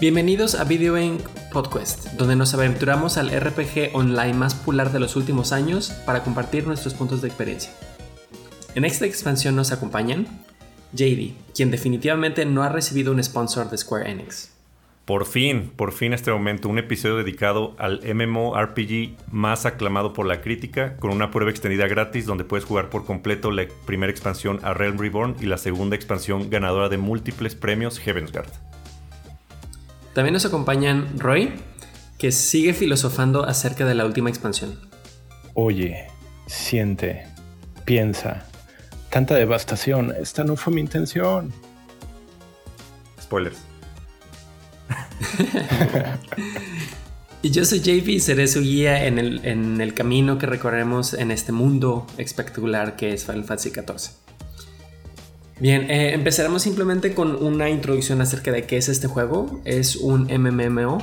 Bienvenidos 0.00 0.54
a 0.54 0.64
Video 0.64 0.96
Inc. 0.98 1.20
Podcast, 1.52 2.12
donde 2.12 2.34
nos 2.34 2.54
aventuramos 2.54 3.18
al 3.18 3.28
RPG 3.28 3.90
online 3.92 4.32
más 4.32 4.54
popular 4.54 4.92
de 4.92 4.98
los 4.98 5.14
últimos 5.14 5.52
años 5.52 5.90
para 6.06 6.22
compartir 6.22 6.66
nuestros 6.66 6.94
puntos 6.94 7.20
de 7.20 7.28
experiencia. 7.28 7.70
En 8.74 8.86
esta 8.86 9.04
expansión 9.04 9.56
nos 9.56 9.72
acompañan 9.72 10.26
JD, 10.94 11.34
quien 11.54 11.70
definitivamente 11.70 12.46
no 12.46 12.62
ha 12.62 12.70
recibido 12.70 13.12
un 13.12 13.22
sponsor 13.22 13.68
de 13.68 13.76
Square 13.76 14.10
Enix. 14.10 14.56
Por 15.04 15.26
fin, 15.26 15.70
por 15.76 15.92
fin 15.92 16.14
este 16.14 16.32
momento, 16.32 16.70
un 16.70 16.78
episodio 16.78 17.16
dedicado 17.16 17.74
al 17.76 18.00
MMORPG 18.02 19.18
más 19.30 19.66
aclamado 19.66 20.14
por 20.14 20.24
la 20.24 20.40
crítica, 20.40 20.96
con 20.96 21.10
una 21.10 21.30
prueba 21.30 21.50
extendida 21.50 21.86
gratis 21.88 22.24
donde 22.24 22.44
puedes 22.44 22.64
jugar 22.64 22.88
por 22.88 23.04
completo 23.04 23.50
la 23.50 23.66
primera 23.84 24.10
expansión 24.10 24.60
a 24.62 24.72
Realm 24.72 24.96
Reborn 24.96 25.36
y 25.42 25.44
la 25.44 25.58
segunda 25.58 25.94
expansión 25.94 26.48
ganadora 26.48 26.88
de 26.88 26.96
múltiples 26.96 27.54
premios 27.54 27.98
Heavensguard. 27.98 28.69
También 30.14 30.34
nos 30.34 30.44
acompañan 30.44 31.18
Roy, 31.18 31.52
que 32.18 32.32
sigue 32.32 32.74
filosofando 32.74 33.44
acerca 33.44 33.84
de 33.86 33.94
la 33.94 34.04
última 34.04 34.28
expansión. 34.28 34.78
Oye, 35.54 36.08
siente, 36.46 37.26
piensa. 37.84 38.46
Tanta 39.10 39.34
devastación, 39.34 40.14
esta 40.20 40.44
no 40.44 40.56
fue 40.56 40.72
mi 40.72 40.80
intención. 40.80 41.52
Spoilers. 43.20 43.58
y 47.42 47.50
yo 47.50 47.64
soy 47.64 47.80
JP 47.80 48.08
y 48.08 48.20
seré 48.20 48.48
su 48.48 48.60
guía 48.60 49.06
en 49.06 49.18
el, 49.18 49.44
en 49.44 49.80
el 49.80 49.94
camino 49.94 50.38
que 50.38 50.46
recorremos 50.46 51.14
en 51.14 51.30
este 51.30 51.52
mundo 51.52 52.06
espectacular 52.18 52.96
que 52.96 53.12
es 53.12 53.24
Final 53.24 53.44
Fantasy 53.44 53.70
XIV. 53.70 54.29
Bien, 55.60 55.90
eh, 55.90 56.14
empezaremos 56.14 56.62
simplemente 56.62 57.12
con 57.12 57.36
una 57.36 57.68
introducción 57.68 58.22
acerca 58.22 58.50
de 58.50 58.64
qué 58.64 58.78
es 58.78 58.88
este 58.88 59.08
juego. 59.08 59.60
Es 59.66 59.96
un 59.96 60.22
MMO, 60.22 61.02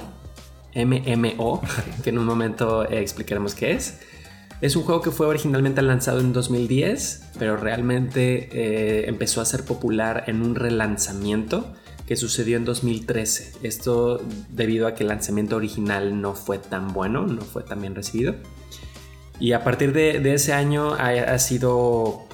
MMO, 0.73 1.61
que 2.03 2.09
en 2.09 2.17
un 2.17 2.25
momento 2.25 2.89
eh, 2.89 2.99
explicaremos 2.99 3.53
qué 3.53 3.73
es. 3.73 3.99
Es 4.59 4.75
un 4.75 4.81
juego 4.81 5.01
que 5.01 5.11
fue 5.11 5.27
originalmente 5.27 5.83
lanzado 5.83 6.21
en 6.21 6.33
2010, 6.33 7.33
pero 7.37 7.55
realmente 7.55 8.49
eh, 8.51 9.07
empezó 9.07 9.41
a 9.41 9.45
ser 9.45 9.63
popular 9.63 10.23
en 10.25 10.41
un 10.41 10.55
relanzamiento 10.55 11.71
que 12.07 12.15
sucedió 12.15 12.57
en 12.57 12.65
2013. 12.65 13.59
Esto 13.61 14.25
debido 14.49 14.87
a 14.87 14.95
que 14.95 15.03
el 15.03 15.09
lanzamiento 15.09 15.55
original 15.55 16.19
no 16.19 16.33
fue 16.33 16.57
tan 16.57 16.93
bueno, 16.93 17.27
no 17.27 17.41
fue 17.41 17.61
tan 17.61 17.81
bien 17.81 17.93
recibido. 17.93 18.33
Y 19.39 19.51
a 19.51 19.63
partir 19.63 19.93
de, 19.93 20.33
ese 20.33 20.53
año 20.53 20.95
ha 20.95 21.37
sido 21.37 22.26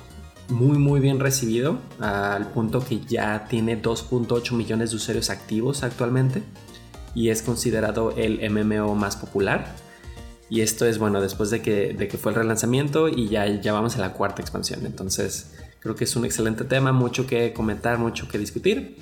muy 0.50 0.78
muy 0.78 1.00
bien 1.00 1.20
recibido 1.20 1.80
al 2.00 2.48
punto 2.52 2.84
que 2.84 3.00
ya 3.02 3.48
tiene 3.48 3.82
2.8 3.82 4.54
millones 4.54 4.92
de 4.92 4.98
usuarios 4.98 5.30
activos 5.30 5.84
actualmente 5.84 6.44
y 7.16 7.30
es 7.30 7.42
considerado 7.42 8.12
el 8.18 8.40
MMO 8.50 8.96
más 8.96 9.16
popular. 9.16 9.76
Y 10.50 10.62
esto 10.62 10.86
es 10.86 11.00
bueno 11.00 11.22
después 11.22 11.50
de 11.50 11.62
que, 11.62 11.94
de 11.94 12.08
que 12.08 12.18
fue 12.18 12.32
el 12.32 12.38
relanzamiento 12.38 13.08
y 13.08 13.28
ya, 13.30 13.48
ya 13.48 13.74
vamos 13.74 13.96
a 13.96 14.00
la 14.00 14.14
cuarta 14.14 14.42
expansión. 14.42 14.86
Entonces 14.86 15.56
creo 15.80 15.96
que 15.96 16.04
es 16.04 16.16
un 16.16 16.26
excelente 16.26 16.64
tema, 16.64 16.92
mucho 16.92 17.26
que 17.26 17.54
comentar, 17.54 17.98
mucho 17.98 18.28
que 18.28 18.38
discutir. 18.38 18.98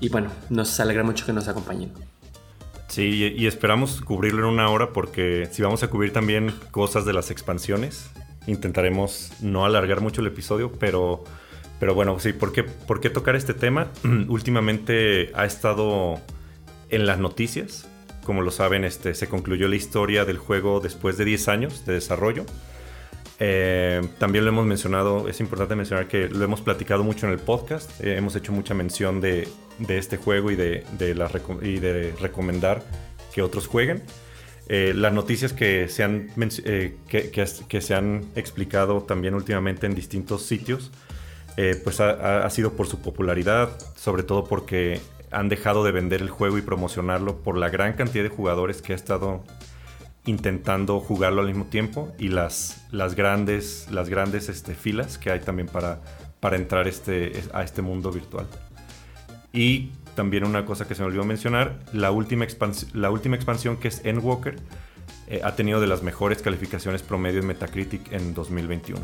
Y 0.00 0.08
bueno, 0.10 0.30
nos 0.50 0.78
alegra 0.80 1.04
mucho 1.04 1.24
que 1.24 1.32
nos 1.32 1.48
acompañen. 1.48 1.90
Sí, 2.88 3.34
y 3.36 3.46
esperamos 3.46 4.00
cubrirlo 4.00 4.48
en 4.48 4.54
una 4.54 4.68
hora 4.70 4.92
porque 4.92 5.48
si 5.50 5.62
vamos 5.62 5.82
a 5.82 5.88
cubrir 5.88 6.12
también 6.12 6.54
cosas 6.70 7.04
de 7.04 7.12
las 7.12 7.30
expansiones, 7.30 8.10
Intentaremos 8.48 9.30
no 9.42 9.66
alargar 9.66 10.00
mucho 10.00 10.22
el 10.22 10.26
episodio, 10.26 10.72
pero, 10.72 11.22
pero 11.78 11.94
bueno, 11.94 12.18
sí, 12.18 12.32
¿por 12.32 12.50
qué, 12.50 12.64
¿por 12.64 12.98
qué 12.98 13.10
tocar 13.10 13.36
este 13.36 13.52
tema? 13.52 13.88
Últimamente 14.28 15.30
ha 15.34 15.44
estado 15.44 16.18
en 16.88 17.06
las 17.06 17.18
noticias. 17.18 17.86
Como 18.24 18.40
lo 18.40 18.50
saben, 18.50 18.84
este, 18.84 19.14
se 19.14 19.28
concluyó 19.28 19.68
la 19.68 19.76
historia 19.76 20.24
del 20.24 20.38
juego 20.38 20.80
después 20.80 21.18
de 21.18 21.26
10 21.26 21.48
años 21.48 21.84
de 21.84 21.92
desarrollo. 21.92 22.46
Eh, 23.38 24.00
también 24.18 24.46
lo 24.46 24.50
hemos 24.50 24.64
mencionado, 24.64 25.28
es 25.28 25.40
importante 25.40 25.76
mencionar 25.76 26.08
que 26.08 26.28
lo 26.28 26.42
hemos 26.42 26.62
platicado 26.62 27.04
mucho 27.04 27.26
en 27.26 27.32
el 27.32 27.38
podcast. 27.38 28.02
Eh, 28.02 28.16
hemos 28.16 28.34
hecho 28.34 28.52
mucha 28.52 28.72
mención 28.72 29.20
de, 29.20 29.46
este 29.88 30.16
juego 30.16 30.50
y 30.50 30.56
de, 30.56 30.84
y 31.62 31.78
de 31.80 32.14
recomendar 32.18 32.82
que 33.34 33.42
otros 33.42 33.66
jueguen. 33.66 34.02
Eh, 34.70 34.92
las 34.94 35.14
noticias 35.14 35.54
que 35.54 35.88
se, 35.88 36.04
han, 36.04 36.28
eh, 36.64 36.96
que, 37.08 37.80
se 37.80 37.94
han 37.94 38.26
explicado 38.36 39.02
también 39.02 39.34
últimamente 39.34 39.86
en 39.86 39.94
distintos 39.94 40.42
sitios, 40.42 40.90
eh, 41.56 41.80
pues 41.82 42.00
ha, 42.00 42.48
sido 42.50 42.74
por 42.74 42.86
su 42.86 43.00
popularidad, 43.00 43.70
sobre 43.96 44.22
todo 44.22 44.44
porque 44.44 45.00
han 45.30 45.48
dejado 45.48 45.84
de 45.84 45.92
vender 45.92 46.20
el 46.20 46.28
juego 46.28 46.58
y 46.58 46.62
promocionarlo 46.62 47.38
por 47.38 47.56
la 47.56 47.70
gran 47.70 47.94
cantidad 47.94 48.22
de 48.22 48.28
jugadores 48.28 48.82
que 48.82 48.92
ha 48.92 48.96
estado 48.96 49.42
intentando 50.26 51.00
jugarlo 51.00 51.40
al 51.40 51.46
mismo 51.46 51.64
tiempo 51.64 52.12
y 52.18 52.28
las, 52.28 52.86
las 52.92 53.14
grandes, 53.14 53.88
las 53.90 54.10
grandes 54.10 54.50
este, 54.50 54.74
filas 54.74 55.16
que 55.16 55.30
hay 55.30 55.40
también 55.40 55.68
para, 55.68 56.00
para 56.40 56.56
entrar 56.56 56.86
este, 56.86 57.32
a 57.54 57.62
este 57.62 57.80
mundo 57.80 58.12
virtual. 58.12 58.46
Y 59.50 59.92
también 60.18 60.44
una 60.44 60.64
cosa 60.64 60.88
que 60.88 60.96
se 60.96 61.02
me 61.02 61.06
olvidó 61.06 61.22
mencionar, 61.22 61.78
la 61.92 62.10
última, 62.10 62.44
expansión 62.44 63.76
que 63.76 63.86
es 63.86 64.04
Endwalker 64.04 64.56
eh, 65.28 65.42
ha 65.44 65.54
tenido 65.54 65.80
de 65.80 65.86
las 65.86 66.02
mejores 66.02 66.42
calificaciones 66.42 67.04
promedio 67.04 67.38
en 67.38 67.46
Metacritic 67.46 68.10
en 68.10 68.34
2021. 68.34 69.00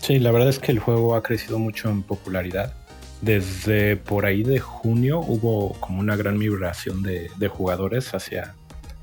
Sí, 0.00 0.18
la 0.18 0.32
verdad 0.32 0.48
es 0.48 0.58
que 0.58 0.72
el 0.72 0.80
juego 0.80 1.14
ha 1.14 1.22
crecido 1.22 1.60
mucho 1.60 1.90
en 1.90 2.02
popularidad. 2.02 2.74
Desde 3.20 3.96
por 3.96 4.26
ahí 4.26 4.42
de 4.42 4.58
junio 4.58 5.20
hubo 5.20 5.74
como 5.78 6.00
una 6.00 6.16
gran 6.16 6.36
migración 6.36 7.04
de, 7.04 7.30
jugadores 7.48 8.12
hacia, 8.14 8.56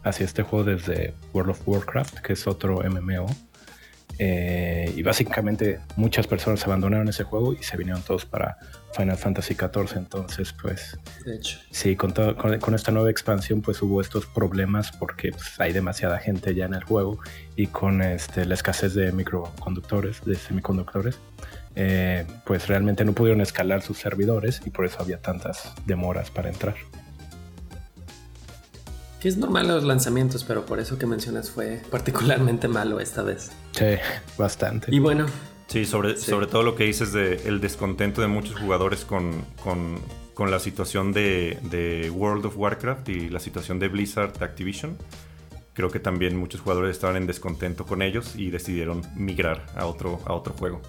hacia 0.03 0.25
este 0.25 0.43
juego 0.43 0.65
desde 0.65 1.13
World 1.31 1.51
of 1.51 1.65
Warcraft, 1.65 2.19
que 2.19 2.33
es 2.33 2.45
otro 2.47 2.81
MMO. 2.83 3.27
Eh, 4.17 4.93
y 4.93 5.03
básicamente 5.03 5.79
muchas 5.95 6.27
personas 6.27 6.65
abandonaron 6.65 7.07
ese 7.07 7.23
juego 7.23 7.53
y 7.53 7.63
se 7.63 7.77
vinieron 7.77 8.01
todos 8.01 8.25
para 8.25 8.57
Final 8.95 9.17
Fantasy 9.17 9.55
XIV. 9.55 9.97
Entonces, 9.97 10.53
pues, 10.53 10.97
de 11.25 11.35
hecho. 11.35 11.59
sí, 11.71 11.95
con, 11.95 12.11
con, 12.13 12.75
esta 12.75 12.91
nueva 12.91 13.09
expansión, 13.09 13.61
pues 13.61 13.81
hubo 13.81 14.01
estos 14.01 14.25
problemas 14.25 14.91
porque 14.91 15.31
pues, 15.31 15.59
hay 15.59 15.73
demasiada 15.73 16.19
gente 16.19 16.55
ya 16.55 16.65
en 16.65 16.73
el 16.73 16.83
juego 16.83 17.19
y 17.55 17.67
con 17.67 18.01
este, 18.01 18.45
la 18.45 18.53
escasez 18.53 18.93
de 18.93 19.11
microconductores, 19.11 20.23
de 20.25 20.35
semiconductores, 20.35 21.19
eh, 21.75 22.25
pues 22.45 22.67
realmente 22.67 23.05
no 23.05 23.13
pudieron 23.13 23.41
escalar 23.41 23.81
sus 23.81 23.97
servidores 23.97 24.61
y 24.65 24.69
por 24.69 24.85
eso 24.85 24.97
había 24.99 25.21
tantas 25.21 25.73
demoras 25.85 26.31
para 26.31 26.49
entrar. 26.49 26.75
Que 29.19 29.27
es 29.27 29.37
normal 29.37 29.67
los 29.67 29.83
lanzamientos, 29.83 30.45
pero 30.45 30.65
por 30.65 30.79
eso 30.79 30.97
que 30.97 31.05
mencionas 31.05 31.49
fue 31.49 31.81
particularmente 31.91 32.69
malo 32.69 33.01
esta 33.01 33.21
vez. 33.21 33.51
Sí, 33.73 33.95
bastante. 34.37 34.93
Y 34.95 34.99
bueno. 34.99 35.25
Sí, 35.69 35.85
sobre, 35.85 36.17
sobre 36.17 36.47
todo 36.47 36.63
lo 36.63 36.73
que 36.73 36.85
dices 36.85 37.13
de 37.13 37.43
el 37.45 37.61
descontento 37.61 38.21
de 38.21 38.27
muchos 38.27 38.59
jugadores 38.59 39.05
con, 39.05 39.45
la 40.49 40.59
situación 40.59 41.13
de, 41.13 42.11
World 42.11 42.47
of 42.47 42.57
Warcraft 42.57 43.07
y 43.09 43.29
la 43.29 43.39
situación 43.39 43.77
de 43.77 43.87
Blizzard 43.87 44.33
Activision. 44.41 44.97
Creo 45.73 45.91
que 45.91 45.99
también 45.99 46.35
muchos 46.35 46.61
jugadores 46.61 46.91
estaban 46.91 47.17
en 47.17 47.27
descontento 47.27 47.85
con 47.85 48.01
ellos 48.01 48.35
y 48.35 48.49
decidieron 48.49 49.03
migrar 49.15 49.67
a 49.75 49.85
otro, 49.85 50.19
a 50.25 50.33
otro 50.33 50.55
juego. 50.55 50.81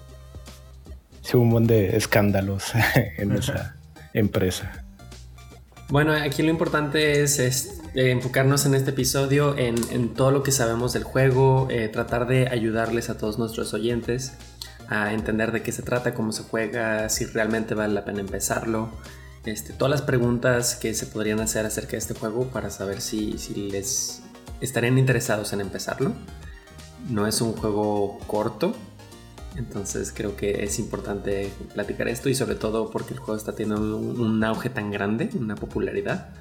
Sí, 1.21 1.37
un 1.37 1.49
montón 1.49 1.67
de 1.67 1.95
escándalos 1.95 2.71
en 3.17 3.33
esa 3.33 3.75
empresa. 4.13 4.83
Bueno, 5.89 6.11
aquí 6.11 6.41
lo 6.41 6.49
importante 6.49 7.21
es, 7.21 7.37
eh, 7.37 8.09
enfocarnos 8.09 8.65
en 8.65 8.73
este 8.73 8.89
episodio 8.89 9.55
en, 9.55 10.09
todo 10.15 10.31
lo 10.31 10.41
que 10.41 10.51
sabemos 10.51 10.93
del 10.93 11.03
juego, 11.03 11.67
eh, 11.69 11.87
tratar 11.87 12.25
de 12.25 12.47
ayudarles 12.47 13.11
a 13.11 13.17
todos 13.19 13.37
nuestros 13.37 13.75
oyentes 13.75 14.33
a 14.91 15.13
entender 15.13 15.53
de 15.53 15.63
qué 15.63 15.71
se 15.71 15.83
trata, 15.83 16.13
cómo 16.13 16.33
se 16.33 16.43
juega, 16.43 17.07
si 17.07 17.23
realmente 17.25 17.75
vale 17.75 17.93
la 17.93 18.03
pena 18.03 18.19
empezarlo. 18.19 18.89
Este, 19.45 19.71
todas 19.71 19.89
las 19.89 20.01
preguntas 20.01 20.75
que 20.75 20.93
se 20.93 21.05
podrían 21.05 21.39
hacer 21.39 21.65
acerca 21.65 21.91
de 21.91 21.99
este 21.99 22.13
juego 22.13 22.47
para 22.47 22.69
saber 22.69 22.99
si, 22.99 23.37
si 23.37 23.71
les 23.71 24.21
estarían 24.59 24.97
interesados 24.97 25.53
en 25.53 25.61
empezarlo. 25.61 26.13
No 27.09 27.25
es 27.25 27.39
un 27.39 27.53
juego 27.53 28.19
corto, 28.27 28.75
entonces 29.55 30.11
creo 30.13 30.35
que 30.35 30.65
es 30.65 30.77
importante 30.77 31.53
platicar 31.73 32.09
esto 32.09 32.27
y 32.27 32.35
sobre 32.35 32.55
todo 32.55 32.91
porque 32.91 33.13
el 33.13 33.19
juego 33.19 33.37
está 33.37 33.53
teniendo 33.53 33.97
un, 33.97 34.43
auge 34.43 34.69
tan 34.69 34.91
grande, 34.91 35.29
una 35.39 35.55
popularidad. 35.55 36.35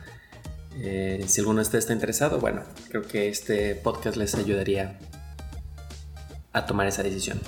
Eh, 0.74 1.24
si 1.28 1.40
alguno 1.40 1.58
de 1.58 1.62
ustedes 1.62 1.84
está 1.84 1.92
interesado, 1.92 2.40
bueno, 2.40 2.62
creo 2.88 3.02
que 3.02 3.28
este 3.28 3.76
podcast 3.76 4.16
les 4.16 4.34
ayudaría 4.34 4.98
a 6.52 6.66
tomar 6.66 6.88
esa 6.88 7.04
decisión. 7.04 7.38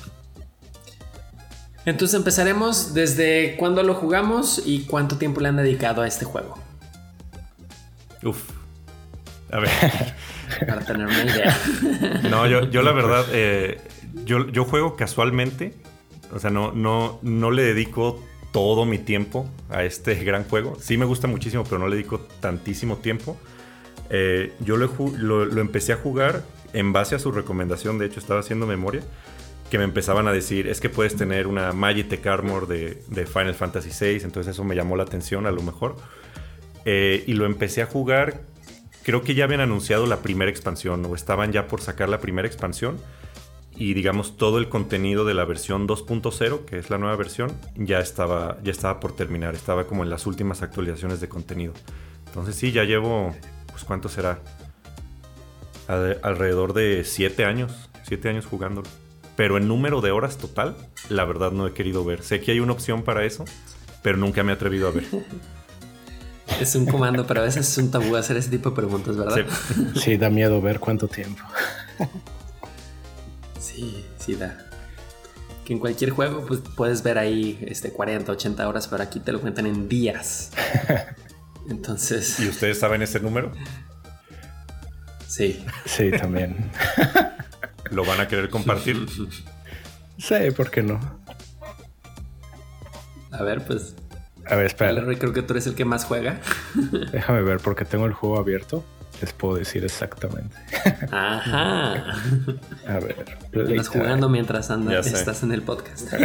Entonces 1.85 2.15
empezaremos 2.17 2.95
desde 2.95 3.57
cuándo 3.57 3.83
lo 3.83 3.95
jugamos 3.95 4.63
y 4.65 4.85
cuánto 4.85 5.19
tiempo 5.19 5.41
le 5.41 5.49
han 5.49 5.57
dedicado 5.57 6.03
a 6.03 6.07
este 6.07 6.25
juego. 6.25 6.59
Uf. 8.23 8.51
A 9.51 9.59
ver. 9.61 9.71
Para 10.67 10.81
tener 10.81 11.07
una 11.07 11.25
idea. 11.25 11.59
No, 12.31 12.47
yo, 12.47 12.83
la 12.83 12.93
verdad, 12.93 13.27
eh, 13.33 13.81
yo, 14.25 14.65
juego 14.65 14.97
casualmente, 14.97 15.75
o 16.33 16.39
sea, 16.39 16.51
no, 16.51 16.73
no, 16.73 17.19
no 17.23 17.51
le 17.51 17.63
dedico 17.63 18.23
todo 18.53 18.85
mi 18.85 18.99
tiempo 18.99 19.49
a 19.71 19.85
este 19.85 20.15
gran 20.25 20.45
juego. 20.45 20.77
Sí 20.81 20.97
me 20.97 21.05
gusta 21.05 21.27
muchísimo, 21.27 21.65
pero 21.65 21.79
no 21.79 21.89
le 21.89 21.97
dedico 21.97 22.21
tantísimo 22.41 22.97
tiempo. 22.99 23.37
Eh, 24.11 24.53
yo 24.61 24.77
lo, 24.77 24.91
lo, 25.17 25.61
empecé 25.61 25.93
a 25.93 25.97
jugar 25.97 26.43
en 26.73 26.93
base 26.93 27.15
a 27.15 27.19
su 27.19 27.33
recomendación, 27.33 27.99
de 27.99 28.07
hecho 28.07 28.21
estaba 28.21 28.41
haciendo 28.41 28.67
memoria, 28.67 29.03
que 29.73 29.79
me 29.79 29.85
empezaban 29.85 30.29
a 30.29 30.33
decir, 30.33 30.69
es 30.69 30.83
que 30.83 30.91
puedes 30.91 31.17
tener 31.17 31.47
una 31.47 31.73
Magitech 31.73 32.27
Armor 32.27 32.67
de, 32.67 33.03
de 33.09 33.25
Final 33.25 33.55
Fantasy 33.55 33.89
VI, 33.89 34.23
entonces 34.23 34.49
eso 34.53 34.65
me 34.65 34.75
llamó 34.75 34.99
la 34.99 35.05
atención 35.05 35.47
a 35.47 35.51
lo 35.51 35.63
mejor. 35.63 35.97
Eh, 36.85 37.25
y 37.27 37.33
lo 37.33 37.47
empecé 37.47 37.81
a 37.81 37.87
jugar, 37.87 38.43
creo 39.03 39.23
que 39.23 39.35
ya 39.35 39.45
habían 39.45 39.63
anunciado 39.63 40.05
la 40.05 40.19
primera 40.19 40.51
expansión 40.51 41.03
o 41.07 41.15
estaban 41.15 41.53
ya 41.53 41.69
por 41.69 41.81
sacar 41.81 42.11
la 42.11 42.21
primera 42.21 42.47
expansión 42.47 42.99
y 43.75 43.95
digamos 43.95 44.37
todo 44.37 44.59
el 44.59 44.69
contenido 44.69 45.25
de 45.25 45.33
la 45.33 45.47
versión 45.47 45.89
2.0, 45.89 46.67
que 46.67 46.77
es 46.77 46.91
la 46.91 46.99
nueva 46.99 47.17
versión, 47.17 47.51
ya 47.75 47.99
estaba, 48.01 48.59
ya 48.63 48.73
estaba 48.73 49.01
por 49.01 49.17
terminar, 49.17 49.55
estaba 49.55 49.87
como 49.87 50.03
en 50.03 50.11
las 50.11 50.27
últimas 50.27 50.61
actualizaciones 50.61 51.23
de 51.23 51.31
contenido. 51.31 51.73
Entonces 52.27 52.57
sí, 52.57 52.73
ya 52.73 52.85
llevo, 52.85 53.35
pues 53.69 53.85
cuánto 53.85 54.11
será, 54.11 54.39
alrededor 55.89 56.75
de 56.75 57.05
7 57.05 57.47
años, 57.47 57.89
7 58.03 58.29
años 58.29 58.45
jugándolo. 58.45 58.87
Pero 59.37 59.57
en 59.57 59.69
número 59.69 60.01
de 60.01 60.11
horas 60.11 60.37
total, 60.37 60.77
la 61.09 61.25
verdad 61.25 61.53
no 61.53 61.67
he 61.67 61.73
querido 61.73 62.05
ver. 62.05 62.23
Sé 62.23 62.41
que 62.41 62.53
hay 62.53 62.61
una 62.61 62.73
opción 62.73 63.03
para 63.03 63.25
eso, 63.25 63.45
pero 64.03 64.19
nunca 64.19 64.43
me 64.43 64.53
he 64.53 64.55
atrevido 64.55 64.89
a 64.89 64.91
ver. 64.91 65.05
Es 66.61 66.75
un 66.75 66.87
comando, 66.87 67.27
pero 67.27 67.41
a 67.41 67.45
veces 67.45 67.69
es 67.69 67.79
un 67.79 67.91
tabú 67.91 68.15
hacer 68.15 68.37
ese 68.37 68.51
tipo 68.51 68.71
de 68.71 68.77
preguntas, 68.77 69.17
¿verdad? 69.17 69.47
Sí, 69.97 70.17
da 70.19 70.29
miedo 70.29 70.61
ver 70.61 70.81
cuánto 70.81 71.09
tiempo. 71.09 71.43
Sí, 73.59 74.05
sí 74.19 74.35
da. 74.35 74.59
Que 75.65 75.73
en 75.73 75.79
cualquier 75.79 76.11
juego 76.11 76.45
pues, 76.45 76.61
puedes 76.77 77.03
ver 77.05 77.17
ahí 77.17 77.59
este, 77.63 77.93
40, 77.93 78.33
80 78.33 78.69
horas, 78.69 78.89
pero 78.89 79.05
aquí 79.05 79.21
te 79.21 79.33
lo 79.33 79.41
cuentan 79.41 79.67
en 79.67 79.89
días. 79.89 80.51
Entonces. 81.71 82.41
¿Y 82.41 82.49
ustedes 82.49 82.81
saben 82.81 83.03
ese 83.03 83.21
número? 83.21 83.53
Sí. 85.29 85.65
Sí, 85.87 86.11
también. 86.11 86.71
¿Lo 87.93 88.05
van 88.05 88.21
a 88.21 88.29
querer 88.29 88.49
compartir? 88.49 89.07
Sí, 90.19 90.35
¿por 90.57 90.71
qué 90.71 90.83
no? 90.83 90.99
A 93.31 93.43
ver, 93.43 93.65
pues. 93.65 93.95
A 94.47 94.57
ver, 94.57 94.67
espera. 94.67 94.95
Creo 95.19 95.33
que 95.33 95.43
tú 95.43 95.53
eres 95.53 95.67
el 95.67 95.75
que 95.75 95.85
más 95.85 96.05
juega. 96.05 96.41
Déjame 97.13 97.43
ver, 97.43 97.59
porque 97.59 97.85
tengo 97.85 98.07
el 98.07 98.13
juego 98.13 98.39
abierto. 98.39 98.85
Les 99.21 99.33
puedo 99.33 99.57
decir 99.57 99.85
exactamente. 99.85 100.57
Ajá. 101.13 102.15
A 102.89 102.99
ver. 102.99 103.25
Estás 103.53 103.89
jugando 103.89 104.29
mientras 104.29 104.71
andas, 104.71 105.07
estás 105.07 105.43
en 105.43 105.53
el 105.53 105.63
podcast. 105.63 106.13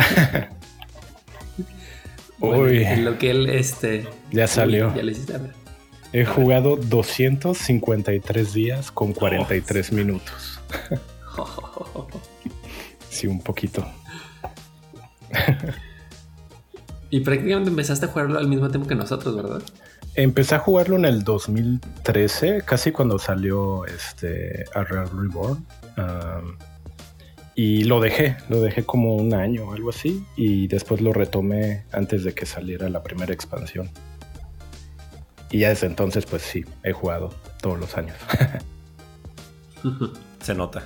Uy. 2.40 2.84
en 2.84 3.04
lo 3.04 3.18
que 3.18 3.32
él 3.32 3.50
este. 3.50 4.08
Ya 4.32 4.48
salió. 4.48 4.96
ya 4.96 5.04
le 5.04 5.12
hiciste 5.12 5.36
a 5.36 5.40
ver. 5.40 5.52
He 6.14 6.24
jugado 6.24 6.78
253 6.78 8.54
días 8.54 8.92
con 8.92 9.14
43 9.14 9.92
minutos. 9.92 10.60
sí, 13.10 13.28
un 13.28 13.42
poquito. 13.42 13.86
y 17.10 17.20
prácticamente 17.22 17.70
empezaste 17.70 18.06
a 18.06 18.10
jugarlo 18.10 18.40
al 18.40 18.48
mismo 18.48 18.70
tiempo 18.70 18.88
que 18.88 18.96
nosotros, 18.96 19.36
¿verdad? 19.36 19.62
Empecé 20.16 20.56
a 20.56 20.60
jugarlo 20.60 20.96
en 20.96 21.06
el 21.06 21.24
2013, 21.24 22.64
casi 22.66 22.92
cuando 22.92 23.20
salió 23.20 23.86
este 23.86 24.66
Real 24.74 25.10
Reborn. 25.12 25.64
y 27.54 27.84
lo 27.84 28.00
dejé, 28.00 28.38
lo 28.50 28.62
dejé 28.62 28.84
como 28.84 29.16
un 29.16 29.36
año 29.36 29.66
o 29.66 29.74
algo 29.74 29.92
así. 29.92 30.26
Y 30.36 30.68
después 30.68 31.02
lo 31.02 31.14
retomé 31.14 31.86
antes 31.92 32.24
de 32.24 32.34
que 32.34 32.48
saliera 32.48 32.90
la 32.90 33.04
primera 33.04 33.32
expansión. 33.32 33.92
Y 35.52 35.60
ya 35.60 35.70
desde 35.70 35.88
entonces, 35.88 36.26
pues 36.26 36.42
sí, 36.42 36.66
he 36.84 36.92
jugado 36.92 37.30
todos 37.62 37.80
los 37.80 37.96
años. 37.96 38.18
Se 40.42 40.54
nota. 40.54 40.84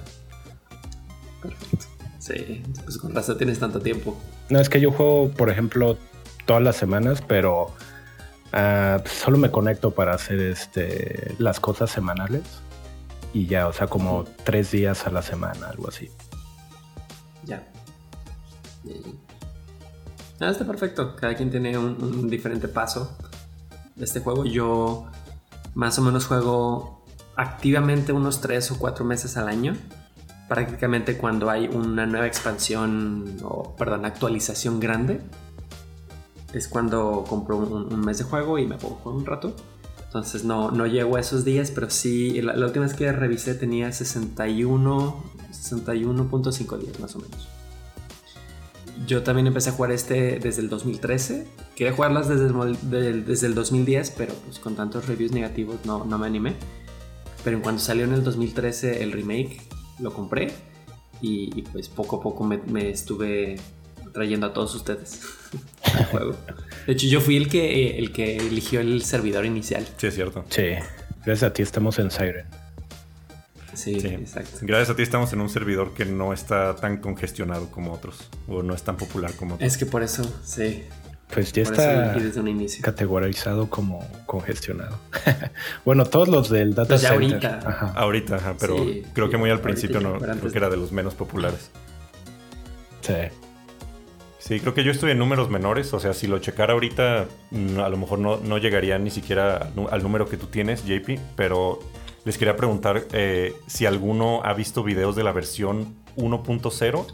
Perfecto. 1.42 1.86
Sí, 2.20 2.64
pues 2.84 2.98
con 2.98 3.16
razón 3.16 3.38
tienes 3.38 3.60
tanto 3.60 3.80
tiempo. 3.80 4.16
No, 4.50 4.60
es 4.60 4.70
que 4.70 4.80
yo 4.80 4.92
juego, 4.92 5.32
por 5.32 5.50
ejemplo, 5.50 5.98
todas 6.46 6.62
las 6.62 6.76
semanas, 6.76 7.24
pero 7.28 7.74
ah, 8.54 9.02
solo 9.06 9.38
me 9.38 9.50
conecto 9.50 9.92
para 9.92 10.14
hacer 10.14 10.40
este 10.40 11.34
las 11.40 11.60
cosas 11.60 11.90
semanales. 11.90 12.44
Y 13.34 13.48
ya, 13.48 13.68
o 13.68 13.74
sea, 13.74 13.88
como 13.88 14.26
tres 14.44 14.72
días 14.72 15.08
a 15.08 15.10
la 15.10 15.22
semana, 15.22 15.68
algo 15.70 15.88
así. 15.88 16.12
Ya. 17.46 17.66
Ah, 20.40 20.50
está 20.50 20.66
perfecto. 20.66 21.16
Cada 21.16 21.36
quien 21.36 21.50
tiene 21.50 21.78
un 21.78 22.30
diferente 22.30 22.68
paso 22.68 23.18
este 24.00 24.20
juego. 24.20 24.46
Yo 24.46 25.08
más 25.74 25.98
o 26.00 26.02
menos 26.02 26.26
juego 26.26 27.06
activamente 27.36 28.12
unos 28.12 28.42
3 28.42 28.72
o 28.72 28.80
4 28.80 29.06
meses 29.06 29.38
al 29.38 29.48
año. 29.48 29.76
Prácticamente 30.52 31.16
cuando 31.16 31.50
hay 31.50 31.70
una 31.70 32.06
nueva 32.06 32.28
expansión 32.28 33.38
o, 33.42 33.74
perdón, 33.78 34.04
actualización 34.04 34.82
grande. 34.82 35.22
Es 36.52 36.68
cuando 36.68 37.24
compro 37.26 37.56
un, 37.56 38.02
mes 38.02 38.18
de 38.18 38.26
juego 38.26 38.60
y 38.60 38.68
me 38.68 38.76
pongo 38.76 38.96
jugar 38.96 39.18
un 39.18 39.26
rato. 39.26 39.56
Entonces 40.08 40.44
no, 40.44 40.70
no 40.70 40.88
llego 40.88 41.16
a 41.16 41.22
esos 41.22 41.46
días, 41.46 41.72
pero 41.72 41.90
sí, 41.90 42.42
la, 42.42 42.54
la 42.58 42.66
última 42.66 42.84
vez 42.84 42.94
que 42.96 43.10
revisé 43.14 43.56
tenía 43.56 43.94
61, 43.94 45.24
61.5 45.54 46.78
días 46.80 47.00
más 47.00 47.16
o 47.16 47.20
menos. 47.20 47.48
Yo 49.08 49.24
también 49.24 49.48
empecé 49.48 49.70
a 49.70 49.72
jugar 49.72 49.94
este 49.94 50.38
desde 50.40 50.64
el 50.64 50.68
2013. 50.68 51.48
Quería 51.78 51.94
jugarlas 51.94 52.28
desde 52.28 52.48
el, 52.48 53.26
desde 53.26 53.48
el 53.48 53.56
2010, 53.56 54.12
pero 54.18 54.34
pues 54.34 54.60
con 54.60 54.76
tantos 54.76 55.08
reviews 55.08 55.32
negativos 55.32 55.78
no, 55.86 56.04
no 56.04 56.18
me 56.18 56.28
animé. 56.28 56.56
Pero 57.46 57.56
en 57.56 57.64
cuanto 57.64 57.82
salió 57.82 58.04
en 58.04 58.12
el 58.12 58.26
2013 58.26 59.02
el 59.02 59.14
remake, 59.14 59.71
lo 60.02 60.14
compré 60.14 60.52
y, 61.22 61.62
pues 61.64 61.88
poco 61.88 62.18
a 62.18 62.22
poco 62.22 62.44
me, 62.44 62.90
estuve 62.90 63.58
trayendo 64.12 64.48
a 64.48 64.54
todos 64.54 64.74
ustedes 64.76 65.22
al 65.84 66.06
juego. 66.06 66.36
De 66.88 66.94
hecho, 66.94 67.08
yo 67.08 67.22
fui 67.22 67.38
el 67.38 67.48
que, 67.48 67.98
el 67.98 68.12
que 68.12 68.38
eligió 68.38 68.82
el 68.82 69.04
servidor 69.04 69.46
inicial. 69.46 69.88
Sí, 69.98 70.08
es 70.08 70.16
cierto. 70.16 70.44
Sí, 70.50 70.64
gracias 71.24 71.44
a 71.44 71.54
ti 71.54 71.62
estamos 71.62 72.00
en 72.00 72.12
Siren. 72.12 72.46
Sí, 73.74 73.96
exacto. 73.96 74.60
Gracias 74.64 74.90
a 74.90 74.96
ti 74.96 75.04
estamos 75.04 75.32
en 75.32 75.42
un 75.42 75.50
servidor 75.50 75.94
que 75.94 76.06
no 76.06 76.34
está 76.34 76.76
tan 76.76 76.98
congestionado 76.98 77.70
como 77.72 77.94
otros, 77.94 78.30
o 78.48 78.64
no 78.64 78.74
es 78.74 78.84
tan 78.84 78.98
popular 78.98 79.34
como 79.34 79.56
otros. 79.56 79.72
Es 79.72 79.78
que 79.78 79.86
por 79.86 80.04
eso, 80.04 80.24
sí. 80.44 80.84
Pues 81.34 81.54
ya 81.54 81.62
está 81.62 82.14
categorizado 82.82 83.70
como 83.70 84.06
congestionado. 84.26 85.00
bueno, 85.86 86.06
todos 86.06 86.28
los 86.28 86.50
del 86.50 86.74
data 86.74 86.90
pues 86.90 87.02
center. 87.02 87.56
Ahorita. 87.56 87.94
Ahorita, 87.96 88.56
pero 88.60 88.76
creo 89.14 89.30
que 89.30 89.38
muy 89.38 89.50
al 89.50 89.62
principio 89.62 90.00
no, 90.00 90.18
creo 90.18 90.52
que 90.52 90.58
era 90.58 90.70
de 90.70 90.78
los 90.78 90.92
menos 90.92 91.14
populares. 91.16 91.72
Sí. 93.02 93.14
Sí, 94.40 94.60
creo 94.60 94.74
que 94.74 94.84
yo 94.84 94.92
estoy 94.92 95.12
en 95.12 95.20
números 95.20 95.50
menores, 95.50 95.94
o 95.94 96.00
sea, 96.00 96.14
si 96.14 96.28
lo 96.28 96.40
checara 96.40 96.74
ahorita, 96.74 97.28
mm, 97.52 97.80
a 97.80 97.90
lo 97.90 97.98
mejor 97.98 98.20
no, 98.20 98.38
no 98.38 98.58
llegaría 98.58 98.98
ni 98.98 99.12
siquiera 99.12 99.70
al 99.92 100.04
número 100.04 100.28
que 100.28 100.36
tú 100.36 100.48
tienes, 100.48 100.84
JP, 100.84 101.20
pero 101.36 101.80
les 102.26 102.38
quería 102.38 102.56
preguntar 102.56 103.06
eh, 103.14 103.54
si 103.68 103.86
alguno 103.86 104.42
ha 104.44 104.54
visto 104.54 104.84
videos 104.84 105.16
de 105.16 105.24
la 105.24 105.32
versión 105.32 105.96
1.0 106.18 107.06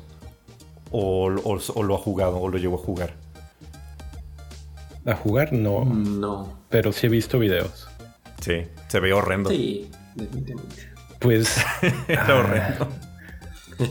o, 0.91 1.29
lo 1.29 1.95
ha 1.95 1.97
jugado 1.97 2.37
o 2.39 2.49
lo 2.49 2.57
llevó 2.57 2.75
a 2.75 2.79
jugar. 2.79 3.13
A 5.05 5.15
jugar 5.15 5.53
no. 5.53 5.85
No. 5.85 6.59
Pero 6.69 6.91
sí 6.91 7.07
he 7.07 7.09
visto 7.09 7.39
videos. 7.39 7.87
Sí, 8.41 8.63
se 8.87 8.99
ve 8.99 9.13
horrendo. 9.13 9.49
Sí, 9.49 9.89
definitivamente. 10.15 10.75
Pues. 11.19 11.57
Era 12.07 12.35
horrendo. 12.35 12.89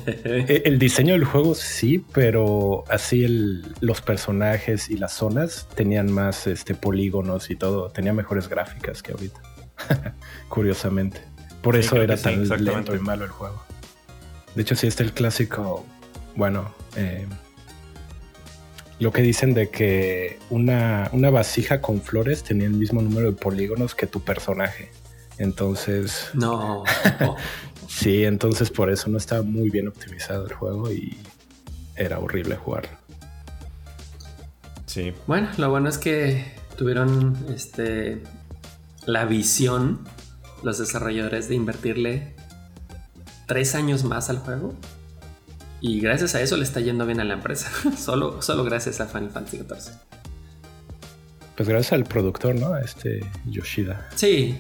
E, 0.07 0.63
el 0.65 0.79
diseño 0.79 1.15
del 1.15 1.25
juego 1.25 1.55
sí, 1.55 2.05
pero 2.13 2.85
así 2.89 3.27
los 3.81 4.01
personajes 4.01 4.91
y 4.91 4.97
las 4.97 5.13
zonas 5.13 5.69
tenían 5.75 6.11
más 6.11 6.47
este, 6.47 6.75
polígonos 6.75 7.51
y 7.51 7.57
todo. 7.57 7.91
Tenía 7.91 8.13
mejores 8.13 8.49
gráficas 8.49 9.03
que 9.03 9.13
ahorita. 9.13 9.41
Curiosamente. 10.49 11.21
Por 11.63 11.77
eso 11.77 12.01
era 12.01 12.17
tan 12.17 12.49
lento 12.65 12.95
y 12.95 12.99
malo 12.99 13.25
el 13.25 13.31
juego. 13.31 13.63
De 14.55 14.63
hecho, 14.63 14.75
sí 14.75 14.87
está 14.87 15.03
el 15.03 15.13
clásico. 15.13 15.85
Bueno, 16.35 16.73
eh, 16.97 17.27
lo 18.99 19.13
que 19.13 19.23
dicen 19.23 19.55
de 19.55 19.69
que 19.69 20.39
una, 20.51 21.11
una 21.13 21.31
vasija 21.31 21.81
con 21.81 22.01
flores 22.01 22.43
tenía 22.43 22.67
el 22.67 22.75
mismo 22.75 23.03
número 23.03 23.31
de 23.31 23.37
polígonos 23.37 23.95
que 23.95 24.07
tu 24.07 24.21
personaje. 24.21 24.91
Entonces. 25.39 26.31
No. 26.35 26.85
sí, 27.89 28.25
entonces 28.25 28.71
por 28.71 28.91
eso 28.91 29.11
no 29.11 29.19
estaba 29.19 29.43
muy 29.43 29.71
bien 29.71 29.89
optimizado 29.89 30.47
el 30.47 30.55
juego 30.55 30.91
y 30.91 31.19
era 31.95 32.19
horrible 32.19 32.57
jugarlo. 32.57 32.97
Sí. 34.87 35.13
Bueno, 35.27 35.49
lo 35.59 35.69
bueno 35.69 35.89
es 35.89 35.99
que 35.99 36.55
tuvieron 36.77 37.37
este 37.55 38.23
la 39.05 39.25
visión, 39.25 40.01
los 40.63 40.79
desarrolladores, 40.79 41.49
de 41.49 41.55
invertirle 41.55 42.35
tres 43.47 43.75
años 43.75 44.05
más 44.05 44.31
al 44.31 44.39
juego. 44.39 44.75
Y 45.81 46.01
gracias 46.01 46.35
a 46.35 46.41
eso 46.41 46.57
le 46.57 46.65
está 46.65 46.81
yendo 46.81 47.07
bien 47.07 47.21
a 47.21 47.25
la 47.25 47.35
empresa. 47.35 47.71
solo, 47.97 48.41
solo 48.43 48.65
gracias 48.65 49.01
a 49.01 49.07
Final 49.07 49.31
Fantasy 49.31 49.59
XIV. 49.59 49.93
Pues 51.57 51.69
gracias 51.69 51.93
al 51.93 52.05
productor, 52.05 52.55
¿no? 52.55 52.77
Este 52.77 53.25
Yoshida. 53.47 54.09
Sí, 54.15 54.59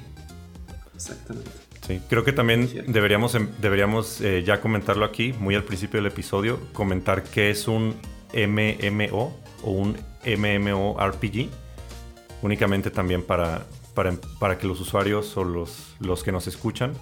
exactamente. 0.94 1.50
Sí, 1.86 2.00
creo 2.08 2.24
que 2.24 2.32
también 2.32 2.68
deberíamos, 2.88 3.34
em, 3.34 3.48
deberíamos 3.60 4.20
eh, 4.20 4.42
ya 4.44 4.60
comentarlo 4.60 5.04
aquí, 5.04 5.32
muy 5.34 5.54
al 5.54 5.62
principio 5.62 5.98
del 6.00 6.10
episodio, 6.10 6.58
comentar 6.72 7.22
qué 7.22 7.50
es 7.50 7.68
un 7.68 7.94
MMO 8.34 9.36
o 9.62 9.70
un 9.70 9.96
MMORPG, 10.24 11.48
únicamente 12.42 12.90
también 12.90 13.22
para, 13.22 13.66
para, 13.94 14.58
que 14.58 14.66
los 14.66 14.80
usuarios 14.80 15.36
o 15.36 15.44
los, 15.44 15.94
los 16.00 16.24
que 16.24 16.32
nos 16.32 16.48
escuchan 16.48 16.92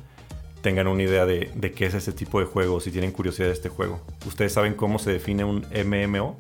tengan 0.65 0.89
una 0.89 1.05
idea 1.05 1.27
de, 1.27 1.53
de, 1.55 1.71
qué 1.71 1.87
es 1.87 1.95
ese 1.95 2.13
tipo 2.13 2.41
de 2.41 2.47
juego, 2.47 2.81
si 2.81 2.91
tienen 2.91 3.13
curiosidad 3.13 3.47
de 3.47 3.53
este 3.53 3.69
juego. 3.69 4.01
¿Ustedes 4.27 4.53
saben 4.53 4.75
cómo 4.75 4.99
se 4.99 5.13
define 5.13 5.45
un 5.45 5.65
MMO? 5.87 6.37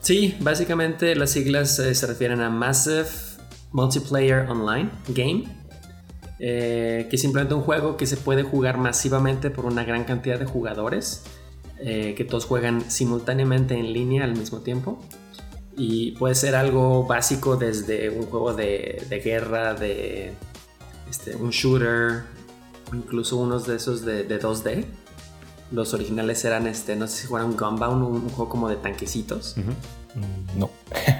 Sí, 0.00 0.36
básicamente 0.38 1.16
las 1.16 1.30
siglas 1.30 1.76
eh, 1.80 1.92
se 1.96 2.06
refieren 2.06 2.40
a 2.40 2.48
Massive 2.48 3.08
Multiplayer 3.72 4.48
Online 4.48 4.90
Game 5.08 5.60
eh, 6.42 7.06
que 7.10 7.16
es 7.16 7.22
simplemente 7.22 7.52
un 7.52 7.60
juego 7.60 7.98
que 7.98 8.06
se 8.06 8.16
puede 8.16 8.42
jugar 8.42 8.78
masivamente 8.78 9.50
por 9.50 9.66
una 9.66 9.84
gran 9.84 10.04
cantidad 10.04 10.38
de 10.38 10.46
jugadores, 10.46 11.22
eh, 11.78 12.14
que 12.16 12.24
todos 12.24 12.46
juegan 12.46 12.90
simultáneamente 12.90 13.74
en 13.74 13.92
línea 13.92 14.24
al 14.24 14.34
mismo 14.34 14.60
tiempo. 14.60 14.98
Y 15.76 16.12
puede 16.12 16.34
ser 16.34 16.54
algo 16.54 17.06
básico 17.06 17.56
desde 17.56 18.08
un 18.08 18.24
juego 18.24 18.54
de, 18.54 19.20
guerra, 19.22 19.74
de 19.74 20.32
este, 21.10 21.36
un 21.36 21.50
shooter, 21.50 22.22
incluso 22.92 23.36
unos 23.36 23.66
de 23.66 23.76
esos 23.76 24.04
de, 24.04 24.26
2D. 24.40 24.86
Los 25.72 25.92
originales 25.92 26.44
eran, 26.44 26.66
este, 26.66 26.96
no 26.96 27.06
sé 27.06 27.26
si 27.26 27.32
un 27.32 27.56
Gunbound, 27.56 28.02
un, 28.02 28.28
juego 28.30 28.48
como 28.48 28.68
de 28.68 28.76
tanquecitos. 28.76 29.56
No. 30.56 30.70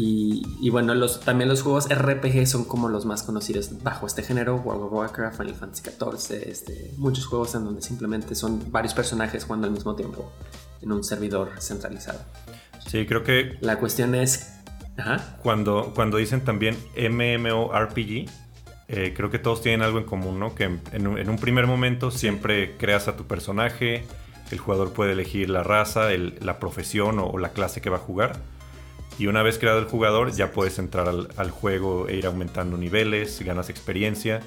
Y, 0.00 0.70
bueno, 0.70 0.94
los, 0.94 1.18
también 1.18 1.48
los 1.48 1.62
juegos 1.62 1.88
RPG 1.88 2.46
son 2.46 2.64
como 2.64 2.88
los 2.88 3.04
más 3.04 3.24
conocidos 3.24 3.82
bajo 3.82 4.06
este 4.06 4.22
género, 4.22 4.54
World 4.54 4.84
of 4.84 4.92
Warcraft, 4.92 5.38
Final 5.38 5.56
Fantasy 5.56 5.82
XIV, 5.82 6.48
este, 6.48 6.94
muchos 6.98 7.26
juegos 7.26 7.56
en 7.56 7.64
donde 7.64 7.82
simplemente 7.82 8.36
son 8.36 8.70
varios 8.70 8.94
personajes 8.94 9.42
jugando 9.42 9.66
al 9.66 9.72
mismo 9.72 9.96
tiempo 9.96 10.30
en 10.82 10.92
un 10.92 11.02
servidor 11.02 11.50
centralizado. 11.58 12.20
Sí, 12.86 13.06
creo 13.06 13.24
que... 13.24 13.58
La 13.60 13.80
cuestión 13.80 14.14
es... 14.14 14.52
Cuando, 15.42 15.92
cuando 15.96 16.16
dicen 16.18 16.44
también 16.44 16.76
MMORPG, 16.96 18.30
eh, 18.88 19.12
creo 19.16 19.30
que 19.30 19.38
todos 19.38 19.62
tienen 19.62 19.82
algo 19.82 19.98
en 19.98 20.04
común, 20.04 20.38
¿no? 20.38 20.54
Que 20.54 20.64
en, 20.64 21.06
un 21.06 21.38
primer 21.38 21.66
momento 21.66 22.10
siempre 22.10 22.76
creas 22.76 23.08
a 23.08 23.16
tu 23.16 23.26
personaje, 23.26 24.04
el 24.50 24.58
jugador 24.58 24.92
puede 24.92 25.12
elegir 25.12 25.50
la 25.50 25.62
raza, 25.62 26.08
la 26.40 26.58
profesión 26.58 27.18
o 27.18 27.38
la 27.38 27.50
clase 27.50 27.80
que 27.80 27.90
va 27.90 27.96
a 27.96 28.00
jugar 28.00 28.40
y 29.18 29.26
una 29.26 29.42
vez 29.42 29.58
creado 29.58 29.80
el 29.80 29.86
jugador, 29.86 30.30
ya 30.32 30.52
puedes 30.52 30.78
entrar 30.78 31.08
al, 31.08 31.50
juego 31.50 32.06
e 32.08 32.14
ir 32.14 32.26
aumentando 32.26 32.76
niveles, 32.76 33.42
ganas 33.42 33.68
experiencia. 33.68 34.40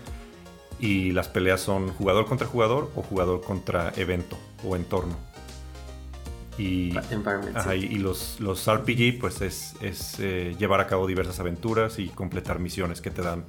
Y 0.79 1.11
las 1.11 1.27
peleas 1.27 1.59
son 1.59 1.89
jugador 1.89 2.25
contra 2.25 2.47
jugador 2.47 2.89
o 2.95 3.01
jugador 3.03 3.41
contra 3.41 3.91
evento 3.97 4.37
o 4.65 4.75
entorno. 4.75 5.15
Y, 6.57 6.93
y 7.73 7.97
los, 7.97 8.39
los, 8.39 8.65
RPG, 8.65 9.19
pues 9.19 9.41
es, 9.41 9.75
eh, 10.19 10.55
llevar 10.57 10.79
a 10.79 10.87
cabo 10.87 11.05
diversas 11.05 11.39
aventuras 11.39 11.99
y 11.99 12.07
completar 12.07 12.59
misiones 12.59 13.01
que 13.01 13.11
te 13.11 13.21
dan 13.21 13.43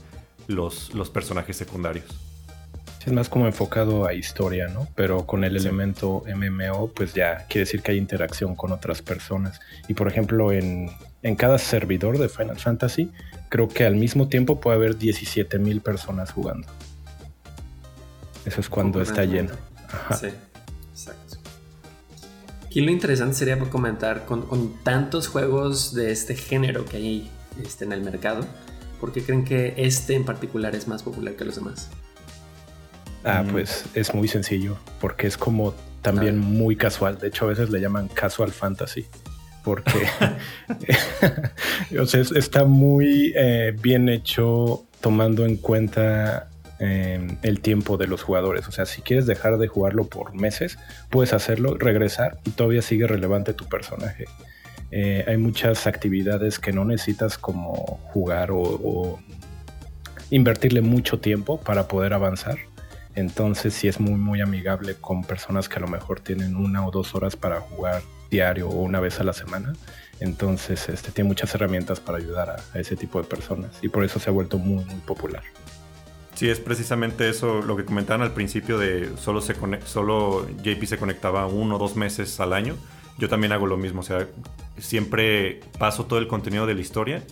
los, 0.47 0.95
los 0.95 1.11
personajes 1.11 1.57
secundarios. 1.57 2.07
Es 3.05 3.13
más 3.13 3.29
como 3.29 3.47
enfocado 3.47 4.07
a 4.07 4.15
historia, 4.15 4.69
¿no? 4.69 4.87
Pero 4.95 5.27
con 5.27 5.43
el 5.43 5.57
elemento 5.57 6.23
MMO, 6.33 6.93
pues 6.95 7.15
ya 7.15 7.47
quiere 7.49 7.65
decir 7.65 7.83
que 7.83 7.93
hay 7.93 7.99
interacción 7.99 8.55
con 8.55 8.71
otras 8.71 9.03
personas. 9.03 9.61
Y 9.89 9.95
por 9.95 10.07
ejemplo, 10.07 10.53
en, 10.53 10.89
en 11.23 11.35
cada 11.35 11.59
servidor 11.59 12.19
de 12.19 12.29
Final 12.29 12.61
Fantasy, 12.61 13.11
creo 13.49 13.69
que 13.69 13.85
al 13.85 13.97
mismo 13.97 14.29
tiempo 14.29 14.61
puede 14.61 14.77
haber 14.77 14.99
17 14.99 15.59
mil 15.59 15.81
personas 15.81 16.31
jugando. 16.31 16.69
Eso 18.45 18.61
es 18.61 18.69
cuando 18.69 19.01
está 19.01 19.25
lleno. 19.25 19.53
Sí, 20.19 20.29
exacto. 20.91 21.37
Aquí 22.65 22.81
lo 22.81 22.91
interesante 22.91 23.35
sería 23.35 23.59
comentar 23.59 24.25
con, 24.25 24.73
tantos 24.83 25.29
juegos 25.29 25.95
de 25.95 26.11
este 26.11 26.35
género 26.35 26.85
que 26.87 26.97
hay 26.97 27.31
este, 27.63 27.85
en 27.85 27.93
el 27.93 28.03
mercado, 28.03 28.47
¿por 29.03 29.13
qué 29.13 29.21
creen 29.21 29.45
que 29.45 29.75
este 29.77 30.15
en 30.15 30.25
particular 30.25 30.77
es 30.77 30.87
más 30.87 31.03
popular 31.03 31.35
que 31.35 31.45
los 31.45 31.57
demás? 31.57 31.91
Ah, 33.25 33.43
mm. 33.43 33.51
pues 33.51 33.85
es 33.95 34.15
muy 34.15 34.29
sencillo, 34.29 34.77
porque 35.01 35.27
es 35.27 35.37
como 35.37 35.75
también 36.03 36.39
muy 36.39 36.77
casual. 36.77 37.19
De 37.19 37.27
hecho, 37.27 37.47
a 37.47 37.49
veces 37.49 37.71
le 37.71 37.81
llaman 37.81 38.07
casual 38.07 38.53
fantasy 38.53 39.07
porque 39.65 40.07
está 42.37 42.65
muy 42.65 43.33
eh, 43.35 43.77
bien 43.83 44.09
hecho 44.09 44.85
tomando 45.01 45.47
en 45.47 45.57
cuenta 45.57 46.49
em, 46.79 47.39
el 47.43 47.59
tiempo 47.59 47.97
de 47.97 48.07
los 48.07 48.23
jugadores. 48.23 48.69
O 48.69 48.71
sea, 48.71 48.87
si 48.87 49.03
quieres 49.03 49.27
dejar 49.27 49.59
de 49.59 49.67
jugarlo 49.67 50.05
por 50.05 50.33
meses, 50.33 50.79
puedes 51.11 51.33
hacerlo, 51.33 51.77
regresar 51.77 52.39
y 52.45 52.51
todavía 52.51 52.83
sigue 52.83 53.09
relevante 53.09 53.53
tu 53.53 53.69
personaje. 53.69 54.27
Eh, 54.95 55.25
hay 55.27 55.39
muchas 55.39 55.87
actividades 55.87 56.59
que 56.59 56.71
no 56.71 56.85
necesitas 56.85 57.39
como 57.39 57.99
jugar 58.13 58.51
o, 58.53 59.19
invertirle 60.31 60.81
mucho 60.81 61.19
tiempo 61.19 61.59
para 61.59 61.89
poder 61.89 62.13
avanzar. 62.13 62.59
Entonces 63.15 63.75
sí 63.75 63.89
es 63.89 64.01
muy 64.01 64.15
muy 64.15 64.41
amigable 64.41 64.95
con 64.95 65.25
personas 65.25 65.69
que 65.69 65.77
a 65.77 65.81
lo 65.81 65.89
mejor 65.89 66.21
tienen 66.21 66.57
una 66.57 66.87
o 66.87 66.91
dos 66.91 67.15
horas 67.15 67.37
para 67.37 67.61
jugar 67.61 68.03
diario 68.31 68.69
o 68.69 68.81
una 68.81 69.01
vez 69.01 69.19
a 69.21 69.25
la 69.25 69.33
semana. 69.33 69.75
Entonces, 70.21 70.89
este, 70.89 71.11
tiene 71.11 71.29
muchas 71.29 71.55
herramientas 71.55 71.99
para 71.99 72.19
ayudar 72.19 72.51
a, 72.51 72.79
ese 72.79 72.97
tipo 72.97 73.21
de 73.21 73.27
personas 73.27 73.79
y 73.83 73.89
por 73.89 74.05
eso 74.05 74.21
se 74.21 74.31
ha 74.31 74.33
vuelto 74.33 74.57
muy, 74.57 74.85
muy 74.85 75.01
popular. 75.01 75.43
Sí, 76.35 76.49
es 76.49 76.61
precisamente 76.61 77.29
eso 77.29 77.61
lo 77.61 77.77
que 77.77 77.85
comentaban 77.85 78.23
al 78.23 78.33
principio 78.33 78.79
de 78.79 79.11
solo, 79.17 79.41
se 79.41 79.55
solo 79.85 80.47
JP 80.63 80.85
se 80.85 80.97
conectaba 80.97 81.47
uno 81.47 81.77
o 81.77 81.79
dos 81.79 81.97
meses 81.97 82.41
al 82.41 82.53
año. 82.53 82.77
Yo 83.19 83.29
también 83.29 83.53
hago 83.53 83.67
lo 83.67 83.77
mismo, 83.77 84.01
o 84.01 84.05
sea, 84.05 84.27
siempre 84.79 85.61
paso 85.79 86.07
todo 86.07 86.19
el 86.19 86.29
contenido 86.29 86.67
de 86.67 86.75
la 86.75 86.81
historia, 86.81 87.23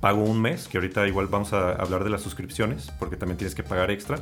pago 0.00 0.22
un 0.22 0.40
mes, 0.40 0.68
que 0.68 0.78
ahorita 0.78 1.06
igual 1.06 1.28
vamos 1.28 1.52
a 1.52 1.72
hablar 1.72 2.04
de 2.04 2.10
las 2.10 2.22
suscripciones, 2.22 2.90
porque 2.98 3.16
también 3.16 3.38
tienes 3.38 3.54
que 3.54 3.62
pagar 3.62 3.90
extra, 3.90 4.18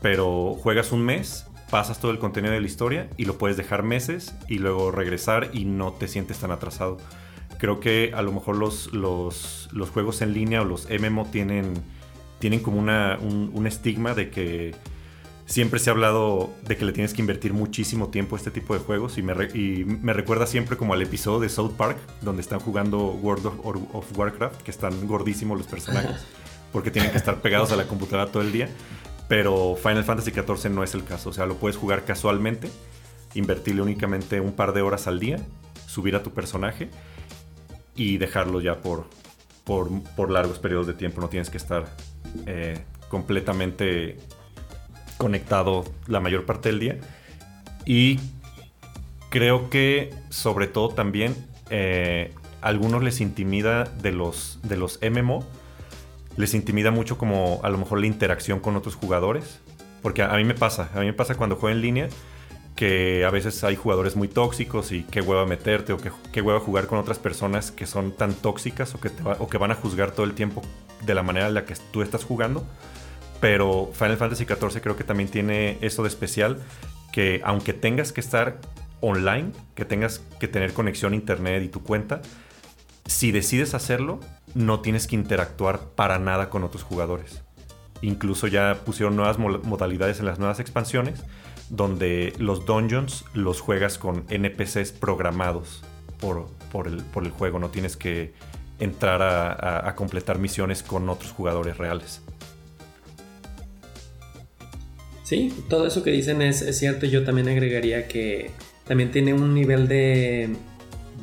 pero 0.00 0.54
juegas 0.54 0.92
un 0.92 1.04
mes 1.04 1.46
pasas 1.72 1.98
todo 2.00 2.10
el 2.10 2.18
contenido 2.18 2.52
de 2.52 2.60
la 2.60 2.66
historia 2.66 3.08
y 3.16 3.24
lo 3.24 3.38
puedes 3.38 3.56
dejar 3.56 3.82
meses 3.82 4.34
y 4.46 4.58
luego 4.58 4.90
regresar 4.90 5.48
y 5.54 5.64
no 5.64 5.92
te 5.92 6.06
sientes 6.06 6.38
tan 6.38 6.50
atrasado. 6.50 6.98
Creo 7.58 7.80
que 7.80 8.12
a 8.14 8.20
lo 8.20 8.30
mejor 8.30 8.58
los, 8.58 8.92
los, 8.92 9.70
juegos 9.90 10.20
en 10.20 10.34
línea 10.34 10.60
o 10.60 10.66
los 10.66 10.86
MMO 10.90 11.24
tienen, 11.32 11.72
tienen 12.40 12.60
como 12.60 12.78
una, 12.78 13.18
un, 13.22 13.66
estigma 13.66 14.12
de 14.12 14.28
que 14.28 14.74
siempre 15.52 15.78
se 15.78 15.90
ha 15.90 15.92
hablado 15.92 16.50
de 16.62 16.78
que 16.78 16.86
le 16.86 16.92
tienes 16.92 17.12
que 17.12 17.20
invertir 17.20 17.52
muchísimo 17.52 18.08
tiempo 18.08 18.36
a 18.36 18.38
este 18.38 18.50
tipo 18.50 18.72
de 18.72 18.80
juegos 18.80 19.18
y 19.18 19.22
me, 19.22 19.34
y 19.54 19.84
me 19.84 20.14
recuerda 20.14 20.46
siempre 20.46 20.78
como 20.78 20.94
al 20.94 21.02
episodio 21.02 21.40
de 21.40 21.50
South 21.50 21.72
Park 21.76 21.98
donde 22.22 22.40
están 22.40 22.58
jugando 22.58 23.08
World 23.08 23.46
of 23.92 24.18
Warcraft, 24.18 24.62
que 24.62 24.70
están 24.70 25.06
gordísimos 25.06 25.58
los 25.58 25.66
personajes 25.66 26.24
porque 26.72 26.90
tienen 26.90 27.10
que 27.10 27.18
estar 27.18 27.42
pegados 27.42 27.70
a 27.70 27.76
la 27.76 27.84
computadora 27.84 28.32
todo 28.32 28.42
el 28.42 28.50
día. 28.50 28.70
Pero 29.28 29.76
Final 29.76 30.04
Fantasy 30.04 30.30
XIV 30.30 30.70
no 30.70 30.82
es 30.82 30.94
el 30.94 31.04
caso. 31.04 31.28
O 31.28 31.32
sea, 31.34 31.44
lo 31.44 31.56
puedes 31.56 31.76
jugar 31.76 32.04
casualmente, 32.04 32.70
invertirle 33.34 33.82
únicamente 33.82 34.40
un 34.40 34.52
par 34.52 34.72
de 34.72 34.80
horas 34.80 35.06
al 35.06 35.20
día, 35.20 35.38
subir 35.86 36.16
a 36.16 36.22
tu 36.22 36.32
personaje 36.32 36.88
y 37.94 38.16
dejarlo 38.16 38.62
ya 38.62 38.80
por, 38.80 39.04
por, 39.64 40.30
largos 40.30 40.58
periodos 40.58 40.86
de 40.86 40.94
tiempo. 40.94 41.20
No 41.20 41.28
tienes 41.28 41.50
que 41.50 41.58
estar 41.58 41.84
eh, 42.46 42.84
completamente 43.10 44.16
conectado 45.22 45.84
la 46.08 46.18
mayor 46.18 46.44
parte 46.44 46.70
del 46.70 46.80
día. 46.80 46.96
Y 47.86 48.18
creo 49.30 49.70
que 49.70 50.12
sobre 50.30 50.66
todo 50.66 50.88
también 50.88 51.36
eh, 51.70 52.34
a 52.60 52.66
algunos 52.66 53.04
les 53.04 53.20
intimida 53.20 53.84
de 53.84 54.10
los, 54.10 54.58
de 54.64 54.76
los 54.76 54.98
MMO 55.00 55.46
les 56.36 56.54
intimida 56.54 56.90
mucho 56.90 57.18
como 57.18 57.60
a 57.62 57.68
lo 57.68 57.78
mejor 57.78 58.00
la 58.00 58.06
interacción 58.06 58.58
con 58.58 58.74
otros 58.74 58.96
jugadores. 58.96 59.60
Porque 60.02 60.22
a, 60.22 60.34
mí 60.34 60.42
me 60.42 60.54
pasa, 60.54 60.90
a 60.92 60.98
mí 60.98 61.06
me 61.06 61.12
pasa 61.12 61.36
cuando 61.36 61.54
juego 61.54 61.72
en 61.76 61.80
línea 61.80 62.08
que 62.74 63.24
a 63.24 63.30
veces 63.30 63.62
hay 63.62 63.76
jugadores 63.76 64.16
muy 64.16 64.26
tóxicos 64.26 64.90
y 64.90 65.04
qué 65.04 65.20
hueva 65.20 65.46
meterte 65.46 65.92
o 65.92 65.98
qué, 65.98 66.10
qué 66.32 66.42
hueva 66.42 66.58
jugar 66.58 66.88
con 66.88 66.98
otras 66.98 67.20
personas 67.20 67.70
que 67.70 67.86
son 67.86 68.10
tan 68.10 68.34
tóxicas 68.34 68.94
o 68.96 69.00
que, 69.00 69.10
o 69.38 69.48
que 69.48 69.58
van 69.58 69.70
a 69.70 69.76
juzgar 69.76 70.10
todo 70.10 70.26
el 70.26 70.32
tiempo 70.32 70.62
de 71.06 71.14
la 71.14 71.22
manera 71.22 71.46
en 71.46 71.54
la 71.54 71.64
que 71.64 71.74
tú 71.92 72.02
estás 72.02 72.24
jugando. 72.24 72.66
Pero 73.42 73.90
Final 73.92 74.18
Fantasy 74.18 74.44
XIV 74.44 74.80
creo 74.80 74.96
que 74.96 75.02
también 75.02 75.28
tiene 75.28 75.76
eso 75.80 76.02
de 76.02 76.08
especial 76.08 76.58
que 77.12 77.40
aunque 77.44 77.72
tengas 77.72 78.12
que 78.12 78.20
estar 78.20 78.60
online, 79.00 79.50
que 79.74 79.84
tengas 79.84 80.20
que 80.38 80.46
tener 80.46 80.72
conexión 80.72 81.12
a 81.12 81.16
internet 81.16 81.64
y 81.64 81.68
tu 81.68 81.82
cuenta, 81.82 82.22
si 83.04 83.32
decides 83.32 83.74
hacerlo, 83.74 84.20
no 84.54 84.78
tienes 84.78 85.08
que 85.08 85.16
interactuar 85.16 85.80
para 85.96 86.20
nada 86.20 86.50
con 86.50 86.62
otros 86.62 86.84
jugadores. 86.84 87.42
Incluso 88.00 88.46
ya 88.46 88.78
pusieron 88.84 89.16
nuevas 89.16 89.40
modalidades 89.40 90.20
en 90.20 90.26
las 90.26 90.38
nuevas 90.38 90.60
expansiones, 90.60 91.24
donde 91.68 92.34
los 92.38 92.64
dungeons 92.64 93.24
los 93.34 93.60
juegas 93.60 93.98
con 93.98 94.24
NPCs 94.28 94.92
programados 94.92 95.82
por, 96.20 96.46
el, 96.86 97.30
juego. 97.32 97.58
No 97.58 97.70
tienes 97.70 97.96
que 97.96 98.34
entrar 98.78 99.20
a, 99.20 99.92
completar 99.96 100.38
misiones 100.38 100.84
con 100.84 101.08
otros 101.08 101.32
jugadores 101.32 101.76
reales. 101.76 102.22
Sí, 105.24 105.52
todo 105.68 105.86
eso 105.86 106.02
que 106.02 106.10
dicen 106.10 106.42
es, 106.42 106.64
cierto. 106.76 107.06
Yo 107.06 107.24
también 107.24 107.48
agregaría 107.48 108.08
que 108.08 108.50
también 108.86 109.10
tiene 109.10 109.34
un 109.34 109.54
nivel 109.54 109.88
de 109.88 110.56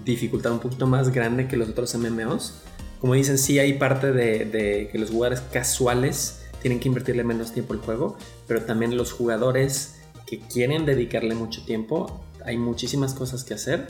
dificultad 0.05 0.53
un 0.53 0.59
poquito 0.59 0.87
más 0.87 1.13
grande 1.13 1.47
que 1.47 1.57
los 1.57 1.69
otros 1.69 1.93
MMOs. 1.95 2.61
Como 2.99 3.13
dicen, 3.13 3.37
sí 3.37 3.59
hay 3.59 3.73
parte 3.73 4.11
de, 4.11 4.45
de 4.45 4.89
que 4.91 4.97
los 4.97 5.09
jugadores 5.09 5.41
casuales 5.41 6.41
tienen 6.61 6.79
que 6.79 6.87
invertirle 6.87 7.23
menos 7.23 7.53
tiempo 7.53 7.73
al 7.73 7.79
juego, 7.79 8.17
pero 8.47 8.63
también 8.63 8.97
los 8.97 9.11
jugadores 9.11 9.95
que 10.25 10.39
quieren 10.39 10.85
dedicarle 10.85 11.33
mucho 11.35 11.63
tiempo, 11.63 12.23
hay 12.45 12.57
muchísimas 12.57 13.13
cosas 13.13 13.43
que 13.43 13.53
hacer 13.53 13.87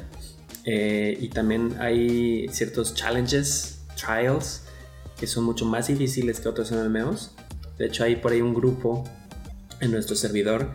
eh, 0.66 1.18
y 1.20 1.30
también 1.30 1.76
hay 1.80 2.48
ciertos 2.50 2.94
challenges, 2.94 3.82
trials, 3.96 4.64
que 5.20 5.28
son 5.28 5.44
mucho 5.44 5.66
más 5.66 5.88
difíciles 5.88 6.40
que 6.40 6.48
otros 6.48 6.72
MMOs. 6.72 7.32
De 7.78 7.88
hecho, 7.88 8.04
hay 8.04 8.16
por 8.16 8.32
ahí 8.32 8.42
un 8.42 8.54
grupo 8.54 9.04
en 9.82 9.92
nuestro 9.92 10.16
servidor 10.16 10.72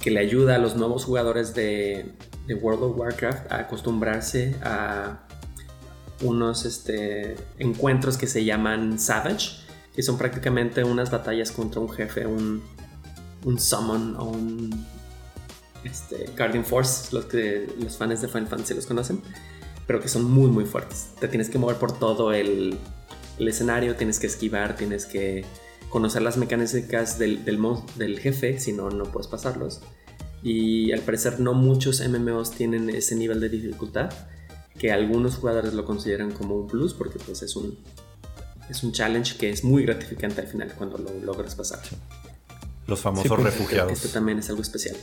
que 0.00 0.10
le 0.10 0.20
ayuda 0.20 0.56
a 0.56 0.58
los 0.58 0.76
nuevos 0.76 1.04
jugadores 1.04 1.54
de, 1.54 2.12
World 2.60 2.82
of 2.82 2.98
Warcraft 2.98 3.50
a 3.50 3.60
acostumbrarse 3.60 4.56
a 4.62 5.26
unos 6.20 6.66
este, 6.66 7.36
encuentros 7.58 8.18
que 8.18 8.26
se 8.26 8.44
llaman 8.44 8.98
Savage, 8.98 9.62
que 9.94 10.02
son 10.02 10.18
prácticamente 10.18 10.84
unas 10.84 11.10
batallas 11.10 11.50
contra 11.50 11.80
un 11.80 11.88
jefe, 11.88 12.26
un, 12.26 12.62
un 13.44 13.58
summon 13.58 14.16
o 14.16 14.24
un 14.24 14.86
este, 15.84 16.30
Guardian 16.36 16.64
Force, 16.64 17.14
los 17.14 17.24
que 17.26 17.68
los 17.78 17.96
fans 17.96 18.22
de 18.22 18.28
Final 18.28 18.48
Fantasy 18.48 18.74
los 18.74 18.86
conocen, 18.86 19.20
pero 19.86 20.00
que 20.00 20.08
son 20.08 20.24
muy 20.24 20.48
muy 20.50 20.64
fuertes. 20.64 21.10
Te 21.20 21.28
tienes 21.28 21.48
que 21.48 21.58
mover 21.58 21.76
por 21.76 21.98
todo 21.98 22.32
el, 22.32 22.78
escenario, 23.38 23.96
tienes 23.96 24.20
que 24.20 24.28
esquivar, 24.28 24.76
tienes 24.76 25.04
que 25.04 25.44
conocer 25.92 26.22
las 26.22 26.38
mecánicas 26.38 27.18
del, 27.18 27.44
del, 27.44 28.18
jefe, 28.18 28.58
si 28.58 28.72
no, 28.72 28.88
no 28.88 29.04
puedes 29.04 29.28
pasarlos. 29.28 29.82
Y 30.42 30.90
al 30.90 31.00
parecer 31.00 31.38
no 31.38 31.52
muchos 31.52 32.00
MMOs 32.00 32.52
tienen 32.52 32.88
ese 32.88 33.14
nivel 33.14 33.40
de 33.40 33.50
dificultad, 33.50 34.10
que 34.78 34.90
algunos 34.90 35.36
jugadores 35.36 35.74
lo 35.74 35.84
consideran 35.84 36.32
como 36.32 36.56
un 36.56 36.66
plus, 36.66 36.94
porque 36.94 37.18
pues 37.18 37.42
es 37.42 37.56
un, 37.56 37.78
es 38.70 38.82
un 38.82 38.92
challenge 38.92 39.36
que 39.36 39.50
es 39.50 39.64
muy 39.64 39.84
gratificante 39.84 40.40
al 40.40 40.46
final 40.46 40.72
cuando 40.78 40.96
lo 40.96 41.12
logras 41.20 41.54
pasar. 41.54 41.80
Los 42.86 43.00
famosos 43.00 43.28
pues, 43.28 43.42
refugiados. 43.42 43.92
Esto 43.92 44.08
también 44.08 44.38
es 44.38 44.48
algo 44.48 44.62
especial. 44.62 44.96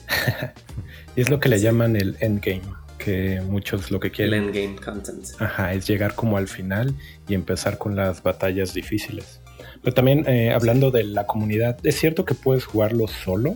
y 1.15 1.21
es 1.21 1.29
lo 1.29 1.39
que 1.39 1.49
le 1.49 1.61
llaman 1.61 1.97
el 1.97 2.17
endgame, 2.19 2.63
que 2.97 3.41
muchos 3.41 3.91
lo 3.91 3.99
que 3.99 4.09
quieren. 4.09 4.33
El 4.33 4.47
endgame 4.47 4.75
content. 4.83 5.23
Ajá, 5.37 5.71
es 5.71 5.87
llegar 5.87 6.15
como 6.15 6.35
al 6.37 6.47
final 6.47 6.95
y 7.27 7.35
empezar 7.35 7.77
con 7.77 7.95
las 7.95 8.23
batallas 8.23 8.73
difíciles. 8.73 9.39
Pero 9.81 9.93
también 9.93 10.27
eh, 10.27 10.51
hablando 10.51 10.91
de 10.91 11.03
la 11.03 11.25
comunidad, 11.25 11.77
es 11.83 11.95
cierto 11.99 12.25
que 12.25 12.33
puedes 12.33 12.65
jugarlo 12.65 13.07
solo, 13.07 13.55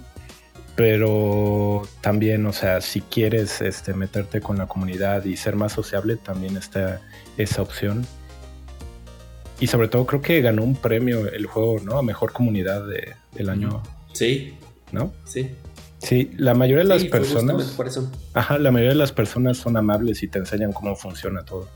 pero 0.75 1.83
también, 2.01 2.45
o 2.45 2.53
sea, 2.53 2.81
si 2.81 3.01
quieres 3.01 3.61
este, 3.61 3.93
meterte 3.93 4.41
con 4.41 4.57
la 4.57 4.67
comunidad 4.67 5.25
y 5.25 5.37
ser 5.37 5.55
más 5.55 5.73
sociable, 5.73 6.15
también 6.15 6.57
está 6.57 7.01
esa 7.37 7.61
opción. 7.61 8.05
Y 9.59 9.67
sobre 9.67 9.87
todo 9.87 10.05
creo 10.05 10.21
que 10.21 10.41
ganó 10.41 10.63
un 10.63 10.75
premio 10.75 11.27
el 11.27 11.45
juego, 11.45 11.79
¿no? 11.79 11.97
A 11.97 12.03
mejor 12.03 12.33
comunidad 12.33 12.83
del 13.33 13.49
año 13.49 13.83
Sí. 14.13 14.53
¿No? 14.91 15.11
Sí. 15.25 15.51
Sí, 15.99 16.31
la 16.37 16.53
mayoría 16.53 16.83
de 16.83 16.89
las 16.89 17.03
personas. 17.05 17.71
Por 17.71 17.87
eso. 17.87 18.11
Ajá, 18.33 18.57
la 18.59 18.71
mayoría 18.71 18.91
de 18.91 18.97
las 18.97 19.11
personas 19.11 19.57
son 19.57 19.77
amables 19.77 20.21
y 20.21 20.27
te 20.27 20.39
enseñan 20.39 20.73
cómo 20.73 20.95
funciona 20.95 21.43
todo. 21.43 21.69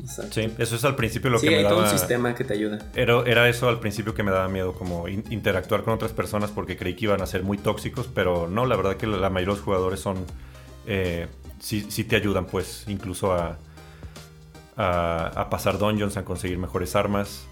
Exacto. 0.00 0.32
Sí, 0.34 0.52
eso 0.58 0.76
es 0.76 0.84
al 0.84 0.96
principio 0.96 1.30
lo 1.30 1.40
que 1.40 1.50
me 1.50 1.56
hay 1.56 1.62
daba. 1.62 1.76
todo 1.76 1.84
un 1.84 1.90
sistema 1.90 2.34
que 2.34 2.44
te 2.44 2.54
ayuda. 2.54 2.78
Era, 2.94 3.22
era 3.26 3.48
eso 3.48 3.68
al 3.68 3.80
principio 3.80 4.14
que 4.14 4.22
me 4.22 4.30
daba 4.30 4.48
miedo, 4.48 4.74
como 4.74 5.08
interactuar 5.08 5.82
con 5.82 5.94
otras 5.94 6.12
personas 6.12 6.50
porque 6.50 6.76
creí 6.76 6.94
que 6.94 7.04
iban 7.06 7.20
a 7.22 7.26
ser 7.26 7.42
muy 7.42 7.58
tóxicos, 7.58 8.08
pero 8.12 8.48
no, 8.48 8.66
la 8.66 8.76
verdad 8.76 8.96
que 8.96 9.06
la, 9.06 9.30
mayoría 9.30 9.54
de 9.54 9.58
los 9.58 9.60
jugadores 9.60 10.00
son. 10.00 10.24
Eh, 10.86 11.26
sí, 11.58 11.86
sí, 11.88 12.04
te 12.04 12.16
ayudan, 12.16 12.46
pues, 12.46 12.84
incluso 12.88 13.32
a, 13.32 13.58
a, 14.76 15.26
a 15.26 15.50
pasar 15.50 15.78
dungeons, 15.78 16.16
a 16.16 16.24
conseguir 16.24 16.58
mejores 16.58 16.96
armas 16.96 17.46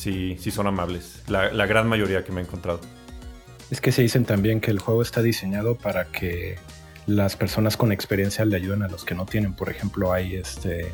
sí, 0.00 0.36
sí 0.40 0.50
son 0.50 0.66
amables. 0.66 1.22
La, 1.28 1.66
gran 1.66 1.86
mayoría 1.86 2.24
que 2.24 2.32
me 2.32 2.40
he 2.40 2.44
encontrado. 2.44 2.80
Es 3.70 3.80
que 3.80 3.92
se 3.92 4.02
dicen 4.02 4.24
también 4.24 4.60
que 4.60 4.70
el 4.70 4.80
juego 4.80 5.02
está 5.02 5.22
diseñado 5.22 5.76
para 5.76 6.06
que 6.06 6.58
las 7.06 7.36
personas 7.36 7.76
con 7.76 7.92
experiencia 7.92 8.44
le 8.44 8.56
ayuden 8.56 8.82
a 8.82 8.88
los 8.88 9.04
que 9.04 9.14
no 9.14 9.26
tienen. 9.26 9.54
Por 9.54 9.68
ejemplo, 9.68 10.12
hay 10.12 10.34
este 10.34 10.92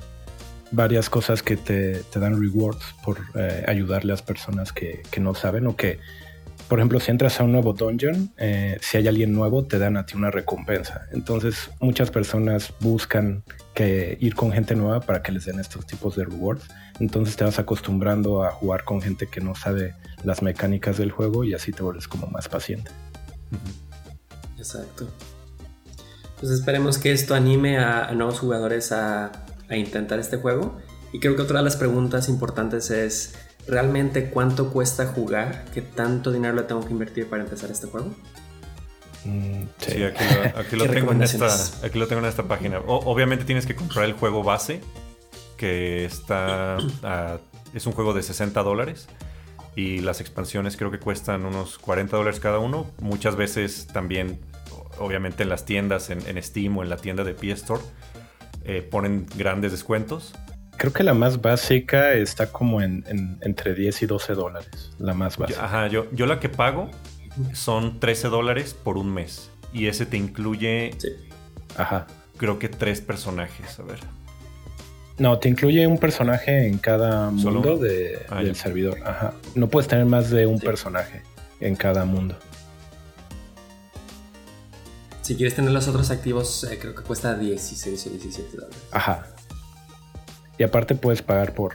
varias 0.72 1.08
cosas 1.08 1.42
que 1.42 1.56
te, 1.56 2.02
dan 2.14 2.40
rewards 2.40 2.84
por 3.04 3.18
eh, 3.34 3.64
ayudarle 3.66 4.12
a 4.12 4.14
las 4.14 4.22
personas 4.22 4.72
que, 4.72 5.02
que, 5.10 5.20
no 5.20 5.34
saben 5.34 5.66
o 5.66 5.76
que 5.76 5.98
por 6.68 6.80
ejemplo, 6.80 6.98
si 6.98 7.12
entras 7.12 7.38
a 7.38 7.44
un 7.44 7.52
nuevo 7.52 7.74
dungeon, 7.74 8.32
eh, 8.38 8.76
si 8.80 8.96
hay 8.96 9.06
alguien 9.06 9.32
nuevo, 9.32 9.64
te 9.64 9.78
dan 9.78 9.96
a 9.96 10.04
ti 10.04 10.16
una 10.16 10.32
recompensa. 10.32 11.06
Entonces, 11.12 11.70
muchas 11.80 12.10
personas 12.10 12.72
buscan 12.80 13.44
que 13.72 14.18
ir 14.20 14.34
con 14.34 14.50
gente 14.50 14.74
nueva 14.74 15.00
para 15.00 15.22
que 15.22 15.30
les 15.30 15.44
den 15.44 15.60
estos 15.60 15.86
tipos 15.86 16.16
de 16.16 16.24
rewards. 16.24 16.66
Entonces 16.98 17.36
te 17.36 17.44
vas 17.44 17.60
acostumbrando 17.60 18.42
a 18.42 18.50
jugar 18.50 18.84
con 18.84 19.00
gente 19.00 19.28
que 19.28 19.40
no 19.40 19.54
sabe 19.54 19.94
las 20.24 20.42
mecánicas 20.42 20.96
del 20.96 21.12
juego 21.12 21.44
y 21.44 21.54
así 21.54 21.70
te 21.70 21.82
vuelves 21.82 22.08
como 22.08 22.26
más 22.26 22.48
paciente. 22.48 22.90
Exacto. 24.58 25.06
Pues 26.40 26.50
esperemos 26.50 26.98
que 26.98 27.12
esto 27.12 27.34
anime 27.34 27.78
a, 27.78 28.12
nuevos 28.12 28.40
jugadores 28.40 28.90
a, 28.90 29.45
a 29.68 29.76
intentar 29.76 30.18
este 30.18 30.36
juego. 30.36 30.76
Y 31.12 31.20
creo 31.20 31.36
que 31.36 31.42
otra 31.42 31.58
de 31.58 31.64
las 31.64 31.76
preguntas 31.76 32.28
importantes 32.28 32.90
es 32.90 33.34
realmente 33.66 34.30
cuánto 34.30 34.70
cuesta 34.70 35.06
jugar, 35.06 35.64
qué 35.72 35.82
tanto 35.82 36.30
dinero 36.32 36.54
le 36.54 36.62
tengo 36.62 36.84
que 36.84 36.92
invertir 36.92 37.28
para 37.28 37.42
empezar 37.42 37.70
este 37.70 37.86
juego. 37.86 38.14
Mm, 39.24 39.62
sí, 39.78 40.02
aquí, 40.04 40.76
lo, 40.76 40.86
tengo 40.90 41.12
en 41.12 41.22
esta, 41.22 41.48
aquí 41.84 41.98
lo 41.98 42.06
tengo 42.06 42.22
en 42.22 42.28
esta 42.28 42.44
página. 42.44 42.80
obviamente 42.86 43.44
tienes 43.44 43.66
que 43.66 43.74
comprar 43.74 44.04
el 44.04 44.12
juego 44.12 44.42
base, 44.42 44.80
que 45.56 46.04
está 46.04 46.76
es 47.76 47.86
un 47.86 47.92
juego 47.92 48.14
de 48.14 48.22
60 48.22 48.62
dólares. 48.62 49.08
Y 49.74 49.98
las 49.98 50.22
expansiones 50.22 50.76
creo 50.76 50.90
que 50.90 50.98
cuestan 50.98 51.44
unos 51.44 51.78
40 51.78 52.16
dólares 52.16 52.40
cada 52.40 52.58
uno. 52.58 52.90
Muchas 52.98 53.36
veces 53.36 53.86
también, 53.86 54.40
obviamente 54.98 55.42
en 55.42 55.50
las 55.50 55.66
tiendas, 55.66 56.08
en, 56.08 56.42
Steam 56.42 56.78
o 56.78 56.82
en 56.82 56.88
la 56.88 56.96
tienda 56.96 57.24
de 57.24 57.34
PS 57.34 57.60
Store, 57.60 57.82
eh, 58.66 58.82
ponen 58.82 59.26
grandes 59.36 59.72
descuentos. 59.72 60.34
Creo 60.76 60.92
que 60.92 61.02
la 61.02 61.14
más 61.14 61.40
básica 61.40 62.12
está 62.12 62.52
como 62.52 62.82
en, 62.82 63.04
entre 63.40 63.74
10 63.74 64.02
y 64.02 64.06
12 64.06 64.34
dólares. 64.34 64.92
La 64.98 65.14
más 65.14 65.38
básica. 65.38 65.64
Ajá, 65.64 65.88
yo, 65.88 66.06
yo 66.12 66.26
la 66.26 66.38
que 66.38 66.48
pago 66.48 66.90
son 67.52 67.98
13 67.98 68.28
dólares 68.28 68.74
por 68.74 68.98
un 68.98 69.12
mes. 69.12 69.50
Y 69.72 69.86
ese 69.86 70.04
te 70.06 70.16
incluye. 70.16 70.92
Sí. 70.98 71.08
Ajá. 71.76 72.06
Creo 72.36 72.58
que 72.58 72.68
tres 72.68 73.00
personajes. 73.00 73.78
A 73.78 73.82
ver. 73.82 74.00
No, 75.18 75.38
te 75.38 75.48
incluye 75.48 75.86
un 75.86 75.98
personaje 75.98 76.66
en 76.66 76.78
cada 76.78 77.30
mundo 77.30 77.80
ah, 78.28 78.42
del 78.42 78.54
servidor. 78.54 78.98
Ajá. 79.04 79.32
No 79.54 79.68
puedes 79.68 79.88
tener 79.88 80.04
más 80.04 80.30
de 80.30 80.46
un 80.46 80.60
personaje 80.60 81.22
en 81.60 81.74
cada 81.74 82.04
mundo. 82.04 82.36
Si 85.26 85.34
quieres 85.34 85.56
tener 85.56 85.72
los 85.72 85.88
otros 85.88 86.12
activos, 86.12 86.62
eh, 86.70 86.78
creo 86.80 86.94
que 86.94 87.02
cuesta 87.02 87.34
16 87.34 88.06
o 88.06 88.10
17 88.10 88.56
dólares. 88.58 88.78
Ajá. 88.92 89.26
Y 90.56 90.62
aparte 90.62 90.94
puedes 90.94 91.20
pagar 91.20 91.52
por 91.52 91.74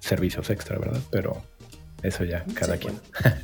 servicios 0.00 0.50
extra, 0.50 0.78
¿verdad? 0.78 1.00
Pero 1.10 1.42
eso 2.02 2.24
ya, 2.24 2.44
cada 2.54 2.76
quien. 2.76 3.00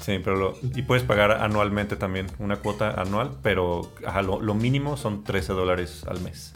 Sí, 0.00 0.18
pero 0.18 0.34
lo, 0.34 0.58
y 0.62 0.82
puedes 0.82 1.04
pagar 1.04 1.30
anualmente 1.30 1.94
también, 1.94 2.26
una 2.40 2.56
cuota 2.56 2.90
anual, 3.00 3.36
pero 3.40 3.92
lo, 4.24 4.54
mínimo 4.54 4.96
son 4.96 5.22
13 5.22 5.52
dólares 5.52 6.02
al 6.08 6.20
mes. 6.22 6.54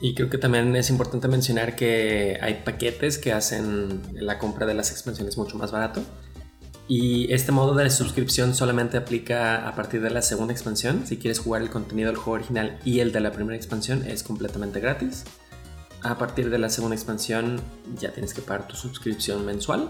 Y 0.00 0.14
creo 0.14 0.30
que 0.30 0.38
también 0.38 0.76
es 0.76 0.90
importante 0.90 1.26
mencionar 1.26 1.74
que 1.74 2.38
hay 2.40 2.62
paquetes 2.64 3.18
que 3.18 3.32
hacen 3.32 4.00
la 4.12 4.38
compra 4.38 4.64
de 4.64 4.74
las 4.74 4.92
expansiones 4.92 5.36
mucho 5.36 5.58
más 5.58 5.72
barato. 5.72 6.04
Y 6.86 7.32
este 7.32 7.50
modo 7.50 7.74
de 7.74 7.88
suscripción 7.88 8.54
solamente 8.54 8.98
aplica 8.98 9.66
a 9.66 9.74
partir 9.74 10.02
de 10.02 10.10
la 10.10 10.20
segunda 10.20 10.52
expansión. 10.52 11.06
Si 11.06 11.16
quieres 11.16 11.38
jugar 11.38 11.62
el 11.62 11.70
contenido 11.70 12.08
del 12.08 12.16
juego 12.16 12.32
original 12.32 12.78
y 12.84 13.00
el 13.00 13.10
de 13.10 13.20
la 13.20 13.32
primera 13.32 13.56
expansión 13.56 14.04
es 14.06 14.22
completamente 14.22 14.80
gratis. 14.80 15.24
A 16.02 16.18
partir 16.18 16.50
de 16.50 16.58
la 16.58 16.68
segunda 16.68 16.94
expansión 16.94 17.60
ya 17.98 18.12
tienes 18.12 18.34
que 18.34 18.42
pagar 18.42 18.68
tu 18.68 18.76
suscripción 18.76 19.46
mensual. 19.46 19.88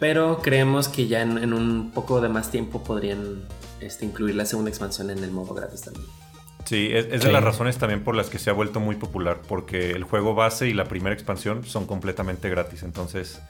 Pero 0.00 0.40
creemos 0.42 0.88
que 0.88 1.06
ya 1.06 1.20
en, 1.20 1.52
un 1.52 1.92
poco 1.92 2.20
de 2.22 2.28
más 2.28 2.50
tiempo 2.50 2.82
podrían 2.82 3.42
este, 3.80 4.06
incluir 4.06 4.34
la 4.34 4.46
segunda 4.46 4.70
expansión 4.70 5.10
en 5.10 5.22
el 5.22 5.30
modo 5.30 5.54
gratis 5.54 5.82
también. 5.82 6.06
Sí, 6.64 6.88
es, 6.90 7.06
es 7.10 7.22
de 7.22 7.30
las 7.30 7.44
razones 7.44 7.76
también 7.76 8.02
por 8.02 8.16
las 8.16 8.30
que 8.30 8.38
se 8.38 8.48
ha 8.48 8.52
vuelto 8.52 8.80
muy 8.80 8.96
popular, 8.96 9.42
porque 9.46 9.90
el 9.90 10.04
juego 10.04 10.34
base 10.34 10.68
y 10.68 10.72
la 10.72 10.86
primera 10.86 11.12
expansión 11.12 11.64
son 11.64 11.86
completamente 11.86 12.48
gratis. 12.48 12.82
Entonces, 12.82 13.40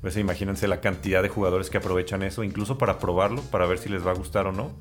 pues 0.00 0.16
imagínense 0.16 0.66
la 0.68 0.80
cantidad 0.80 1.22
de 1.22 1.28
jugadores 1.28 1.70
que 1.70 1.78
aprovechan 1.78 2.22
eso, 2.22 2.42
incluso 2.42 2.78
para 2.78 2.98
probarlo, 2.98 3.42
para 3.42 3.66
ver 3.66 3.78
si 3.78 3.88
les 3.88 4.06
va 4.06 4.12
a 4.12 4.14
gustar 4.14 4.46
o 4.46 4.52
no. 4.52 4.72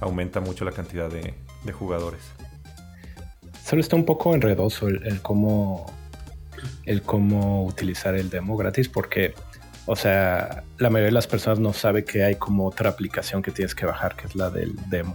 Aumenta 0.00 0.40
mucho 0.40 0.64
la 0.64 0.72
cantidad 0.72 1.10
de, 1.10 1.34
jugadores. 1.72 2.20
Solo 3.64 3.80
está 3.80 3.96
un 3.96 4.04
poco 4.04 4.34
enredoso 4.34 4.88
el, 4.88 5.20
cómo 5.20 5.92
el 6.86 7.02
cómo 7.02 7.66
utilizar 7.66 8.14
el 8.14 8.30
demo 8.30 8.56
gratis 8.56 8.88
porque 8.88 9.34
o 9.90 9.96
sea, 9.96 10.64
la 10.76 10.90
mayoría 10.90 11.06
de 11.06 11.12
las 11.12 11.26
personas 11.26 11.58
no 11.60 11.72
sabe 11.72 12.04
que 12.04 12.22
hay 12.22 12.34
como 12.34 12.66
otra 12.66 12.90
aplicación 12.90 13.40
que 13.40 13.50
tienes 13.50 13.74
que 13.74 13.86
bajar, 13.86 14.16
que 14.16 14.26
es 14.26 14.36
la 14.36 14.50
del 14.50 14.74
demo. 14.90 15.14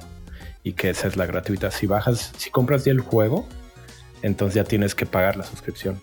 Y 0.64 0.74
que 0.74 0.90
esa 0.90 1.08
es 1.08 1.16
la 1.16 1.28
gratuita. 1.28 1.70
Si 1.70 1.86
bajas, 1.86 2.32
si 2.38 2.50
compras 2.50 2.84
ya 2.84 2.92
el 2.92 3.00
juego, 3.00 3.48
entonces 4.24 4.56
ya 4.56 4.64
tienes 4.64 4.96
que 4.96 5.06
pagar 5.06 5.38
la 5.38 5.44
suscripción. 5.44 6.02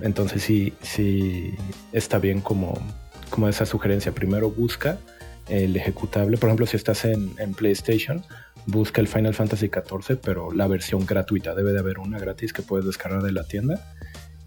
Entonces 0.00 0.42
sí, 0.42 0.72
sí 0.82 1.54
está 1.92 2.18
bien 2.18 2.40
como, 2.40 2.74
como 3.30 3.48
esa 3.48 3.66
sugerencia. 3.66 4.12
Primero 4.12 4.50
busca 4.50 4.98
el 5.48 5.76
ejecutable. 5.76 6.38
Por 6.38 6.48
ejemplo, 6.48 6.66
si 6.66 6.76
estás 6.76 7.04
en, 7.04 7.34
PlayStation, 7.54 8.22
busca 8.66 9.00
el 9.00 9.08
Final 9.08 9.34
Fantasy 9.34 9.68
XIV, 9.68 10.18
pero 10.22 10.52
la 10.52 10.66
versión 10.66 11.06
gratuita. 11.06 11.54
Debe 11.54 11.72
de 11.72 11.78
haber 11.78 11.98
una 11.98 12.18
gratis 12.18 12.52
que 12.52 12.62
puedes 12.62 12.86
descargar 12.86 13.22
de 13.22 13.32
la 13.32 13.44
tienda 13.44 13.94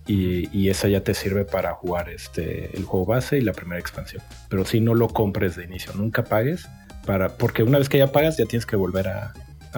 y, 0.08 0.70
esa 0.70 0.88
ya 0.88 1.02
te 1.02 1.14
sirve 1.14 1.46
para 1.46 1.74
jugar 1.74 2.10
este, 2.10 2.76
el 2.76 2.84
juego 2.84 3.06
base 3.06 3.38
y 3.38 3.42
la 3.42 3.54
primera 3.54 3.80
expansión. 3.80 4.22
Pero 4.50 4.66
si 4.66 4.80
no 4.80 4.94
lo 4.94 5.08
compres 5.10 5.56
de 5.56 5.64
inicio, 5.64 5.94
nunca 5.94 6.24
pagues, 6.24 6.68
para, 7.06 7.38
porque 7.38 7.64
una 7.64 7.78
vez 7.78 7.90
que 7.90 7.98
ya 7.98 8.12
pagas 8.12 8.38
ya 8.38 8.46
tienes 8.46 8.66
que 8.66 8.76
volver 8.76 9.08
a, 9.08 9.34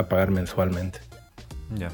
pagar 0.10 0.32
mensualmente. 0.32 1.00
Ya. 1.76 1.89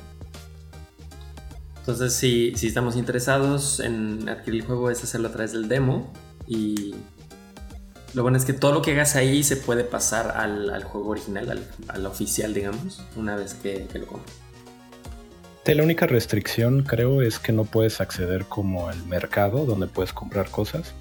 Entonces, 1.83 2.13
si, 2.13 2.53
estamos 2.65 2.95
interesados 2.95 3.81
en 3.81 4.29
adquirir 4.29 4.61
el 4.61 4.67
juego, 4.67 4.89
es 4.89 5.03
hacerlo 5.03 5.27
a 5.27 5.31
través 5.31 5.51
del 5.51 5.67
demo. 5.67 6.13
Y 6.47 6.95
lo 8.13 8.21
bueno 8.21 8.37
es 8.37 8.45
que 8.45 8.53
todo 8.53 8.71
lo 8.71 8.81
que 8.81 8.91
hagas 8.91 9.17
ahí 9.17 9.43
se 9.43 9.57
puede 9.57 9.83
pasar 9.83 10.31
al, 10.37 10.81
juego 10.85 11.09
original, 11.09 11.61
al, 11.89 12.05
oficial, 12.05 12.53
digamos, 12.53 13.03
una 13.17 13.35
vez 13.35 13.53
que, 13.55 13.85
que 13.91 13.99
lo 13.99 14.07
compres 14.07 14.33
la 15.65 15.81
única 15.81 16.05
restricción 16.05 16.83
creo 16.83 17.21
es 17.21 17.39
que 17.39 17.53
no 17.53 17.63
puedes 17.63 18.01
acceder 18.01 18.43
como 18.45 18.89
al 18.89 19.03
mercado 19.05 19.65
donde 19.65 19.87
puedes 19.87 20.11
comprar 20.11 20.49
cosas 20.49 20.93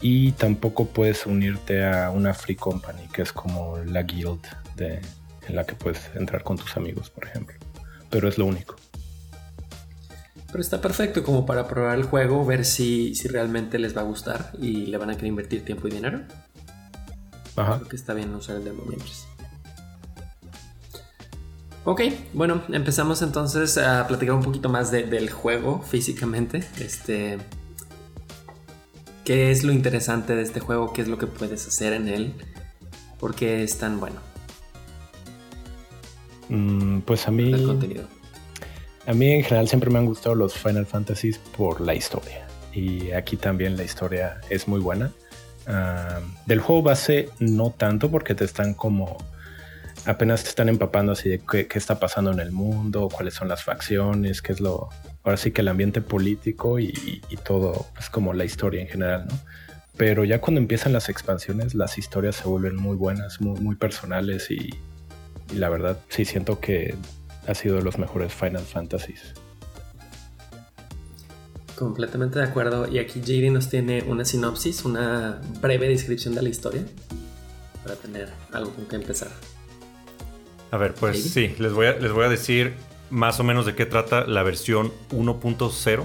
y 0.00 0.32
tampoco 0.32 0.86
puedes 0.86 1.26
unirte 1.26 1.84
a 1.84 2.10
una 2.10 2.32
free 2.32 2.56
company 2.56 3.06
que 3.12 3.22
es 3.22 3.32
como 3.32 3.76
la 3.78 4.02
guild 4.02 4.40
de, 4.76 5.00
en 5.46 5.56
la 5.56 5.64
que 5.64 5.74
puedes 5.74 6.10
entrar 6.14 6.42
con 6.42 6.56
tus 6.56 6.76
amigos, 6.76 7.10
por 7.10 7.26
ejemplo. 7.26 7.54
Pero 8.08 8.28
es 8.28 8.38
lo 8.38 8.46
único. 8.46 8.79
Pero 10.50 10.60
está 10.60 10.80
perfecto 10.80 11.22
como 11.22 11.46
para 11.46 11.68
probar 11.68 11.96
el 11.96 12.04
juego, 12.04 12.44
ver 12.44 12.64
si, 12.64 13.14
si 13.14 13.28
realmente 13.28 13.78
les 13.78 13.96
va 13.96 14.00
a 14.00 14.04
gustar 14.04 14.52
y 14.60 14.86
le 14.86 14.96
van 14.98 15.10
a 15.10 15.14
querer 15.14 15.28
invertir 15.28 15.64
tiempo 15.64 15.86
y 15.88 15.92
dinero. 15.92 16.22
Ajá. 17.56 17.76
Creo 17.76 17.88
que 17.88 17.96
está 17.96 18.14
bien 18.14 18.34
usar 18.34 18.56
el 18.56 18.64
demo 18.64 18.82
mientras. 18.86 19.26
Ok, 21.84 22.02
bueno, 22.34 22.62
empezamos 22.68 23.22
entonces 23.22 23.78
a 23.78 24.06
platicar 24.06 24.34
un 24.34 24.42
poquito 24.42 24.68
más 24.68 24.90
del 24.90 25.30
juego 25.30 25.82
físicamente. 25.82 26.64
Este, 26.78 27.38
¿Qué 29.24 29.50
es 29.50 29.64
lo 29.64 29.72
interesante 29.72 30.34
de 30.34 30.42
este 30.42 30.60
juego? 30.60 30.92
¿Qué 30.92 31.02
es 31.02 31.08
lo 31.08 31.16
que 31.16 31.26
puedes 31.26 31.66
hacer 31.66 31.92
en 31.92 32.08
él? 32.08 32.34
¿Por 33.18 33.34
qué 33.34 33.62
es 33.62 33.78
tan 33.78 34.00
bueno? 34.00 34.16
Mm, 36.48 37.00
pues 37.00 37.28
a 37.28 37.30
mí... 37.30 37.54
A 39.10 39.12
mí 39.12 39.32
en 39.32 39.42
general 39.42 39.66
siempre 39.66 39.90
me 39.90 39.98
han 39.98 40.06
gustado 40.06 40.36
los 40.36 40.54
Final 40.54 40.86
Fantasies 40.86 41.38
por 41.56 41.80
la 41.80 41.96
historia. 41.96 42.46
Y 42.72 43.10
aquí 43.10 43.36
también 43.36 43.76
la 43.76 43.82
historia 43.82 44.40
es 44.50 44.68
muy 44.68 44.78
buena. 44.78 45.10
Del 46.46 46.60
juego 46.60 46.82
base 46.82 47.28
no 47.40 47.70
tanto 47.70 48.08
porque 48.08 48.36
te 48.36 48.44
están 48.44 48.72
como 48.72 49.18
apenas 50.06 50.44
te 50.44 50.50
están 50.50 50.68
empapando 50.68 51.10
así 51.10 51.28
de 51.28 51.40
qué, 51.40 51.66
está 51.74 51.98
pasando 51.98 52.30
en 52.30 52.38
el 52.38 52.52
mundo, 52.52 53.08
cuáles 53.12 53.34
son 53.34 53.48
las 53.48 53.64
facciones, 53.64 54.42
qué 54.42 54.52
es 54.52 54.60
lo, 54.60 54.90
ahora 55.24 55.36
sí 55.36 55.50
que 55.50 55.62
el 55.62 55.68
ambiente 55.68 56.02
político 56.02 56.78
y, 56.78 57.20
todo, 57.44 57.86
es 57.98 58.10
como 58.10 58.32
la 58.32 58.44
historia 58.44 58.80
en 58.80 58.86
general, 58.86 59.26
¿no? 59.28 59.36
Pero 59.96 60.24
ya 60.24 60.40
cuando 60.40 60.60
empiezan 60.60 60.92
las 60.92 61.08
expansiones, 61.08 61.74
las 61.74 61.98
historias 61.98 62.36
se 62.36 62.44
vuelven 62.44 62.76
muy 62.76 62.94
buenas, 62.94 63.40
muy, 63.40 63.74
personales 63.74 64.52
y, 64.52 64.70
la 65.52 65.68
verdad 65.68 65.98
sí 66.10 66.24
siento 66.24 66.60
que 66.60 66.94
ha 67.46 67.54
sido 67.54 67.76
de 67.76 67.82
los 67.82 67.98
mejores 67.98 68.32
Final 68.32 68.62
Fantasies. 68.62 69.34
Completamente 71.76 72.38
de 72.38 72.44
acuerdo. 72.44 72.86
Y 72.88 72.98
aquí 72.98 73.20
JD 73.20 73.50
nos 73.50 73.68
tiene 73.68 74.02
una 74.02 74.24
sinopsis, 74.24 74.84
una 74.84 75.40
breve 75.60 75.88
descripción 75.88 76.34
de 76.34 76.42
la 76.42 76.48
historia 76.48 76.84
para 77.82 77.96
tener 77.96 78.30
algo 78.52 78.72
con 78.74 78.86
que 78.86 78.96
empezar. 78.96 79.30
A 80.70 80.76
ver, 80.76 80.94
pues 80.94 81.22
sí, 81.22 81.54
les 81.58 81.72
voy 81.72 81.86
a, 81.86 81.92
les 81.92 82.12
voy 82.12 82.24
a 82.24 82.28
decir 82.28 82.74
más 83.10 83.40
o 83.40 83.44
menos 83.44 83.66
de 83.66 83.74
qué 83.74 83.86
trata 83.86 84.26
la 84.26 84.42
versión 84.42 84.92
1.0, 85.10 86.04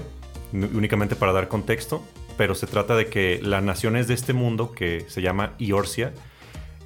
únicamente 0.52 1.14
para 1.14 1.32
dar 1.32 1.48
contexto, 1.48 2.02
pero 2.36 2.54
se 2.54 2.66
trata 2.66 2.96
de 2.96 3.06
que 3.06 3.40
las 3.42 3.62
naciones 3.62 4.08
de 4.08 4.14
este 4.14 4.32
mundo, 4.32 4.72
que 4.72 5.04
se 5.08 5.22
llama 5.22 5.54
Iorcia, 5.58 6.12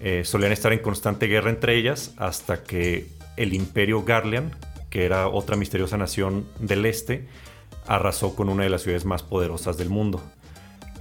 eh, 0.00 0.22
solían 0.24 0.52
estar 0.52 0.72
en 0.72 0.80
constante 0.80 1.26
guerra 1.26 1.50
entre 1.50 1.76
ellas 1.76 2.14
hasta 2.16 2.62
que 2.62 3.06
el 3.40 3.55
imperio 3.55 4.05
Garlean, 4.05 4.55
que 4.90 5.05
era 5.05 5.29
otra 5.29 5.57
misteriosa 5.57 5.96
nación 5.96 6.46
del 6.59 6.87
este, 6.87 7.29
arrasó 7.87 8.35
con 8.35 8.48
una 8.48 8.64
de 8.64 8.70
las 8.70 8.83
ciudades 8.83 9.05
más 9.05 9.22
poderosas 9.22 9.76
del 9.76 9.90
mundo. 9.90 10.22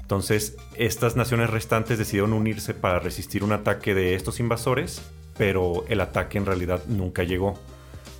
Entonces, 0.01 0.57
estas 0.75 1.15
naciones 1.15 1.49
restantes 1.49 1.97
decidieron 1.97 2.33
unirse 2.33 2.73
para 2.73 2.99
resistir 2.99 3.43
un 3.43 3.51
ataque 3.51 3.93
de 3.93 4.15
estos 4.15 4.39
invasores 4.39 5.01
pero 5.39 5.85
el 5.87 6.01
ataque 6.01 6.37
en 6.37 6.45
realidad 6.45 6.83
nunca 6.87 7.23
llegó, 7.23 7.57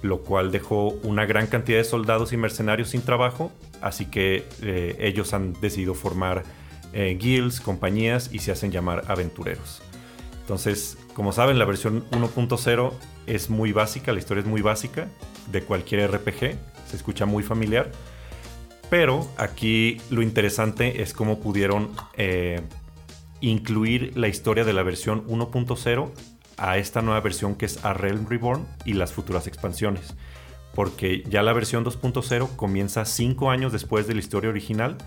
lo 0.01 0.21
cual 0.21 0.53
dejó 0.53 0.87
una 1.03 1.25
gran 1.25 1.47
cantidad 1.47 1.77
de 1.77 1.83
soldados 1.83 2.31
y 2.31 2.37
mercenarios 2.37 2.91
sin 2.91 3.01
trabajo, 3.01 3.51
así 3.81 4.05
que 4.05 4.45
eh, 4.61 4.95
ellos 4.99 5.33
han 5.33 5.51
decidido 5.59 5.95
formar 5.95 6.43
eh, 6.93 7.17
guilds, 7.19 7.59
compañías 7.59 8.29
y 8.31 8.39
se 8.39 8.53
hacen 8.53 8.71
llamar 8.71 9.03
aventureros. 9.09 9.81
Entonces, 10.49 10.97
como 11.13 11.31
saben, 11.31 11.59
la 11.59 11.65
versión 11.65 12.09
1.0 12.09 12.91
es 13.27 13.51
muy 13.51 13.71
básica, 13.71 14.11
la 14.13 14.17
historia 14.17 14.41
es 14.41 14.47
muy 14.47 14.63
básica 14.63 15.07
de 15.51 15.61
cualquier 15.61 16.09
RPG, 16.09 16.57
se 16.89 16.95
escucha 16.95 17.27
muy 17.27 17.43
familiar, 17.43 17.91
pero 18.89 19.29
aquí 19.37 20.01
lo 20.09 20.23
interesante 20.23 21.03
es 21.03 21.13
cómo 21.13 21.39
pudieron 21.39 21.91
eh, 22.17 22.61
incluir 23.41 24.17
la 24.17 24.27
historia 24.27 24.63
de 24.65 24.73
la 24.73 24.81
versión 24.81 25.23
1.0 25.27 26.09
a 26.57 26.77
esta 26.79 27.03
nueva 27.03 27.21
versión 27.21 27.53
que 27.53 27.67
es 27.67 27.85
A 27.85 27.93
Realm 27.93 28.27
Reborn 28.27 28.65
y 28.85 28.93
las 28.93 29.13
futuras 29.13 29.45
expansiones. 29.45 30.15
Porque 30.73 31.23
ya 31.29 31.43
la 31.43 31.53
versión 31.53 31.85
2.0 31.85 32.55
comienza 32.55 33.05
5 33.05 33.51
años 33.51 33.71
después 33.71 34.07
de 34.07 34.15
la 34.15 34.19
historia 34.21 34.49
original. 34.49 34.97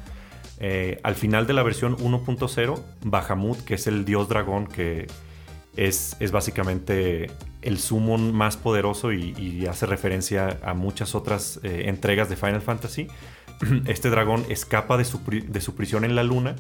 Eh, 0.60 1.00
al 1.02 1.16
final 1.16 1.48
de 1.48 1.54
la 1.54 1.64
versión 1.64 1.96
1.0, 1.96 2.80
Bahamut, 3.02 3.58
que 3.64 3.74
es 3.74 3.88
el 3.88 4.04
dios 4.04 4.28
dragón 4.28 4.68
que 4.68 5.08
es, 5.76 6.16
es 6.20 6.32
básicamente 6.32 7.30
el 7.62 7.78
summon 7.78 8.32
más 8.32 8.56
poderoso 8.56 9.12
y, 9.12 9.66
hace 9.66 9.86
referencia 9.86 10.58
a 10.62 10.74
muchas 10.74 11.14
otras 11.14 11.60
eh, 11.62 11.84
entregas 11.86 12.28
de 12.28 12.36
Final 12.36 12.62
Fantasy. 12.62 13.08
Este 13.86 14.10
dragón 14.10 14.44
escapa 14.48 14.96
de 14.96 15.04
su, 15.04 15.20
de 15.26 15.60
su 15.60 15.74
prisión 15.74 16.04
en 16.04 16.16
la 16.16 16.24
luna 16.24 16.56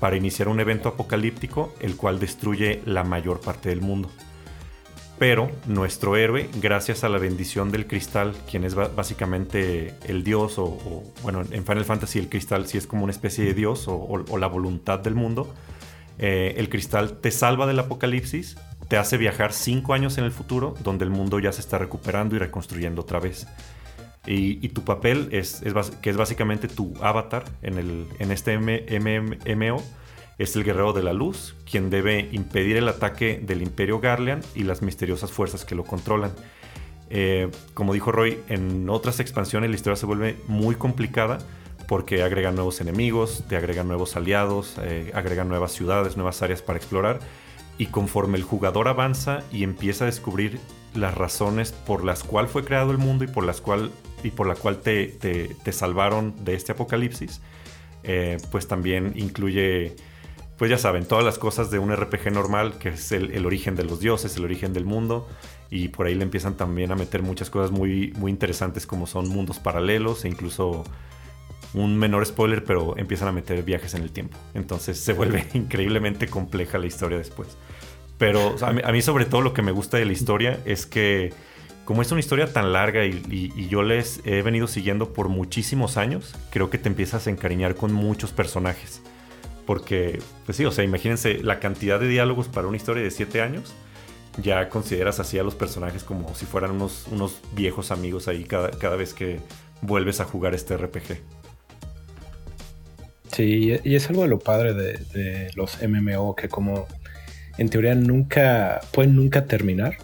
para 0.00 0.16
iniciar 0.16 0.48
un 0.48 0.60
evento 0.60 0.88
apocalíptico, 0.88 1.74
el 1.80 1.96
cual 1.96 2.20
destruye 2.20 2.82
la 2.86 3.04
mayor 3.04 3.40
parte 3.40 3.68
del 3.68 3.80
mundo. 3.80 4.10
Pero 5.18 5.50
nuestro 5.66 6.16
héroe, 6.16 6.48
gracias 6.60 7.02
a 7.02 7.08
la 7.08 7.18
bendición 7.18 7.72
del 7.72 7.88
cristal, 7.88 8.34
quien 8.48 8.62
es 8.62 8.76
básicamente 8.76 9.94
el 10.06 10.22
dios, 10.22 10.58
o, 10.58 11.02
bueno, 11.22 11.42
en 11.50 11.66
Final 11.66 11.84
Fantasy 11.84 12.20
el 12.20 12.28
cristal 12.28 12.68
sí 12.68 12.78
es 12.78 12.86
como 12.86 13.02
una 13.02 13.10
especie 13.10 13.44
de 13.44 13.52
dios 13.52 13.86
o, 13.88 14.38
la 14.38 14.46
voluntad 14.46 15.00
del 15.00 15.16
mundo, 15.16 15.52
eh, 16.18 16.54
el 16.56 16.68
cristal 16.68 17.18
te 17.20 17.30
salva 17.30 17.66
del 17.66 17.78
apocalipsis, 17.78 18.56
te 18.88 18.96
hace 18.96 19.16
viajar 19.16 19.52
cinco 19.52 19.94
años 19.94 20.18
en 20.18 20.24
el 20.24 20.32
futuro, 20.32 20.74
donde 20.82 21.04
el 21.04 21.10
mundo 21.10 21.38
ya 21.38 21.52
se 21.52 21.60
está 21.60 21.78
recuperando 21.78 22.36
y 22.36 22.38
reconstruyendo 22.38 23.02
otra 23.02 23.20
vez. 23.20 23.46
Y, 24.26 24.68
tu 24.70 24.84
papel 24.84 25.28
es, 25.32 25.62
que 26.02 26.10
es 26.10 26.16
básicamente 26.16 26.68
tu 26.68 26.92
avatar 27.00 27.44
en, 27.62 28.30
este 28.30 28.58
MMO 28.58 29.82
es 30.36 30.54
el 30.54 30.64
guerrero 30.64 30.92
de 30.92 31.02
la 31.02 31.14
luz, 31.14 31.56
quien 31.70 31.88
debe 31.88 32.28
impedir 32.32 32.76
el 32.76 32.88
ataque 32.88 33.40
del 33.42 33.62
imperio 33.62 34.00
Garlean 34.00 34.40
y 34.54 34.64
las 34.64 34.82
misteriosas 34.82 35.32
fuerzas 35.32 35.64
que 35.64 35.74
lo 35.74 35.84
controlan. 35.84 36.32
Eh, 37.08 37.50
como 37.72 37.94
dijo 37.94 38.12
Roy, 38.12 38.38
en 38.48 38.90
otras 38.90 39.18
expansiones 39.18 39.70
la 39.70 39.76
historia 39.76 39.96
se 39.96 40.04
vuelve 40.04 40.36
muy 40.46 40.74
complicada 40.74 41.38
porque 41.88 42.22
agregan 42.22 42.54
nuevos 42.54 42.82
enemigos, 42.82 43.44
te 43.48 43.56
agregan 43.56 43.88
nuevos 43.88 44.14
aliados, 44.14 44.76
eh, 44.82 45.10
agregan 45.14 45.48
nuevas 45.48 45.72
ciudades, 45.72 46.16
nuevas 46.16 46.42
áreas 46.42 46.60
para 46.60 46.78
explorar. 46.78 47.18
Y 47.78 47.86
conforme 47.86 48.36
el 48.36 48.44
jugador 48.44 48.88
avanza 48.88 49.42
y 49.50 49.64
empieza 49.64 50.04
a 50.04 50.06
descubrir 50.06 50.60
las 50.94 51.14
razones 51.14 51.72
por 51.72 52.04
las 52.04 52.24
cuales 52.24 52.50
fue 52.50 52.62
creado 52.62 52.90
el 52.90 52.98
mundo 52.98 53.24
y 53.24 53.26
por 53.26 53.44
las 53.44 53.62
cual, 53.62 53.90
y 54.22 54.30
por 54.30 54.46
la 54.46 54.54
cual 54.54 54.80
te, 54.80 55.06
te, 55.06 55.72
salvaron 55.72 56.34
de 56.44 56.54
este 56.54 56.72
apocalipsis, 56.72 57.40
eh, 58.02 58.36
pues 58.50 58.68
también 58.68 59.14
incluye 59.16 59.96
pues 60.58 60.72
ya 60.72 60.76
saben, 60.76 61.06
todas 61.06 61.24
las 61.24 61.38
cosas 61.38 61.70
de 61.70 61.78
un 61.78 61.94
RPG 61.94 62.32
normal, 62.32 62.78
que 62.78 62.90
es 62.90 63.12
el, 63.12 63.46
origen 63.46 63.76
de 63.76 63.84
los 63.84 64.00
dioses, 64.00 64.36
el 64.36 64.44
origen 64.44 64.72
del 64.72 64.84
mundo, 64.84 65.28
y 65.70 65.86
por 65.88 66.06
ahí 66.06 66.16
le 66.16 66.24
empiezan 66.24 66.56
también 66.56 66.90
a 66.90 66.96
meter 66.96 67.22
muchas 67.22 67.48
cosas 67.48 67.70
muy, 67.70 68.12
muy 68.16 68.32
interesantes 68.32 68.84
como 68.84 69.06
son 69.06 69.28
mundos 69.28 69.60
paralelos 69.60 70.24
e 70.24 70.28
incluso 70.28 70.82
un 71.74 71.96
menor 71.96 72.24
spoiler, 72.26 72.64
pero 72.64 72.96
empiezan 72.96 73.28
a 73.28 73.32
meter 73.32 73.62
viajes 73.62 73.94
en 73.94 74.02
el 74.02 74.10
tiempo. 74.10 74.38
Entonces 74.54 74.98
se 74.98 75.12
vuelve 75.12 75.46
increíblemente 75.54 76.28
compleja 76.28 76.78
la 76.78 76.86
historia 76.86 77.18
después. 77.18 77.56
Pero 78.18 78.56
a, 78.62 78.92
mí, 78.92 79.02
sobre 79.02 79.26
todo 79.26 79.42
lo 79.42 79.54
que 79.54 79.62
me 79.62 79.70
gusta 79.70 79.96
de 79.96 80.04
la 80.04 80.12
historia 80.12 80.58
es 80.64 80.86
que 80.86 81.32
como 81.84 82.02
es 82.02 82.10
una 82.10 82.20
historia 82.20 82.52
tan 82.52 82.72
larga 82.72 83.06
y, 83.06 83.68
yo 83.70 83.82
les 83.82 84.20
he 84.26 84.42
venido 84.42 84.66
siguiendo 84.66 85.14
por 85.14 85.28
muchísimos 85.28 85.96
años, 85.96 86.34
creo 86.50 86.68
que 86.68 86.76
te 86.76 86.88
empiezas 86.88 87.26
a 87.26 87.30
encariñar 87.30 87.76
con 87.76 87.92
muchos 87.92 88.32
personajes. 88.32 89.00
Porque, 89.64 90.20
pues 90.44 90.56
sí, 90.56 90.64
o 90.64 90.70
sea, 90.70 90.84
imagínense 90.84 91.42
la 91.42 91.60
cantidad 91.60 92.00
de 92.00 92.08
diálogos 92.08 92.48
para 92.48 92.66
una 92.66 92.76
historia 92.76 93.02
de 93.02 93.10
siete 93.10 93.40
años. 93.40 93.74
Ya 94.42 94.68
consideras 94.68 95.20
así 95.20 95.38
a 95.38 95.42
los 95.42 95.54
personajes 95.54 96.04
como 96.04 96.34
si 96.34 96.44
fueran 96.44 96.72
unos, 96.72 97.06
unos 97.10 97.40
viejos 97.52 97.90
amigos 97.90 98.28
ahí 98.28 98.44
cada, 98.44 98.70
cada 98.70 98.96
vez 98.96 99.14
que 99.14 99.40
vuelves 99.80 100.20
a 100.20 100.24
jugar 100.24 100.54
este 100.54 100.76
RPG. 100.76 101.37
Sí, 103.32 103.78
y 103.84 103.94
es 103.94 104.08
algo 104.08 104.22
de 104.22 104.28
lo 104.28 104.38
padre 104.38 104.74
de, 104.74 105.50
los 105.54 105.78
MMO, 105.82 106.34
que 106.34 106.48
como 106.48 106.86
en 107.56 107.68
teoría 107.68 107.94
nunca 107.94 108.80
pueden 108.92 109.16
nunca 109.16 109.46
terminar, 109.46 109.96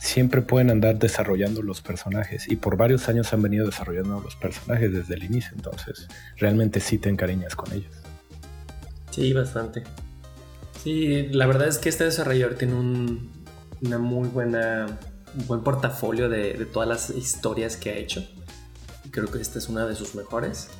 siempre 0.00 0.42
pueden 0.42 0.70
andar 0.70 0.98
desarrollando 0.98 1.62
los 1.62 1.80
personajes 1.80 2.50
y 2.50 2.56
por 2.56 2.76
varios 2.76 3.08
años 3.08 3.32
han 3.32 3.42
venido 3.42 3.66
desarrollando 3.66 4.20
los 4.20 4.34
personajes 4.36 4.92
desde 4.92 5.14
el 5.14 5.24
inicio, 5.24 5.52
entonces 5.54 6.08
realmente 6.36 6.80
sí 6.80 6.98
te 6.98 7.08
encariñas 7.08 7.54
con 7.54 7.72
ellos. 7.72 7.92
Sí, 9.10 9.32
bastante. 9.32 9.84
Sí, 10.82 11.28
la 11.30 11.46
verdad 11.46 11.68
es 11.68 11.78
que 11.78 11.88
este 11.88 12.04
desarrollador 12.04 12.54
tiene 12.54 12.74
un, 12.74 13.30
una 13.82 13.98
muy 13.98 14.28
buena, 14.28 14.98
buen 15.46 15.62
portafolio 15.62 16.28
de, 16.28 16.54
de 16.54 16.66
todas 16.66 16.88
las 16.88 17.10
historias 17.10 17.76
que 17.76 17.90
ha 17.90 17.94
hecho. 17.94 18.26
Creo 19.10 19.30
que 19.30 19.40
esta 19.40 19.58
es 19.58 19.68
una 19.68 19.86
de 19.86 19.94
sus 19.94 20.14
mejores. 20.14 20.70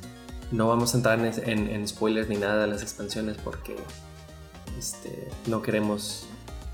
No 0.51 0.67
vamos 0.67 0.93
a 0.93 0.97
entrar 0.97 1.19
en, 1.19 1.87
spoilers 1.87 2.29
ni 2.29 2.37
nada 2.37 2.63
de 2.63 2.67
las 2.67 2.81
expansiones 2.81 3.37
porque 3.43 3.75
este, 4.77 5.27
no 5.47 5.61
queremos 5.61 6.27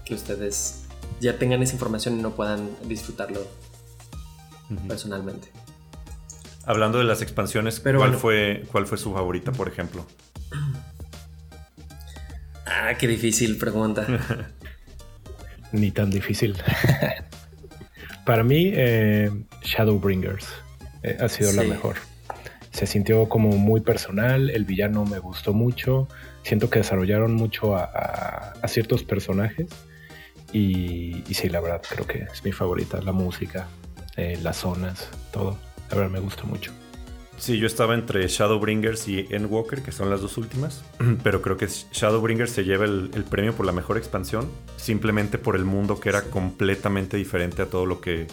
que 0.05 0.15
ustedes 0.15 0.85
ya 1.21 1.37
tengan 1.37 1.61
esa 1.61 1.73
información 1.73 2.19
y 2.19 2.21
no 2.21 2.31
puedan 2.31 2.69
disfrutarlo 2.83 3.45
personalmente. 4.87 5.49
Hablando 6.65 6.99
de 6.99 7.05
las 7.05 7.21
expansiones, 7.21 7.79
¿cuál, 7.79 8.15
fue, 8.15 8.65
¿cuál 8.71 8.85
fue 8.85 8.97
su 8.97 9.13
favorita, 9.13 9.51
por 9.51 9.67
ejemplo? 9.67 10.05
Ah, 12.71 12.93
qué 12.97 13.07
difícil 13.07 13.57
pregunta. 13.57 14.05
Ni 15.71 15.91
tan 15.91 16.09
difícil. 16.09 16.55
Para 18.25 18.43
mí, 18.43 18.71
eh, 18.73 19.31
Shadowbringers 19.63 20.47
eh, 21.03 21.17
ha 21.19 21.27
sido 21.29 21.51
la 21.53 21.63
mejor 21.63 21.97
se 22.79 22.87
sintió 22.87 23.27
como 23.27 23.49
muy 23.49 23.81
personal, 23.81 24.49
el 24.49 24.63
villano 24.63 25.03
me 25.03 25.19
gustó 25.19 25.51
mucho, 25.51 26.07
siento 26.43 26.69
que 26.69 26.79
desarrollaron 26.79 27.33
mucho 27.33 27.75
a, 27.75 28.53
ciertos 28.69 29.03
personajes 29.03 29.67
y, 30.53 31.21
sí, 31.29 31.49
la 31.49 31.59
verdad 31.59 31.81
creo 31.89 32.07
que 32.07 32.19
es 32.31 32.45
mi 32.45 32.53
favorita, 32.53 33.01
la 33.01 33.11
música, 33.11 33.67
eh, 34.15 34.39
las 34.41 34.55
zonas, 34.55 35.09
todo, 35.33 35.57
la 35.89 35.97
verdad 35.97 36.09
me 36.09 36.19
gustó 36.21 36.45
mucho. 36.45 36.71
Sí, 37.37 37.57
yo 37.57 37.67
estaba 37.67 37.95
entre 37.95 38.25
Shadowbringers 38.25 39.09
y 39.09 39.27
Endwalker, 39.29 39.81
que 39.81 39.91
son 39.91 40.09
las 40.09 40.21
dos 40.21 40.37
últimas, 40.37 40.81
pero 41.23 41.41
creo 41.41 41.57
que 41.57 41.67
Shadowbringers 41.67 42.51
se 42.51 42.63
lleva 42.63 42.85
el, 42.85 43.09
premio 43.29 43.53
por 43.53 43.65
la 43.65 43.73
mejor 43.73 43.97
expansión, 43.97 44.49
simplemente 44.77 45.37
por 45.37 45.57
el 45.57 45.65
mundo 45.65 45.99
que 45.99 46.07
era 46.07 46.21
completamente 46.21 47.17
diferente 47.17 47.61
a 47.61 47.65
todo 47.65 47.85
lo 47.85 47.99
que 47.99 48.27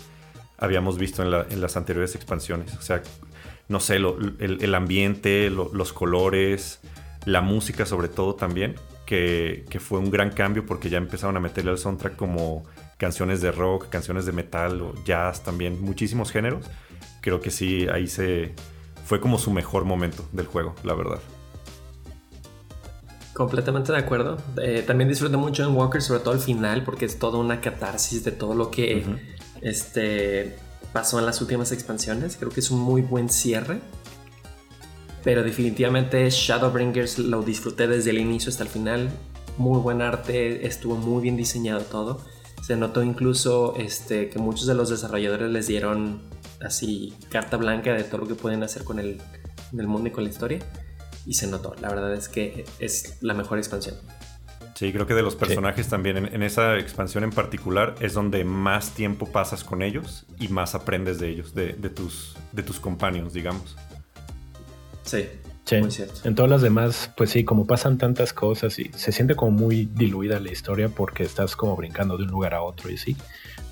habíamos 0.57 0.99
visto 0.99 1.25
en, 1.25 1.35
en 1.51 1.61
las 1.61 1.77
anteriores 1.77 2.15
expansiones. 2.15 2.77
O 2.77 2.83
sea, 2.83 3.03
no 3.69 3.81
sé, 3.81 3.97
el, 3.97 4.75
ambiente, 4.75 5.51
los 5.51 5.93
colores, 5.93 6.81
la 7.25 7.41
música 7.41 7.87
sobre 7.87 8.09
todo 8.09 8.35
también, 8.35 8.77
que, 9.07 9.65
fue 9.81 9.99
un 9.99 10.11
gran 10.11 10.31
cambio 10.31 10.67
porque 10.67 10.91
ya 10.91 10.99
empezaron 10.99 11.37
a 11.37 11.41
meterle 11.41 11.71
al 11.71 11.79
soundtrack 11.79 12.17
como 12.17 12.65
canciones 12.97 13.41
de 13.41 13.53
rock, 13.53 13.89
canciones 13.89 14.27
de 14.27 14.33
metal 14.33 14.81
o 14.81 14.95
jazz 15.05 15.43
también, 15.43 15.81
muchísimos 15.81 16.31
géneros. 16.31 16.67
Creo 17.21 17.41
que 17.41 17.51
sí, 17.51 17.87
ahí 17.93 18.07
se 18.07 18.55
fue 19.05 19.21
como 19.21 19.39
su 19.39 19.51
mejor 19.51 19.85
momento 19.85 20.25
del 20.33 20.47
juego, 20.47 20.75
la 20.85 20.95
verdad. 20.95 21.19
Completamente 23.33 23.93
de 23.93 23.99
acuerdo. 23.99 24.39
Eh, 24.63 24.83
también 24.87 25.09
disfruté 25.09 25.37
mucho 25.37 25.65
en 25.65 25.77
Walker, 25.77 26.01
sobre 26.01 26.21
todo 26.21 26.33
al 26.33 26.41
final, 26.41 26.85
porque 26.85 27.05
es 27.05 27.19
toda 27.19 27.39
una 27.39 27.61
catarsis 27.61 28.25
de 28.25 28.33
todo 28.33 28.55
lo 28.55 28.71
que 28.71 29.05
este, 29.61 30.57
pasó 30.93 31.19
en 31.19 31.27
las 31.27 31.41
últimas 31.41 31.73
expansiones. 31.73 32.37
Creo 32.37 32.51
que 32.51 32.61
es 32.61 32.71
un 32.71 32.81
muy 32.81 33.03
buen 33.03 33.29
cierre. 33.29 33.81
Pero 35.25 35.43
definitivamente 35.43 36.29
Shadowbringers 36.31 37.19
lo 37.19 37.43
disfruté 37.43 37.89
desde 37.89 38.11
el 38.11 38.19
inicio 38.19 38.51
hasta 38.51 38.63
el 38.63 38.69
final. 38.69 39.11
Muy 39.59 39.81
buen 39.81 40.03
arte, 40.03 40.67
estuvo 40.67 40.95
muy 40.97 41.23
bien 41.23 41.37
diseñado 41.37 41.81
todo. 41.81 42.21
Se 42.63 42.77
notó 42.77 43.03
incluso 43.03 43.75
este, 43.77 44.29
que 44.29 44.39
muchos 44.39 44.67
de 44.67 44.75
los 44.75 44.89
desarrolladores 44.89 45.51
les 45.51 45.67
dieron 45.67 46.23
así 46.65 47.15
carta 47.29 47.57
blanca 47.57 47.93
de 47.93 48.05
todo 48.05 48.19
lo 48.19 48.29
que 48.29 48.35
pueden 48.35 48.63
hacer 48.63 48.85
con 48.85 48.99
el, 48.99 49.21
el 49.77 49.87
mundo 49.87 50.09
y 50.09 50.13
con 50.13 50.25
la 50.25 50.31
historia. 50.31 50.61
Y 51.27 51.35
se 51.35 51.49
notó, 51.49 51.75
la 51.81 51.89
verdad 51.89 52.15
es 52.15 52.29
que 52.29 52.65
es 52.79 53.19
la 53.21 53.35
mejor 53.35 53.59
expansión. 53.59 53.97
Sí, 54.77 54.93
creo 54.93 55.07
que 55.07 55.15
de 55.15 55.23
los 55.23 55.37
personajes 55.37 55.89
también, 55.89 56.19
en, 56.19 56.43
esa 56.43 56.77
expansión 56.79 57.25
en 57.25 57.31
particular, 57.31 57.95
es 58.01 58.13
donde 58.13 58.45
más 58.45 58.91
tiempo 58.91 59.25
pasas 59.25 59.65
con 59.65 59.81
ellos 59.81 60.27
y 60.39 60.49
más 60.49 60.75
aprendes 60.75 61.19
de 61.19 61.31
ellos, 61.31 61.55
de, 61.55 61.73
tus, 61.89 62.37
de 62.53 62.63
tus 62.63 62.79
companions, 62.79 63.33
digamos. 63.33 63.75
Sí, 65.03 65.25
Muy 65.81 65.91
cierto. 65.91 66.21
En 66.25 66.35
todas 66.35 66.51
las 66.51 66.61
demás, 66.61 67.11
pues 67.17 67.31
sí, 67.31 67.43
como 67.43 67.67
pasan 67.67 67.97
tantas 67.97 68.35
cosas 68.35 68.79
y 68.79 68.91
se 68.95 69.13
siente 69.13 69.35
como 69.35 69.53
muy 69.53 69.87
diluida 69.87 70.41
la 70.41 70.53
historia 70.53 70.91
porque 70.91 71.23
estás 71.23 71.57
como 71.57 71.75
brincando 71.75 72.19
de 72.19 72.25
un 72.25 72.31
lugar 72.31 72.53
a 72.53 72.61
otro 72.61 72.91
y 72.91 72.99
sí. 72.99 73.17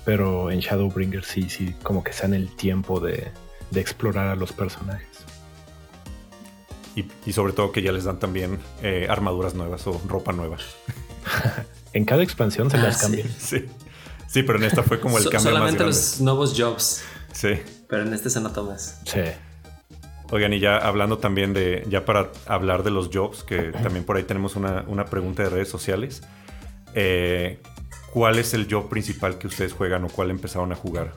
Pero 0.05 0.49
en 0.49 0.59
Shadowbringer 0.59 1.23
sí, 1.23 1.51
sí, 1.51 1.75
como 1.83 2.03
que 2.03 2.13
dan 2.19 2.33
el 2.33 2.49
tiempo 2.55 2.99
de, 2.99 3.27
de 3.69 3.79
explorar 3.79 4.29
a 4.29 4.35
los 4.35 4.53
personajes. 4.53 5.14
Y, 6.95 7.33
sobre 7.33 7.51
todo 7.51 7.71
que 7.71 7.81
ya 7.81 7.91
les 7.91 8.05
dan 8.05 8.19
también 8.19 8.57
eh, 8.81 9.07
armaduras 9.09 9.53
nuevas 9.53 9.85
o 9.87 10.01
ropa 10.07 10.31
nueva. 10.31 10.57
en 11.93 12.05
cada 12.05 12.23
expansión 12.23 12.71
se 12.71 12.77
las 12.77 12.97
ah, 12.97 13.01
cambian. 13.01 13.27
Sí. 13.37 13.65
sí. 14.27 14.43
pero 14.43 14.57
en 14.57 14.63
esta 14.63 14.81
fue 14.81 14.99
como 14.99 15.17
el 15.17 15.25
cambio 15.25 15.39
solamente 15.41 15.83
más 15.83 15.95
los 15.95 16.21
nuevos 16.21 16.53
jobs. 16.57 17.03
Sí. 17.33 17.49
Pero 17.89 18.03
en 18.03 18.13
este 18.13 18.29
se 18.29 18.39
nota 18.39 18.61
más. 18.61 19.01
Sí. 19.05 19.19
Oigan, 20.31 20.53
y 20.53 20.59
ya 20.59 20.77
hablando 20.77 21.17
también 21.17 21.53
de, 21.53 21.85
ya 21.89 22.05
para 22.05 22.31
hablar 22.47 22.83
de 22.83 22.91
los 22.91 23.09
jobs, 23.11 23.43
que 23.43 23.57
también 23.83 24.05
por 24.05 24.15
ahí 24.15 24.23
tenemos 24.23 24.55
una, 24.55 25.05
pregunta 25.05 25.43
de 25.43 25.49
redes 25.49 25.69
sociales. 25.69 26.23
Eh, 26.93 27.59
¿Cuál 28.13 28.39
es 28.39 28.53
el 28.53 28.67
job 28.71 28.87
principal 28.87 29.37
que 29.37 29.47
ustedes 29.47 29.73
juegan 29.73 30.05
o 30.05 30.07
cuál 30.07 30.31
empezaron 30.31 30.71
a 30.71 30.75
jugar? 30.75 31.13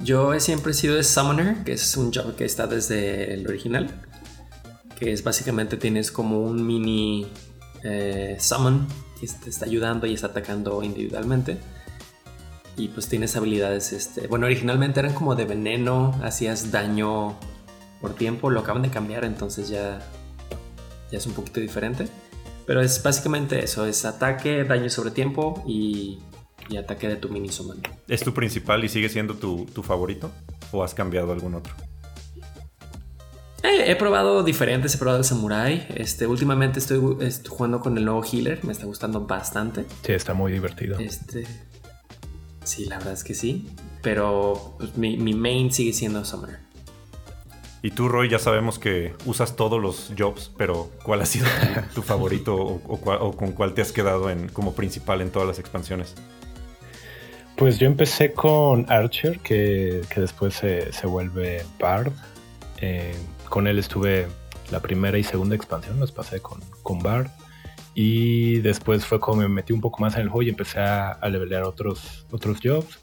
Yo 0.00 0.34
he 0.34 0.40
siempre 0.40 0.74
sido 0.74 0.96
de 0.96 1.04
Summoner, 1.04 1.64
que 1.64 1.72
es 1.72 1.96
un 1.96 2.12
job 2.12 2.36
que 2.36 2.44
está 2.44 2.66
desde 2.66 3.32
el 3.32 3.46
original 3.46 3.90
que 5.02 5.12
es 5.12 5.24
básicamente 5.24 5.76
tienes 5.76 6.12
como 6.12 6.40
un 6.40 6.64
mini 6.64 7.26
eh, 7.82 8.36
summon 8.38 8.86
que 9.20 9.26
te 9.26 9.50
está 9.50 9.66
ayudando 9.66 10.06
y 10.06 10.14
está 10.14 10.28
atacando 10.28 10.82
individualmente. 10.82 11.58
Y 12.76 12.88
pues 12.88 13.08
tienes 13.08 13.36
habilidades, 13.36 13.92
este, 13.92 14.28
bueno, 14.28 14.46
originalmente 14.46 15.00
eran 15.00 15.12
como 15.12 15.34
de 15.34 15.44
veneno, 15.44 16.18
hacías 16.22 16.70
daño 16.70 17.36
por 18.00 18.14
tiempo, 18.14 18.48
lo 18.48 18.60
acaban 18.60 18.82
de 18.82 18.90
cambiar, 18.90 19.24
entonces 19.24 19.68
ya, 19.68 19.98
ya 21.10 21.18
es 21.18 21.26
un 21.26 21.34
poquito 21.34 21.60
diferente. 21.60 22.08
Pero 22.64 22.80
es 22.80 23.02
básicamente 23.02 23.62
eso, 23.62 23.84
es 23.86 24.04
ataque, 24.04 24.64
daño 24.64 24.88
sobre 24.88 25.10
tiempo 25.10 25.64
y, 25.66 26.20
y 26.70 26.76
ataque 26.76 27.08
de 27.08 27.16
tu 27.16 27.28
mini 27.28 27.48
summon. 27.48 27.82
¿Es 28.06 28.22
tu 28.22 28.32
principal 28.32 28.84
y 28.84 28.88
sigue 28.88 29.08
siendo 29.08 29.34
tu, 29.34 29.66
tu 29.66 29.82
favorito? 29.82 30.30
¿O 30.70 30.82
has 30.84 30.94
cambiado 30.94 31.32
algún 31.32 31.56
otro? 31.56 31.74
Eh, 33.62 33.90
he 33.90 33.96
probado 33.96 34.42
diferentes, 34.42 34.94
he 34.94 34.98
probado 34.98 35.18
el 35.18 35.24
Samurai. 35.24 35.86
Este, 35.94 36.26
últimamente 36.26 36.80
estoy, 36.80 36.98
jugando 37.48 37.80
con 37.80 37.96
el 37.96 38.04
nuevo 38.04 38.24
Healer, 38.24 38.64
me 38.64 38.72
está 38.72 38.86
gustando 38.86 39.20
bastante. 39.26 39.84
Sí, 40.04 40.12
está 40.12 40.34
muy 40.34 40.52
divertido. 40.52 40.98
Este, 40.98 41.46
sí, 42.64 42.86
la 42.86 42.98
verdad 42.98 43.12
es 43.12 43.22
que 43.22 43.34
sí. 43.34 43.68
Pero 44.02 44.74
pues, 44.78 44.96
mi, 44.96 45.16
main 45.34 45.72
sigue 45.72 45.92
siendo 45.92 46.24
Summoner. 46.24 46.58
Y 47.82 47.90
tú, 47.92 48.08
Roy, 48.08 48.28
ya 48.28 48.38
sabemos 48.38 48.78
que 48.78 49.14
usas 49.26 49.56
todos 49.56 49.80
los 49.80 50.12
jobs, 50.16 50.52
pero 50.56 50.90
¿cuál 51.04 51.20
ha 51.20 51.26
sido 51.26 51.46
tu, 51.94 52.02
favorito 52.02 52.54
o, 52.56 53.36
con 53.36 53.52
cuál 53.52 53.74
te 53.74 53.82
has 53.82 53.90
quedado 53.90 54.30
en, 54.30 54.48
como 54.48 54.74
principal 54.74 55.20
en 55.20 55.30
todas 55.30 55.48
las 55.48 55.58
expansiones? 55.58 56.14
Pues 57.56 57.78
yo 57.78 57.86
empecé 57.86 58.32
con 58.32 58.86
Archer, 58.88 59.40
que, 59.40 60.02
después 60.16 60.54
se, 60.54 60.92
se, 60.92 61.06
vuelve 61.06 61.64
Bard. 61.78 62.12
Eh, 62.80 63.14
con 63.52 63.66
él 63.66 63.78
estuve 63.78 64.28
la 64.70 64.80
primera 64.80 65.18
y 65.18 65.24
segunda 65.24 65.54
expansión, 65.54 66.00
los 66.00 66.10
pasé 66.10 66.40
con, 66.40 66.58
con 66.82 67.00
Bard. 67.00 67.26
Y 67.94 68.60
después 68.60 69.04
fue 69.04 69.20
como 69.20 69.42
me 69.42 69.48
metí 69.48 69.74
un 69.74 69.82
poco 69.82 70.00
más 70.00 70.14
en 70.14 70.22
el 70.22 70.28
juego 70.30 70.44
y 70.44 70.48
empecé 70.48 70.80
a, 70.80 71.10
a 71.10 71.28
levelear 71.28 71.64
otros, 71.64 72.26
otros 72.30 72.60
jobs. 72.64 72.98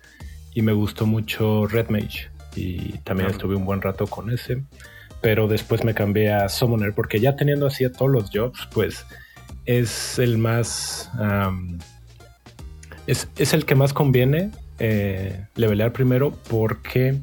y 0.56 0.64
me 0.64 0.72
gustó 0.72 1.06
mucho 1.06 1.68
Red 1.68 1.90
Mage 1.90 2.32
y 2.56 2.98
también 3.04 3.30
estuve 3.30 3.56
un 3.56 3.64
buen 3.64 3.80
rato 3.80 4.08
con 4.08 4.32
ese. 4.32 4.64
Pero 5.22 5.48
después 5.48 5.84
me 5.84 5.94
cambié 5.94 6.34
a 6.34 6.50
Summoner 6.50 6.96
porque 6.96 7.20
ya 7.20 7.36
teniendo 7.36 7.68
así 7.68 7.86
a 7.86 7.92
todos 7.92 8.10
los 8.10 8.32
jobs, 8.34 8.68
pues 8.74 9.06
es 9.68 10.18
el 10.18 10.40
más... 10.40 11.12
es, 13.06 13.54
el 13.54 13.66
que 13.66 13.76
más 13.76 13.94
conviene 13.94 14.50
eh, 14.80 15.46
levelear 15.54 15.94
primero 15.94 16.34
porque 16.50 17.20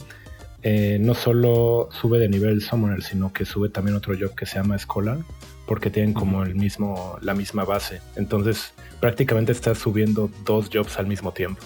eh, 0.69 0.99
no 1.01 1.15
solo 1.15 1.89
sube 1.93 2.19
de 2.19 2.29
nivel 2.29 2.61
Summoner, 2.61 3.01
sino 3.01 3.33
que 3.33 3.45
sube 3.45 3.69
también 3.69 3.97
otro 3.97 4.17
job 4.19 4.35
que 4.35 4.47
se 4.47 4.57
llama 4.57 4.77
Scholar 4.77 5.19
porque 5.65 5.91
tienen 5.91 6.13
como 6.13 6.43
el 6.43 6.57
mismo, 6.57 7.19
la 7.21 7.35
misma 7.35 7.65
base. 7.65 8.01
Entonces 8.17 8.75
prácticamente 8.99 9.53
estás 9.53 9.79
subiendo 9.79 10.29
dos 10.45 10.69
jobs 10.73 10.99
al 10.99 11.07
mismo 11.07 11.31
tiempo. 11.31 11.63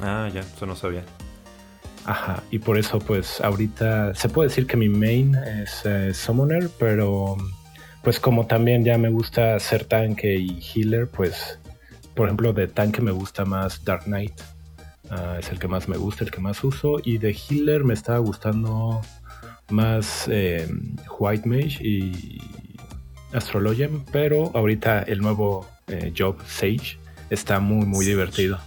Ah, 0.00 0.30
ya, 0.32 0.40
eso 0.40 0.64
no 0.64 0.74
sabía. 0.74 1.04
Ajá, 2.06 2.42
y 2.50 2.60
por 2.60 2.78
eso 2.78 2.98
pues 2.98 3.42
ahorita 3.42 4.14
se 4.14 4.30
puede 4.30 4.48
decir 4.48 4.66
que 4.66 4.78
mi 4.78 4.88
main 4.88 5.34
es 5.34 5.82
eh, 5.84 6.14
Summoner, 6.14 6.70
pero 6.78 7.36
pues 8.02 8.18
como 8.18 8.46
también 8.46 8.86
ya 8.86 8.96
me 8.96 9.10
gusta 9.10 9.60
ser 9.60 9.84
tanque 9.84 10.34
y 10.36 10.62
healer, 10.62 11.08
pues 11.08 11.58
por 12.16 12.28
ejemplo 12.28 12.54
de 12.54 12.68
tanque 12.68 13.02
me 13.02 13.10
gusta 13.10 13.44
más 13.44 13.84
Dark 13.84 14.04
Knight. 14.04 14.40
Ah, 15.10 15.36
es 15.38 15.50
el 15.50 15.58
que 15.58 15.68
más 15.68 15.88
me 15.88 15.96
gusta, 15.96 16.24
el 16.24 16.30
que 16.30 16.40
más 16.40 16.62
uso. 16.64 16.98
Y 17.04 17.18
de 17.18 17.32
healer 17.34 17.84
me 17.84 17.94
estaba 17.94 18.18
gustando 18.18 19.00
más 19.70 20.28
eh, 20.28 20.68
White 21.18 21.48
Mage 21.48 21.78
y 21.80 22.40
Astrologian, 23.32 24.04
pero 24.12 24.50
ahorita 24.54 25.02
el 25.02 25.20
nuevo 25.20 25.66
eh, 25.86 26.12
Job 26.16 26.36
Sage 26.46 26.98
está 27.30 27.60
muy 27.60 27.86
muy 27.86 28.04
divertido. 28.04 28.58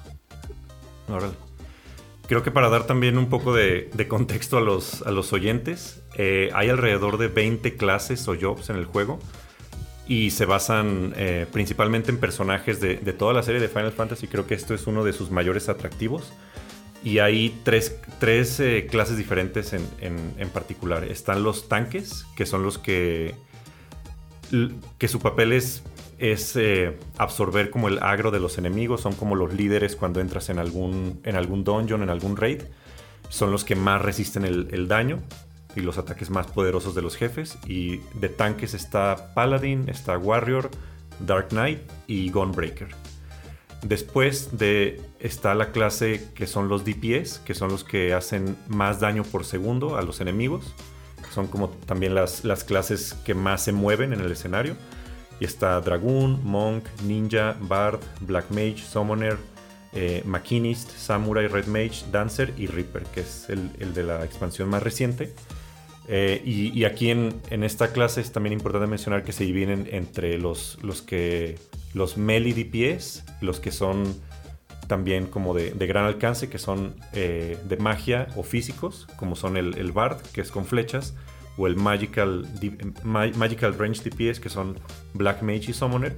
Creo 2.28 2.41
que 2.41 2.50
para 2.50 2.69
dar 2.69 2.88
también 2.88 3.19
un 3.19 3.30
poco 3.30 3.54
de, 3.54 3.89
contexto 4.08 4.58
a 4.58 4.62
los, 4.62 5.04
a 5.04 5.12
los 5.12 5.32
oyentes, 5.34 6.02
eh, 6.15 6.50
hay 6.56 6.69
alrededor 6.69 7.19
de 7.19 7.28
20 7.28 7.76
clases 7.76 8.28
o 8.28 8.36
jobs 8.39 8.71
en 8.71 8.78
el 8.78 8.86
juego 8.86 9.19
y 10.08 10.32
se 10.32 10.46
basan 10.46 11.13
eh, 11.15 11.48
principalmente 11.52 12.12
en 12.12 12.20
personajes 12.20 12.80
de, 12.80 12.96
toda 13.13 13.34
la 13.34 13.44
serie 13.44 13.62
de 13.62 13.68
Final 13.68 13.91
Fantasy. 13.91 14.28
Creo 14.28 14.48
que 14.48 14.54
esto 14.54 14.74
es 14.74 14.88
uno 14.88 15.04
de 15.04 15.13
sus 15.13 15.32
mayores 15.32 15.70
atractivos. 15.70 16.34
Y 17.04 17.20
hay 17.20 17.56
tres, 17.63 18.00
eh, 18.60 18.88
clases 18.89 19.18
diferentes 19.18 19.74
en, 19.74 19.86
en, 20.02 20.50
particular. 20.50 21.04
Están 21.04 21.44
los 21.44 21.70
tanques, 21.70 22.26
que 22.36 22.48
son 22.48 22.63
los 22.63 22.80
que, 22.80 23.36
que 24.98 25.08
su 25.08 25.20
papel 25.20 25.54
es 25.54 25.84
es 26.18 26.56
eh, 26.56 26.98
absorber 27.18 27.70
como 27.70 27.88
el 27.88 28.00
agro 28.00 28.32
de 28.32 28.39
los 28.39 28.58
enemigos, 28.58 29.02
son 29.02 29.13
como 29.13 29.36
los 29.36 29.54
líderes 29.54 29.96
cuando 29.96 30.22
entras 30.22 30.50
en 30.50 30.60
algún, 30.60 31.20
en 31.24 31.36
algún 31.36 31.63
dungeon, 31.63 32.04
en 32.04 32.10
algún 32.10 32.38
raid, 32.38 32.62
son 33.30 33.52
los 33.52 33.63
que 33.63 33.76
más 33.76 34.02
resisten 34.02 34.46
el, 34.46 34.88
daño 34.88 35.20
y 35.76 35.82
los 35.82 35.98
ataques 35.98 36.30
más 36.30 36.48
poderosos 36.48 36.96
de 36.96 37.02
los 37.02 37.16
jefes. 37.16 37.58
Y 37.68 37.98
de 38.14 38.30
tanques 38.30 38.74
está 38.74 39.34
Paladin, 39.34 39.90
está 39.90 40.18
Warrior, 40.18 40.70
Dark 41.20 41.50
Knight 41.50 41.80
y 42.08 42.30
Gunbreaker. 42.30 42.90
Después 43.82 44.58
de 44.58 45.02
está 45.20 45.54
la 45.54 45.72
clase 45.72 46.30
que 46.34 46.48
son 46.48 46.70
los 46.70 46.84
DPS, 46.86 47.40
que 47.40 47.54
son 47.54 47.70
los 47.70 47.84
que 47.84 48.14
hacen 48.14 48.58
más 48.68 49.00
daño 49.00 49.24
por 49.24 49.46
segundo 49.46 49.98
a 49.98 50.02
los 50.02 50.22
enemigos. 50.22 50.74
Son 51.34 51.48
como 51.48 51.70
también 51.70 52.16
las, 52.16 52.46
las 52.46 52.64
clases 52.64 53.14
que 53.26 53.34
más 53.34 53.64
se 53.64 53.72
mueven 53.72 54.14
en 54.14 54.22
el 54.22 54.32
escenario. 54.32 54.76
Y 55.40 55.46
está 55.46 55.80
Dragoon, 55.82 56.40
Monk, 56.44 56.86
Ninja, 57.04 57.58
Bard, 57.60 58.00
Black 58.22 58.50
Mage, 58.52 58.78
Summoner, 58.78 59.38
eh, 59.98 60.22
Machinist, 60.26 60.92
Samurai, 60.98 61.48
Red 61.48 61.68
Mage, 61.68 62.06
Dancer 62.12 62.54
y 62.58 62.68
Reaper, 62.68 63.04
que 63.04 63.22
es 63.22 63.50
el, 63.50 63.94
de 63.94 64.04
la 64.04 64.26
expansión 64.26 64.68
más 64.68 64.84
reciente. 64.84 65.34
Eh, 66.08 66.41
y, 66.46 66.84
aquí 66.84 67.10
en, 67.10 67.41
esta 67.50 67.91
clase 67.91 68.22
es 68.22 68.32
también 68.32 68.54
importante 68.54 68.88
mencionar 68.88 69.24
que 69.24 69.32
se 69.32 69.44
dividen 69.44 69.88
entre 69.91 70.38
los, 70.38 70.78
los 70.84 71.02
que 71.02 71.58
los 71.94 72.18
melee 72.18 72.54
DPS, 72.54 73.24
los 73.41 73.60
que 73.60 73.72
son 73.72 74.15
también 74.88 75.26
como 75.26 75.54
de, 75.56 75.72
gran 75.88 76.06
alcance, 76.06 76.50
que 76.50 76.60
son 76.60 76.96
eh, 77.13 77.58
de 77.68 77.78
magia 77.78 78.28
o 78.36 78.44
físicos, 78.44 79.08
como 79.18 79.36
son 79.36 79.58
el, 79.58 79.78
el 79.78 79.91
Bard, 79.91 80.22
que 80.34 80.41
es 80.41 80.52
con 80.52 80.65
flechas, 80.65 81.15
o 81.58 81.68
el 81.68 81.76
Magical, 81.76 82.48
Magical 83.04 83.78
Range 83.78 84.10
DPS, 84.10 84.39
que 84.39 84.50
son 84.50 84.78
Black 85.13 85.41
Mage 85.41 85.72
y 85.72 85.74
Summoner. 85.74 86.18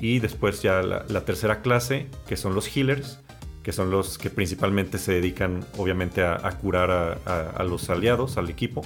Y 0.00 0.18
después 0.18 0.62
ya 0.62 0.82
la, 0.82 1.24
tercera 1.24 1.62
clase, 1.62 2.08
que 2.28 2.36
son 2.36 2.54
los 2.54 2.68
Healers, 2.76 3.20
que 3.62 3.72
son 3.72 3.90
los 3.90 4.18
que 4.18 4.30
principalmente 4.30 4.98
se 4.98 5.12
dedican 5.12 5.64
obviamente 5.78 6.22
a, 6.22 6.50
curar 6.60 7.20
a, 7.24 7.64
los 7.64 7.88
aliados, 7.88 8.36
al 8.36 8.50
equipo, 8.50 8.84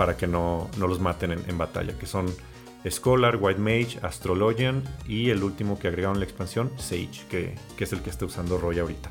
para 0.00 0.16
que 0.16 0.26
no, 0.26 0.70
los 0.78 0.98
maten 0.98 1.32
en, 1.32 1.58
batalla, 1.58 1.92
que 1.98 2.06
son 2.06 2.34
Scholar, 2.88 3.36
White 3.38 3.60
Mage, 3.60 3.98
Astrologian 4.00 4.82
y 5.06 5.28
el 5.28 5.42
último 5.42 5.78
que 5.78 5.88
agregaron 5.88 6.16
en 6.16 6.20
la 6.20 6.24
expansión, 6.24 6.72
Sage, 6.78 7.26
que, 7.28 7.54
que 7.76 7.84
es 7.84 7.92
el 7.92 8.00
que 8.00 8.08
está 8.08 8.24
usando 8.24 8.56
Roy 8.56 8.78
ahorita. 8.78 9.10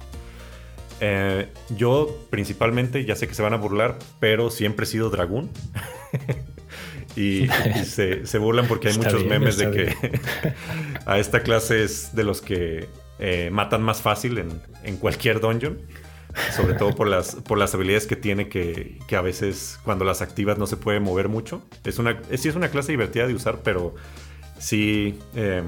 Eh, 1.00 1.48
yo 1.78 2.26
principalmente, 2.32 3.06
ya 3.06 3.16
sé 3.16 3.28
que 3.28 3.36
se 3.36 3.44
van 3.44 3.54
a 3.54 3.58
burlar, 3.58 4.00
pero 4.20 4.50
siempre 4.50 4.86
he 4.86 4.88
sido 4.88 5.12
dragón. 5.12 5.52
y, 7.16 7.48
se, 7.84 8.38
burlan 8.40 8.68
porque 8.68 8.88
hay 8.88 8.98
muchos 8.98 9.24
memes 9.26 9.58
de 9.58 9.70
que 9.70 9.96
a 11.06 11.20
esta 11.20 11.44
clase 11.44 11.84
es 11.84 12.16
de 12.16 12.24
los 12.24 12.42
que 12.42 12.90
eh, 13.20 13.52
matan 13.52 13.84
más 13.84 14.02
fácil 14.02 14.40
en, 14.84 14.98
cualquier 14.98 15.40
dungeon. 15.40 15.78
Sobre 16.56 16.74
todo 16.74 16.96
por 16.96 17.08
las, 17.08 17.36
por 17.36 17.58
las 17.58 17.74
habilidades 17.74 18.08
que 18.08 18.16
tiene 18.16 18.50
que, 18.50 19.00
a 19.16 19.22
veces 19.22 19.80
cuando 19.84 20.06
las 20.06 20.22
activas 20.22 20.58
no 20.58 20.68
se 20.68 20.78
puede 20.78 21.00
mover 21.00 21.30
mucho. 21.30 21.62
Es 21.84 22.00
una, 22.00 22.20
sí 22.38 22.50
es 22.50 22.56
una 22.56 22.70
clase 22.70 22.92
divertida 22.92 23.28
de 23.28 23.34
usar, 23.34 23.62
pero 23.64 23.96
sí 24.58 25.18
eh, 25.36 25.64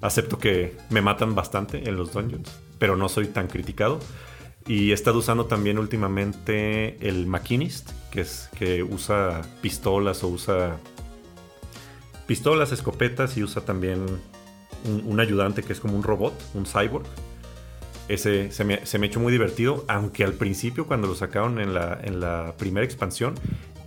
acepto 0.00 0.38
que 0.38 0.76
me 0.90 1.00
matan 1.00 1.34
bastante 1.34 1.88
en 1.88 1.96
los 1.96 2.12
dungeons. 2.12 2.50
Pero 2.78 2.96
no 2.96 3.08
soy 3.08 3.26
tan 3.26 3.48
criticado. 3.48 4.00
Y 4.66 4.92
he 4.92 4.94
estado 4.94 5.18
usando 5.18 5.46
también 5.46 5.78
últimamente 5.78 6.96
el 7.06 7.26
Machinist, 7.26 7.90
que 8.10 8.22
es 8.22 8.48
que 8.56 8.82
usa 8.82 9.42
pistolas 9.60 10.24
o 10.24 10.28
usa 10.28 10.78
pistolas, 12.26 12.72
escopetas 12.72 13.36
y 13.36 13.42
usa 13.42 13.62
también 13.62 14.06
un, 14.84 15.20
ayudante 15.20 15.62
que 15.62 15.72
es 15.72 15.80
como 15.80 15.96
un 15.96 16.02
robot, 16.02 16.34
un 16.54 16.66
cyborg. 16.66 17.06
Ese 18.08 18.50
se 18.52 18.64
me, 18.64 18.84
se 18.84 18.98
me 18.98 19.06
echó 19.06 19.20
muy 19.20 19.32
divertido, 19.32 19.84
aunque 19.88 20.24
al 20.24 20.34
principio 20.34 20.86
cuando 20.86 21.06
lo 21.06 21.14
sacaron 21.14 21.58
en 21.60 21.74
la, 21.74 21.98
en 22.02 22.20
la 22.20 22.54
primera 22.58 22.84
expansión 22.84 23.34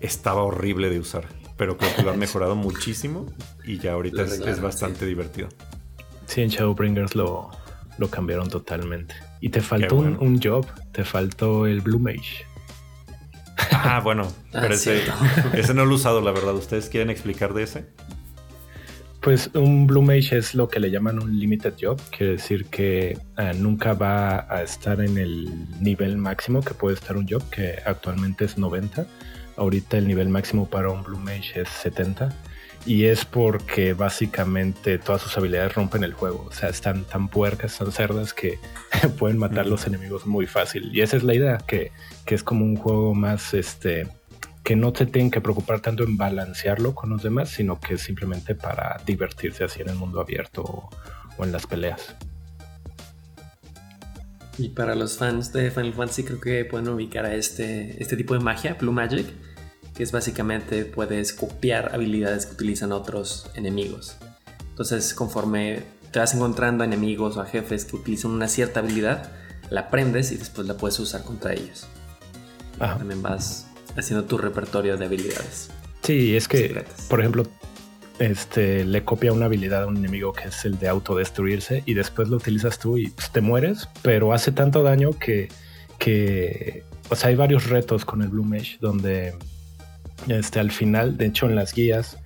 estaba 0.02 0.44
horrible 0.44 0.90
de 0.90 1.00
usar. 1.00 1.26
Pero 1.58 1.78
creo 1.78 1.96
que 1.96 2.04
lo 2.04 2.12
han 2.12 2.20
mejorado 2.28 2.56
muchísimo 2.56 3.26
y 3.64 3.80
ya 3.80 3.94
ahorita 3.94 4.24
es, 4.24 4.62
bastante 4.62 5.06
divertido. 5.06 5.50
Sí, 6.26 6.42
en 6.42 6.50
Shadowbringers 6.50 7.16
lo, 7.16 7.52
lo 7.98 8.10
cambiaron 8.10 8.50
totalmente. 8.50 9.16
Y 9.40 9.50
te 9.50 9.62
faltó 9.62 9.96
un, 9.96 10.40
job, 10.42 10.66
te 10.92 11.04
faltó 11.04 11.68
el 11.68 11.82
Blue 11.82 12.00
Mage. 12.00 12.46
Ah, 13.72 14.02
bueno, 14.04 14.24
ah, 14.54 14.60
pero 14.62 14.74
ese, 14.74 15.74
no 15.74 15.86
lo 15.86 15.92
he 15.92 15.96
usado, 15.96 16.22
la 16.22 16.32
verdad. 16.32 16.56
¿Ustedes 16.56 16.90
quieren 16.90 17.10
explicar 17.10 17.54
de 17.54 17.64
ese? 17.64 17.86
Pues 19.22 19.50
un 19.54 19.88
Blue 19.88 20.02
Mage 20.02 20.38
es 20.38 20.54
lo 20.56 20.70
que 20.70 20.80
le 20.80 20.92
llaman 20.92 21.22
un 21.22 21.38
limited 21.38 21.74
job, 21.80 22.00
quiere 22.16 22.34
decir 22.34 22.66
que 22.66 23.18
ah, 23.36 23.52
nunca 23.54 23.94
va 23.94 24.48
a 24.54 24.62
estar 24.62 25.02
en 25.02 25.18
el 25.18 25.50
nivel 25.82 26.18
máximo 26.18 26.62
que 26.62 26.74
puede 26.74 26.96
estar 26.96 27.18
un 27.18 27.28
job, 27.28 27.44
que 27.50 27.76
actualmente 27.86 28.46
es 28.46 28.58
90. 28.58 29.06
Ahorita 29.58 29.98
el 29.98 30.08
nivel 30.08 30.30
máximo 30.30 30.70
para 30.70 30.92
un 30.92 31.04
Blue 31.04 31.18
Mage 31.18 31.62
es 31.62 31.70
70 31.70 32.30
y 32.88 33.06
es 33.06 33.26
porque 33.26 33.94
básicamente 33.94 34.98
todas 34.98 35.22
sus 35.22 35.38
habilidades 35.38 35.76
rompen 35.76 36.06
el 36.06 36.14
juego. 36.14 36.46
O 36.48 36.54
sea, 36.54 36.70
están 36.70 37.04
tan 37.04 37.28
puercas, 37.28 37.78
tan 37.78 37.92
cerdas 37.92 38.34
que 38.34 38.60
pueden 39.20 39.38
matar 39.38 39.68
los 39.68 39.86
enemigos 39.88 40.26
muy 40.26 40.48
fácil. 40.48 40.90
Y 40.96 41.02
esa 41.02 41.18
es 41.18 41.24
la 41.24 41.34
idea, 41.34 41.58
que, 41.58 41.92
es 42.26 42.44
como 42.44 42.64
un 42.64 42.78
juego 42.78 43.14
más 43.14 43.54
este 43.54 44.08
que 44.68 44.76
no 44.76 44.92
te 44.92 45.06
tienen 45.06 45.32
que 45.32 45.40
preocupar 45.40 45.80
tanto 45.80 46.04
en 46.04 46.18
balancearlo 46.18 46.94
con 46.94 47.10
los 47.10 47.24
demás, 47.24 47.48
sino 47.48 47.80
que 47.80 47.94
es 47.94 48.02
simplemente 48.02 48.54
para 48.54 49.02
divertirse 49.06 49.64
así 49.64 49.82
en 49.82 49.88
el 49.88 49.96
mundo 49.96 50.20
abierto 50.20 50.62
o, 50.62 50.90
o 51.38 51.46
en 51.46 51.54
las 51.54 51.66
peleas. 51.66 52.16
Y 54.58 54.68
para 54.68 54.94
los 54.94 55.18
fans 55.18 55.54
de 55.54 55.72
Final 55.72 55.94
Fantasy 55.94 56.24
creo 56.24 56.42
que 56.42 56.66
pueden 56.66 56.90
ubicar 56.90 57.26
a 57.26 57.34
este, 57.34 57.96
este 58.04 58.18
tipo 58.18 58.34
de 58.34 58.42
magia, 58.42 58.74
Blue 58.74 58.92
Magic, 58.92 59.26
que 59.96 60.04
es 60.04 60.12
básicamente 60.12 60.84
puedes 60.84 61.32
copiar 61.32 61.96
habilidades 61.96 62.46
que 62.46 62.56
utilizan 62.56 62.92
otros 62.92 63.50
enemigos. 63.56 64.18
Entonces, 64.72 65.14
conforme 65.14 65.84
te 66.12 66.20
vas 66.20 66.36
encontrando 66.36 66.84
enemigos 66.84 67.38
o 67.38 67.42
a 67.42 67.46
jefes 67.46 67.86
que 67.86 67.96
utilizan 67.96 68.32
una 68.32 68.50
cierta 68.50 68.82
habilidad, 68.82 69.32
la 69.70 69.80
aprendes 69.80 70.34
y 70.34 70.36
después 70.36 70.68
la 70.68 70.76
puedes 70.76 71.00
usar 71.00 71.24
contra 71.24 71.54
ellos. 71.54 71.88
También 72.78 73.22
vas 73.22 73.67
haciendo 73.98 74.26
tu 74.26 74.38
repertorio 74.38 74.98
de 74.98 75.06
habilidades. 75.06 75.70
Sí, 76.04 76.36
es 76.36 76.48
que, 76.48 76.86
por 77.10 77.20
ejemplo, 77.20 77.46
este, 78.20 78.86
le 78.86 79.04
copia 79.04 79.34
una 79.34 79.46
habilidad 79.46 79.84
a 79.84 79.88
un 79.88 79.98
enemigo 79.98 80.34
que 80.34 80.48
es 80.48 80.66
el 80.66 80.80
de 80.80 80.88
autodestruirse 80.88 81.84
y 81.86 81.94
después 81.94 82.30
lo 82.30 82.38
utilizas 82.38 82.80
tú 82.80 82.98
y 82.98 83.10
pues, 83.10 83.32
te 83.32 83.42
mueres, 83.42 83.90
pero 84.02 84.34
hace 84.34 84.52
tanto 84.52 84.84
daño 84.84 85.12
que 85.12 85.50
que, 85.98 86.84
o 87.10 87.16
sea, 87.16 87.30
hay 87.30 87.36
varios 87.36 87.70
retos 87.70 88.06
con 88.06 88.22
el 88.22 88.30
Blue 88.30 88.46
Mesh 88.46 88.80
donde 88.80 89.36
este, 90.28 90.60
al 90.60 90.72
final, 90.72 91.18
de 91.18 91.28
hecho 91.28 91.48
en 91.48 91.56
las 91.56 91.74
guías, 91.74 92.18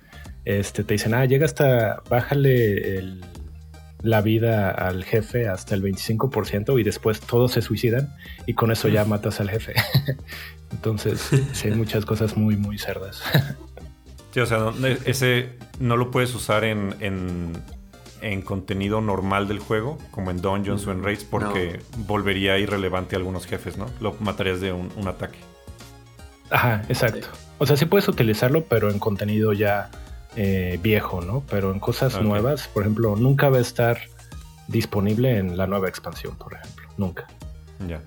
este, 0.44 0.84
te 0.84 0.94
dicen, 0.94 1.14
ah, 1.14 1.24
llega 1.24 1.46
hasta, 1.46 2.02
bájale 2.08 3.20
la 4.02 4.20
vida 4.20 4.70
al 4.70 5.04
jefe 5.04 5.48
hasta 5.48 5.74
el 5.76 5.82
25% 5.82 6.80
y 6.80 6.82
después 6.82 7.20
todos 7.20 7.52
se 7.52 7.62
suicidan 7.62 8.12
y 8.46 8.54
con 8.54 8.72
eso 8.72 8.88
ya 8.88 9.04
matas 9.04 9.40
al 9.40 9.50
jefe. 9.50 9.74
Entonces, 10.72 11.30
sí, 11.52 11.68
hay 11.68 11.74
muchas 11.74 12.04
cosas 12.04 12.36
muy, 12.36 12.56
muy 12.56 12.78
cerdas. 12.78 13.22
Sí, 14.32 14.40
o 14.40 14.46
sea, 14.46 14.72
ese 15.04 15.50
no 15.78 15.96
lo 15.96 16.10
puedes 16.10 16.34
usar 16.34 16.64
en, 16.64 16.94
en, 18.20 18.42
contenido 18.42 19.00
normal 19.00 19.46
del 19.46 19.58
juego, 19.58 19.98
como 20.10 20.30
en 20.30 20.40
Dungeons 20.40 20.86
o 20.86 20.92
en 20.92 21.02
Raids, 21.02 21.24
porque 21.24 21.80
volvería 22.06 22.58
irrelevante 22.58 23.14
a 23.14 23.18
algunos 23.18 23.46
jefes, 23.46 23.76
¿no? 23.76 23.86
Lo 24.00 24.16
matarías 24.20 24.60
de 24.60 24.72
un, 24.72 25.06
ataque. 25.06 25.38
Ajá, 26.50 26.82
exacto. 26.88 27.28
O 27.58 27.66
sea, 27.66 27.76
sí 27.76 27.84
puedes 27.84 28.08
utilizarlo, 28.08 28.64
pero 28.64 28.90
en 28.90 28.98
contenido 28.98 29.52
ya 29.52 29.90
eh, 30.34 30.78
viejo, 30.82 31.20
¿no? 31.20 31.42
Pero 31.50 31.70
en 31.72 31.78
cosas 31.78 32.20
nuevas, 32.22 32.68
por 32.68 32.84
ejemplo, 32.84 33.16
nunca 33.16 33.50
va 33.50 33.58
a 33.58 33.60
estar 33.60 33.98
disponible 34.66 35.36
en 35.36 35.58
la 35.58 35.66
nueva 35.66 35.88
expansión, 35.88 36.36
por 36.36 36.54
ejemplo. 36.54 36.88
Nunca. 36.96 37.26
Ya. 37.86 38.00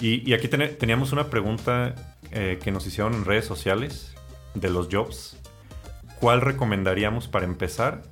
Y, 0.00 0.32
aquí 0.32 0.48
teníamos 0.48 1.12
una 1.12 1.28
pregunta 1.28 1.94
eh, 2.30 2.58
que 2.62 2.70
nos 2.70 2.86
hicieron 2.86 3.14
en 3.14 3.24
redes 3.24 3.44
sociales 3.44 4.12
de 4.54 4.70
los 4.70 4.88
jobs. 4.90 5.36
¿Cuál 6.20 6.40
recomendaríamos 6.40 7.28
para 7.28 7.46
empezar 7.46 8.02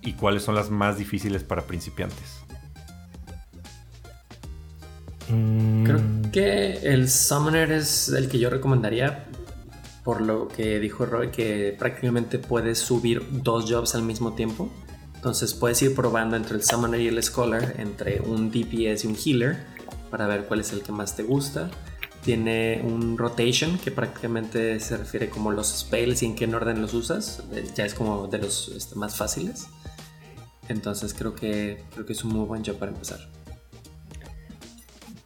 y 0.00 0.14
cuáles 0.14 0.42
son 0.42 0.54
las 0.54 0.70
más 0.70 0.98
difíciles 0.98 1.44
para 1.44 1.62
principiantes? 1.62 2.40
Mm. 5.28 5.84
Creo 5.84 6.00
que 6.32 6.72
el 6.82 7.08
Summoner 7.08 7.70
es 7.70 8.08
el 8.08 8.28
que 8.28 8.40
yo 8.40 8.50
recomendaría, 8.50 9.26
por 10.02 10.20
lo 10.20 10.48
que 10.48 10.80
dijo 10.80 11.06
Roy, 11.06 11.30
que 11.30 11.74
prácticamente 11.78 12.38
puedes 12.38 12.78
subir 12.78 13.24
dos 13.30 13.70
jobs 13.70 13.94
al 13.94 14.02
mismo 14.02 14.34
tiempo. 14.34 14.72
Entonces 15.14 15.54
puedes 15.54 15.80
ir 15.82 15.94
probando 15.94 16.34
entre 16.34 16.56
el 16.56 16.64
Summoner 16.64 17.00
y 17.00 17.06
el 17.06 17.22
Scholar, 17.22 17.76
entre 17.78 18.20
un 18.20 18.50
DPS 18.50 19.04
y 19.04 19.06
un 19.06 19.16
Healer 19.16 19.71
para 20.12 20.26
ver 20.26 20.44
cuál 20.44 20.60
es 20.60 20.72
el 20.72 20.82
que 20.82 20.92
más 20.92 21.16
te 21.16 21.22
gusta. 21.22 21.70
Tiene 22.22 22.82
un 22.84 23.16
rotation 23.18 23.78
que 23.78 23.90
prácticamente 23.90 24.78
se 24.78 24.96
refiere 24.98 25.28
como 25.28 25.50
los 25.50 25.66
spells 25.76 26.22
y 26.22 26.26
en 26.26 26.36
qué 26.36 26.44
orden 26.54 26.80
los 26.82 26.92
usas. 26.94 27.42
Eh, 27.52 27.64
ya 27.74 27.86
es 27.86 27.94
como 27.94 28.28
de 28.28 28.38
los 28.38 28.68
este, 28.68 28.94
más 28.94 29.16
fáciles. 29.16 29.66
Entonces 30.68 31.14
creo 31.14 31.34
que, 31.34 31.82
creo 31.94 32.06
que 32.06 32.12
es 32.12 32.22
un 32.22 32.34
muy 32.34 32.46
buen 32.46 32.62
job 32.62 32.76
para 32.76 32.92
empezar. 32.92 33.18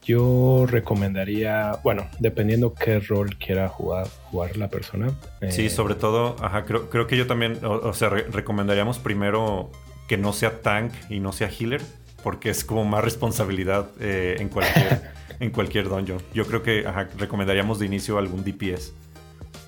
Yo 0.03 0.65
recomendaría, 0.65 1.79
bueno, 1.83 2.07
dependiendo 2.19 2.73
qué 2.73 3.01
rol 3.01 3.35
quiera 3.35 3.67
jugar, 3.67 4.07
jugar 4.31 4.55
la 4.55 4.69
persona. 4.69 5.11
Sí, 5.49 5.65
eh, 5.65 5.69
sobre 5.69 5.95
todo, 5.95 6.37
ajá, 6.41 6.63
creo, 6.63 6.89
creo 6.89 7.07
que 7.07 7.17
yo 7.17 7.27
también, 7.27 7.59
o, 7.65 7.93
sea, 7.93 8.07
recomendaríamos 8.07 8.99
primero 8.99 9.69
que 10.07 10.17
no 10.17 10.31
sea 10.31 10.61
tank 10.61 10.93
y 11.09 11.19
no 11.19 11.33
sea 11.33 11.49
healer 11.49 11.81
porque 12.23 12.49
es 12.49 12.63
como 12.63 12.85
más 12.85 13.03
responsabilidad 13.03 13.89
eh, 13.99 14.37
en, 14.39 14.49
cualquier, 14.49 15.11
en 15.39 15.51
cualquier 15.51 15.89
dungeon. 15.89 16.21
Yo 16.33 16.45
creo 16.45 16.63
que 16.63 16.85
recomendaríamos 17.17 17.79
de 17.79 17.85
inicio 17.85 18.17
algún 18.17 18.43
DPS. 18.43 18.93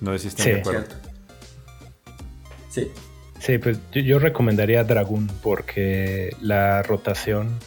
No 0.00 0.12
sé 0.12 0.18
si 0.18 0.28
están 0.28 0.46
de 0.46 0.60
acuerdo. 0.60 0.86
Sí. 2.70 2.90
Sí, 3.38 3.56
pues 3.58 3.78
yo, 3.92 4.18
recomendaría 4.18 4.84
Dragoon 4.84 5.30
porque 5.42 6.36
la 6.42 6.82
rotación, 6.82 7.58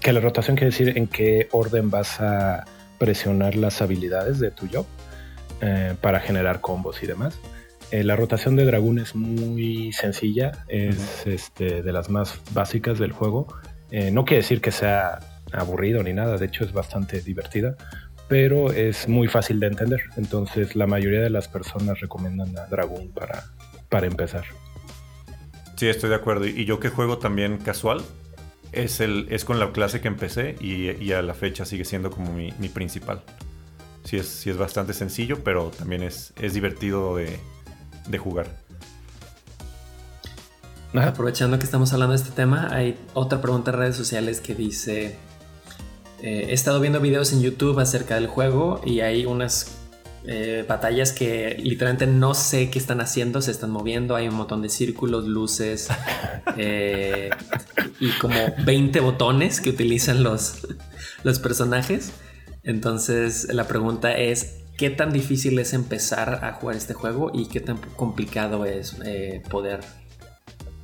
que 0.00 0.12
la 0.12 0.20
rotación 0.20 0.56
quiere 0.56 0.70
decir 0.70 0.96
en 0.96 1.06
qué 1.06 1.48
orden 1.52 1.90
vas 1.90 2.18
a 2.18 2.64
presionar 2.98 3.56
las 3.56 3.82
habilidades 3.82 4.38
de 4.38 4.50
tu 4.50 4.68
job 4.72 4.86
eh, 5.60 5.94
para 6.00 6.20
generar 6.20 6.60
combos 6.60 7.02
y 7.02 7.06
demás. 7.06 7.38
Eh, 7.92 8.04
la 8.04 8.16
rotación 8.16 8.56
de 8.56 8.64
dragón 8.64 8.98
es 8.98 9.14
muy 9.14 9.92
sencilla, 9.92 10.52
es 10.66 11.26
este, 11.26 11.82
de 11.82 11.92
las 11.92 12.08
más 12.08 12.40
básicas 12.54 12.98
del 12.98 13.12
juego. 13.12 13.48
Eh, 13.90 14.10
no 14.10 14.24
quiere 14.24 14.42
decir 14.42 14.62
que 14.62 14.72
sea 14.72 15.18
aburrido 15.52 16.02
ni 16.02 16.14
nada, 16.14 16.38
de 16.38 16.46
hecho 16.46 16.64
es 16.64 16.72
bastante 16.72 17.20
divertida, 17.20 17.76
pero 18.28 18.72
es 18.72 19.08
muy 19.08 19.28
fácil 19.28 19.60
de 19.60 19.66
entender. 19.66 20.00
Entonces 20.16 20.74
la 20.74 20.86
mayoría 20.86 21.20
de 21.20 21.28
las 21.28 21.48
personas 21.48 22.00
recomiendan 22.00 22.56
a 22.56 22.64
dragón 22.64 23.10
para, 23.10 23.44
para 23.90 24.06
empezar. 24.06 24.44
Sí, 25.76 25.86
estoy 25.86 26.08
de 26.08 26.16
acuerdo. 26.16 26.46
Y 26.46 26.64
yo 26.64 26.80
que 26.80 26.88
juego 26.88 27.18
también 27.18 27.58
casual, 27.58 28.00
es, 28.72 29.00
el, 29.00 29.26
es 29.28 29.44
con 29.44 29.60
la 29.60 29.70
clase 29.70 30.00
que 30.00 30.08
empecé 30.08 30.56
y, 30.60 31.12
a 31.12 31.20
la 31.20 31.34
fecha 31.34 31.66
sigue 31.66 31.84
siendo 31.84 32.10
como 32.10 32.32
mi, 32.32 32.52
principal. 32.70 33.20
Sí 34.04 34.16
es, 34.16 34.28
sí 34.28 34.48
es 34.48 34.56
bastante 34.56 34.94
sencillo, 34.94 35.44
pero 35.44 35.70
también 35.76 36.02
es, 36.02 36.32
es 36.40 36.54
divertido 36.54 37.16
de, 37.16 37.38
de 38.08 38.18
jugar. 38.18 38.46
Aprovechando 40.94 41.58
que 41.58 41.64
estamos 41.64 41.92
hablando 41.94 42.12
de 42.12 42.22
este 42.22 42.32
tema, 42.32 42.68
hay 42.70 42.98
otra 43.14 43.40
pregunta 43.40 43.70
en 43.70 43.78
redes 43.78 43.96
sociales 43.96 44.40
que 44.40 44.54
dice, 44.54 45.16
eh, 46.22 46.46
he 46.50 46.52
estado 46.52 46.80
viendo 46.80 47.00
videos 47.00 47.32
en 47.32 47.40
YouTube 47.40 47.78
acerca 47.80 48.16
del 48.16 48.26
juego 48.26 48.80
y 48.84 49.00
hay 49.00 49.24
unas 49.24 49.78
eh, 50.24 50.64
batallas 50.68 51.12
que 51.12 51.56
literalmente 51.58 52.06
no 52.06 52.34
sé 52.34 52.70
qué 52.70 52.78
están 52.78 53.00
haciendo, 53.00 53.40
se 53.40 53.50
están 53.50 53.70
moviendo, 53.70 54.14
hay 54.14 54.28
un 54.28 54.34
montón 54.34 54.62
de 54.62 54.68
círculos, 54.68 55.26
luces 55.26 55.88
eh, 56.58 57.30
y 57.98 58.10
como 58.18 58.36
20 58.64 59.00
botones 59.00 59.60
que 59.60 59.70
utilizan 59.70 60.22
los, 60.22 60.66
los 61.24 61.38
personajes. 61.38 62.12
Entonces 62.62 63.52
la 63.52 63.66
pregunta 63.66 64.16
es, 64.16 64.61
qué 64.76 64.90
tan 64.90 65.12
difícil 65.12 65.58
es 65.58 65.72
empezar 65.72 66.44
a 66.44 66.52
jugar 66.54 66.76
este 66.76 66.94
juego 66.94 67.30
y 67.34 67.46
qué 67.46 67.60
tan 67.60 67.78
complicado 67.96 68.64
es 68.64 68.96
eh, 69.04 69.42
poder, 69.50 69.80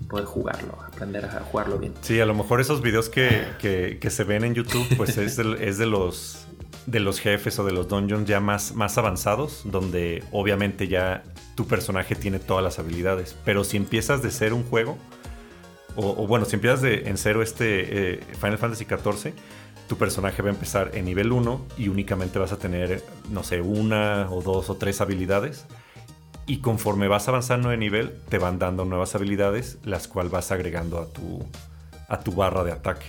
poder 0.09 0.25
jugarlo, 0.25 0.79
aprender 0.87 1.25
a 1.25 1.41
jugarlo 1.41 1.79
bien. 1.79 1.95
Sí, 2.03 2.21
a 2.21 2.27
lo 2.27 2.35
mejor 2.35 2.61
esos 2.61 2.83
videos 2.83 3.09
que, 3.09 3.99
se 4.09 4.25
ven 4.25 4.45
en 4.45 4.55
YouTube, 4.55 4.87
pues 4.97 5.17
es, 5.19 5.37
de, 5.37 5.45
los 5.87 6.47
de 6.87 7.01
los 7.01 7.21
jefes 7.21 7.59
o 7.59 7.65
de 7.65 7.73
los 7.73 7.89
dungeons 7.89 8.27
ya 8.27 8.41
más, 8.41 8.75
más 8.75 8.99
avanzados, 8.99 9.63
donde 9.65 10.23
obviamente 10.33 10.89
ya 10.89 11.23
tu 11.55 11.67
personaje 11.67 12.15
tiene 12.15 12.39
todas 12.39 12.65
las 12.65 12.79
habilidades. 12.79 13.37
Pero 13.45 13.65
si 13.65 13.77
empiezas 13.77 14.23
de 14.23 14.31
ser 14.31 14.53
un 14.53 14.65
juego, 14.65 14.97
o, 15.97 16.29
bueno, 16.29 16.45
si 16.45 16.55
empiezas 16.55 16.81
de, 16.81 17.09
en 17.09 17.19
cero 17.19 17.43
este 17.43 18.13
eh, 18.13 18.21
Final 18.41 18.59
Fantasy 18.59 18.85
XIV, 18.85 19.33
tu 19.89 19.97
personaje 19.97 20.43
va 20.43 20.51
a 20.51 20.53
empezar 20.53 20.91
en 20.95 21.07
nivel 21.07 21.33
1 21.33 21.67
y 21.79 21.89
únicamente 21.89 22.39
vas 22.39 22.53
a 22.53 22.59
tener, 22.59 23.03
no 23.31 23.43
sé, 23.43 23.63
una 23.63 24.29
o 24.31 24.43
dos 24.43 24.71
o 24.71 24.77
tres 24.77 25.01
habilidades. 25.01 25.67
Y 26.47 26.59
conforme 26.59 27.09
vas 27.09 27.29
avanzando 27.29 27.71
de 27.71 27.79
nivel, 27.79 28.21
te 28.29 28.39
van 28.39 28.59
dando 28.59 28.85
nuevas 28.85 29.15
habilidades, 29.15 29.79
las 29.85 30.07
cuales 30.07 30.31
vas 30.31 30.53
agregando 30.53 30.99
a 30.99 31.07
tu, 31.07 31.45
a 32.09 32.21
tu 32.21 32.33
barra 32.33 32.65
de 32.65 32.73
ataque. 32.73 33.07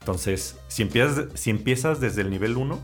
Entonces, 0.00 0.58
si 0.68 0.82
empiezas, 0.82 1.26
si 1.34 1.50
empiezas 1.50 2.00
desde 2.00 2.22
el 2.22 2.30
nivel 2.30 2.56
1, 2.56 2.78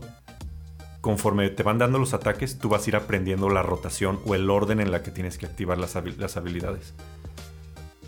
conforme 1.01 1.49
te 1.49 1.63
van 1.63 1.79
dando 1.79 1.99
los 1.99 2.13
ataques, 2.13 2.59
tú 2.59 2.69
vas 2.69 2.85
a 2.85 2.89
ir 2.89 2.95
aprendiendo 2.95 3.49
la 3.49 3.63
rotación 3.63 4.19
o 4.25 4.35
el 4.35 4.49
orden 4.49 4.79
en 4.79 4.91
la 4.91 5.03
que 5.03 5.11
tienes 5.11 5.37
que 5.37 5.45
activar 5.45 5.77
las, 5.77 5.95
las 6.17 6.37
habilidades. 6.37 6.93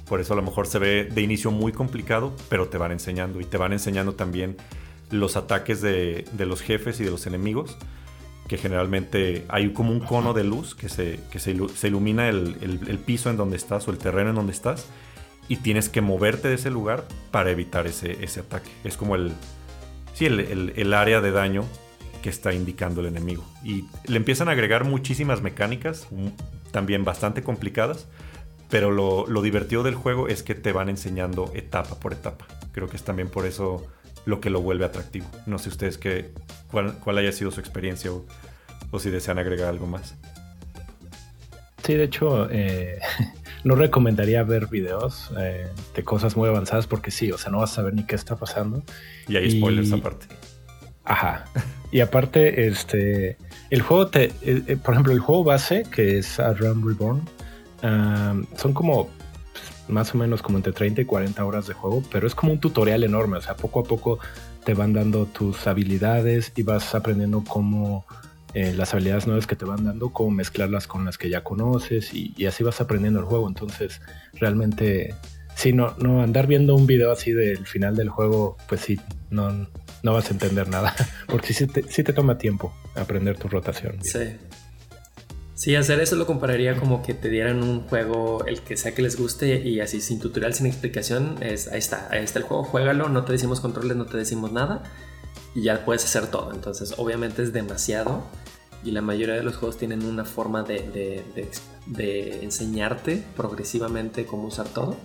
Por 0.08 0.22
eso 0.22 0.34
a 0.34 0.36
lo 0.36 0.44
mejor 0.44 0.68
se 0.68 0.78
ve 0.78 1.06
de 1.06 1.22
inicio 1.22 1.50
muy 1.50 1.72
complicado, 1.72 2.34
pero 2.48 2.68
te 2.68 2.78
van 2.78 2.92
enseñando. 2.92 3.42
Y 3.42 3.46
te 3.46 3.58
van 3.58 3.74
enseñando 3.74 4.14
también 4.14 4.56
los 5.12 5.36
ataques 5.38 5.82
de, 5.82 6.26
los 6.38 6.62
jefes 6.62 7.00
y 7.00 7.04
de 7.04 7.12
los 7.12 7.28
enemigos, 7.28 7.78
que 8.48 8.58
generalmente 8.58 9.46
hay 9.50 9.72
como 9.74 9.92
un 9.92 10.00
cono 10.00 10.34
de 10.34 10.44
luz 10.44 10.76
que 10.76 10.90
se, 10.90 11.20
se, 11.38 11.88
ilumina 11.88 12.30
el, 12.30 13.00
piso 13.06 13.30
en 13.30 13.38
donde 13.38 13.58
estás 13.58 13.88
o 13.88 13.92
el 13.92 13.98
terreno 13.98 14.30
en 14.30 14.36
donde 14.36 14.54
estás 14.54 14.88
y 15.48 15.58
tienes 15.58 15.90
que 15.90 16.02
moverte 16.02 16.48
de 16.48 16.56
ese 16.56 16.70
lugar 16.70 17.06
para 17.32 17.52
evitar 17.52 17.88
ese, 17.88 18.24
ese 18.24 18.42
ataque. 18.42 18.70
Es 18.84 18.98
como 18.98 19.16
el, 19.16 19.32
sí, 20.14 20.26
el, 20.26 20.94
área 20.94 21.22
de 21.22 21.32
daño 21.32 21.66
que 22.22 22.30
está 22.30 22.54
indicando 22.54 23.02
el 23.02 23.08
enemigo. 23.08 23.44
Y 23.64 23.86
le 24.06 24.18
empiezan 24.18 24.48
a 24.50 24.52
agregar 24.52 24.84
muchísimas 24.84 25.42
mecánicas, 25.42 26.08
también 26.72 27.04
bastante 27.04 27.44
complicadas, 27.44 28.08
pero 28.70 28.92
lo, 28.92 29.28
lo 29.28 29.42
divertido 29.42 29.84
del 29.84 29.96
juego 29.96 30.28
es 30.28 30.42
que 30.42 30.56
te 30.56 30.72
van 30.72 30.90
enseñando 30.90 31.52
etapa 31.54 32.00
por 32.00 32.14
etapa. 32.14 32.46
Creo 32.74 32.90
que 32.90 32.98
es 32.98 33.04
también 33.04 33.30
por 33.30 33.46
eso 33.46 33.86
lo 34.26 34.42
que 34.42 34.50
lo 34.50 34.62
vuelve 34.62 34.86
atractivo. 34.86 35.28
No 35.46 35.60
sé 35.60 35.70
ustedes 35.70 35.98
qué, 35.98 36.32
cuál, 36.72 37.18
haya 37.18 37.32
sido 37.32 37.52
su 37.52 37.60
experiencia 37.60 38.12
o, 38.12 39.00
si 39.00 39.10
desean 39.10 39.40
agregar 39.40 39.70
algo 39.70 39.88
más. 39.88 40.16
Sí, 41.84 41.94
de 41.94 42.06
hecho, 42.06 42.50
eh, 42.50 43.00
no 43.64 43.76
recomendaría 43.76 44.42
ver 44.44 44.68
videos 44.68 45.32
eh, 45.38 45.68
de 45.96 46.04
cosas 46.04 46.36
muy 46.36 46.50
avanzadas 46.50 46.88
porque 46.88 47.12
sí, 47.12 47.32
o 47.32 47.38
sea, 47.38 47.52
no 47.52 47.60
vas 47.60 47.72
a 47.74 47.76
saber 47.76 47.94
ni 47.94 48.06
qué 48.06 48.16
está 48.16 48.36
pasando. 48.36 48.84
Y 49.28 49.36
hay 49.36 49.52
spoilers 49.52 49.92
aparte. 49.92 50.28
Ajá. 51.04 51.46
Y 51.92 52.00
aparte, 52.00 52.68
este, 52.68 53.38
el 53.70 53.82
juego 53.82 54.08
te, 54.08 54.32
eh, 54.42 54.78
por 54.84 54.96
ejemplo, 54.96 55.14
el 55.14 55.20
juego 55.20 55.44
base 55.44 55.84
que 55.92 56.18
es 56.18 56.40
A 56.40 56.54
Realm 56.54 56.88
Reborn, 56.88 57.22
son 58.58 58.74
como 58.74 59.10
más 59.88 60.14
o 60.14 60.18
menos 60.18 60.42
como 60.42 60.58
entre 60.58 60.74
30 60.74 61.02
y 61.02 61.06
40 61.06 61.46
horas 61.46 61.68
de 61.68 61.74
juego, 61.74 62.04
pero 62.12 62.28
es 62.28 62.36
como 62.36 62.54
un 62.54 62.60
tutorial 62.60 63.04
enorme, 63.04 63.38
o 63.38 63.42
sea, 63.42 63.56
poco 63.56 63.82
a 63.82 63.84
poco 63.84 64.20
te 64.64 64.74
van 64.74 64.94
dando 64.94 65.26
tus 65.26 65.68
habilidades 65.68 66.52
y 66.56 66.64
vas 66.64 66.96
aprendiendo 66.96 67.44
cómo 67.48 68.06
eh, 68.54 68.74
las 68.74 68.94
habilidades 68.94 69.28
nuevas 69.28 69.48
que 69.48 69.56
te 69.56 69.66
van 69.66 69.84
dando, 69.84 70.10
cómo 70.10 70.32
mezclarlas 70.32 70.88
con 70.88 71.06
las 71.06 71.18
que 71.18 71.30
ya 71.30 71.44
conoces 71.44 72.14
y, 72.14 72.46
así 72.46 72.64
vas 72.64 72.80
aprendiendo 72.82 73.20
el 73.20 73.26
juego. 73.26 73.48
Entonces, 73.48 74.02
realmente, 74.34 75.14
sí, 75.56 75.74
no, 75.74 75.94
no 75.98 76.24
andar 76.24 76.48
viendo 76.48 76.76
un 76.76 76.88
video 76.88 77.12
así 77.12 77.32
del 77.32 77.66
final 77.68 77.96
del 77.96 78.10
juego, 78.10 78.58
pues 78.68 78.82
sí, 78.82 79.00
no, 79.30 79.68
no 80.04 80.14
vas 80.14 80.30
a 80.30 80.34
entender 80.34 80.70
nada, 80.70 80.96
porque 81.28 81.54
sí 81.54 81.68
te, 81.68 81.84
sí 81.84 82.04
te 82.04 82.14
toma 82.14 82.38
tiempo 82.38 82.74
aprender 82.96 83.38
tu 83.38 83.50
rotación. 83.50 83.98
Sí. 84.02 84.38
Sí, 85.56 85.74
hacer 85.76 86.02
eso 86.02 86.18
lo 86.18 86.26
compararía 86.26 86.76
como 86.76 87.02
que 87.02 87.14
te 87.14 87.30
dieran 87.30 87.64
un 87.64 87.88
juego, 87.88 88.46
el 88.46 88.60
que 88.60 88.76
sea 88.76 88.94
que 88.94 89.02
les 89.02 89.18
guste, 89.18 89.62
y 89.62 89.80
así 89.80 90.02
sin 90.02 90.20
tutorial, 90.20 90.54
sin 90.54 90.66
explicación, 90.66 91.38
es, 91.42 91.70
ahí 91.70 91.80
está, 91.80 92.10
ahí 92.12 92.24
está 92.26 92.40
el 92.40 92.46
juego, 92.46 92.66
juégalo, 92.66 93.08
no 93.08 93.24
te 93.24 93.32
decimos 93.32 93.62
controles, 93.62 93.96
no 93.96 94.06
te 94.06 94.18
decimos 94.18 94.52
nada, 94.52 94.84
y 95.56 95.64
ya 95.64 95.86
puedes 95.86 96.04
hacer 96.04 96.28
todo. 96.28 96.52
Entonces, 96.54 96.96
obviamente 96.98 97.42
es 97.42 97.54
demasiado, 97.54 98.26
y 98.84 98.92
la 98.92 99.02
mayoría 99.02 99.36
de 99.36 99.44
los 99.44 99.56
juegos 99.56 99.78
tienen 99.78 100.04
una 100.06 100.26
forma 100.26 100.64
de, 100.64 101.24
de 101.88 102.44
enseñarte 102.44 103.24
progresivamente 103.38 104.26
cómo 104.26 104.48
usar 104.48 104.68
todo. 104.68 104.98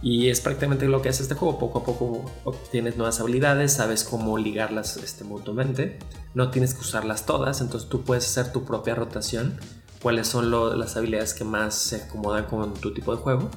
Y 0.00 0.28
es 0.28 0.40
prácticamente 0.40 0.86
lo 0.86 1.02
que 1.02 1.08
hace 1.08 1.22
este 1.22 1.34
juego. 1.34 1.58
Poco 1.58 1.80
a 1.80 1.84
poco 1.84 2.30
obtienes 2.44 2.96
nuevas 2.96 3.20
habilidades, 3.20 3.72
sabes 3.72 4.04
cómo 4.04 4.38
ligarlas 4.38 4.96
este, 4.96 5.24
mutuamente. 5.24 5.98
No 6.34 6.50
tienes 6.50 6.74
que 6.74 6.80
usarlas 6.80 7.26
todas, 7.26 7.60
entonces 7.60 7.88
tú 7.88 8.02
puedes 8.02 8.24
hacer 8.26 8.52
tu 8.52 8.64
propia 8.64 8.94
rotación. 8.94 9.58
Cuáles 10.00 10.28
son 10.28 10.50
las 10.78 10.96
habilidades 10.96 11.34
que 11.34 11.44
más 11.44 11.74
se 11.74 11.96
acomodan 11.96 12.44
con 12.44 12.74
tu 12.74 12.94
tipo 12.94 13.14
de 13.14 13.20
juego. 13.20 13.50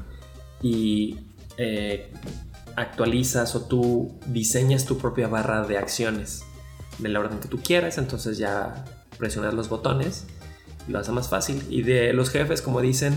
Y 0.61 1.19
eh, 1.57 2.11
actualizas 2.75 3.55
o 3.55 3.61
tú 3.61 4.19
diseñas 4.25 4.85
tu 4.85 4.97
propia 4.97 5.27
barra 5.27 5.63
de 5.67 5.77
acciones 5.77 6.43
de 6.97 7.09
la 7.09 7.19
orden 7.19 7.39
que 7.39 7.47
tú 7.47 7.61
quieras. 7.61 7.99
Entonces 7.99 8.39
ya 8.39 8.85
presionas 9.19 9.53
los 9.53 9.69
botones 9.69 10.25
lo 10.87 10.97
hace 10.97 11.11
más 11.11 11.29
fácil. 11.29 11.63
Y 11.69 11.83
de 11.83 12.13
los 12.13 12.31
jefes, 12.31 12.63
como 12.63 12.81
dicen 12.81 13.15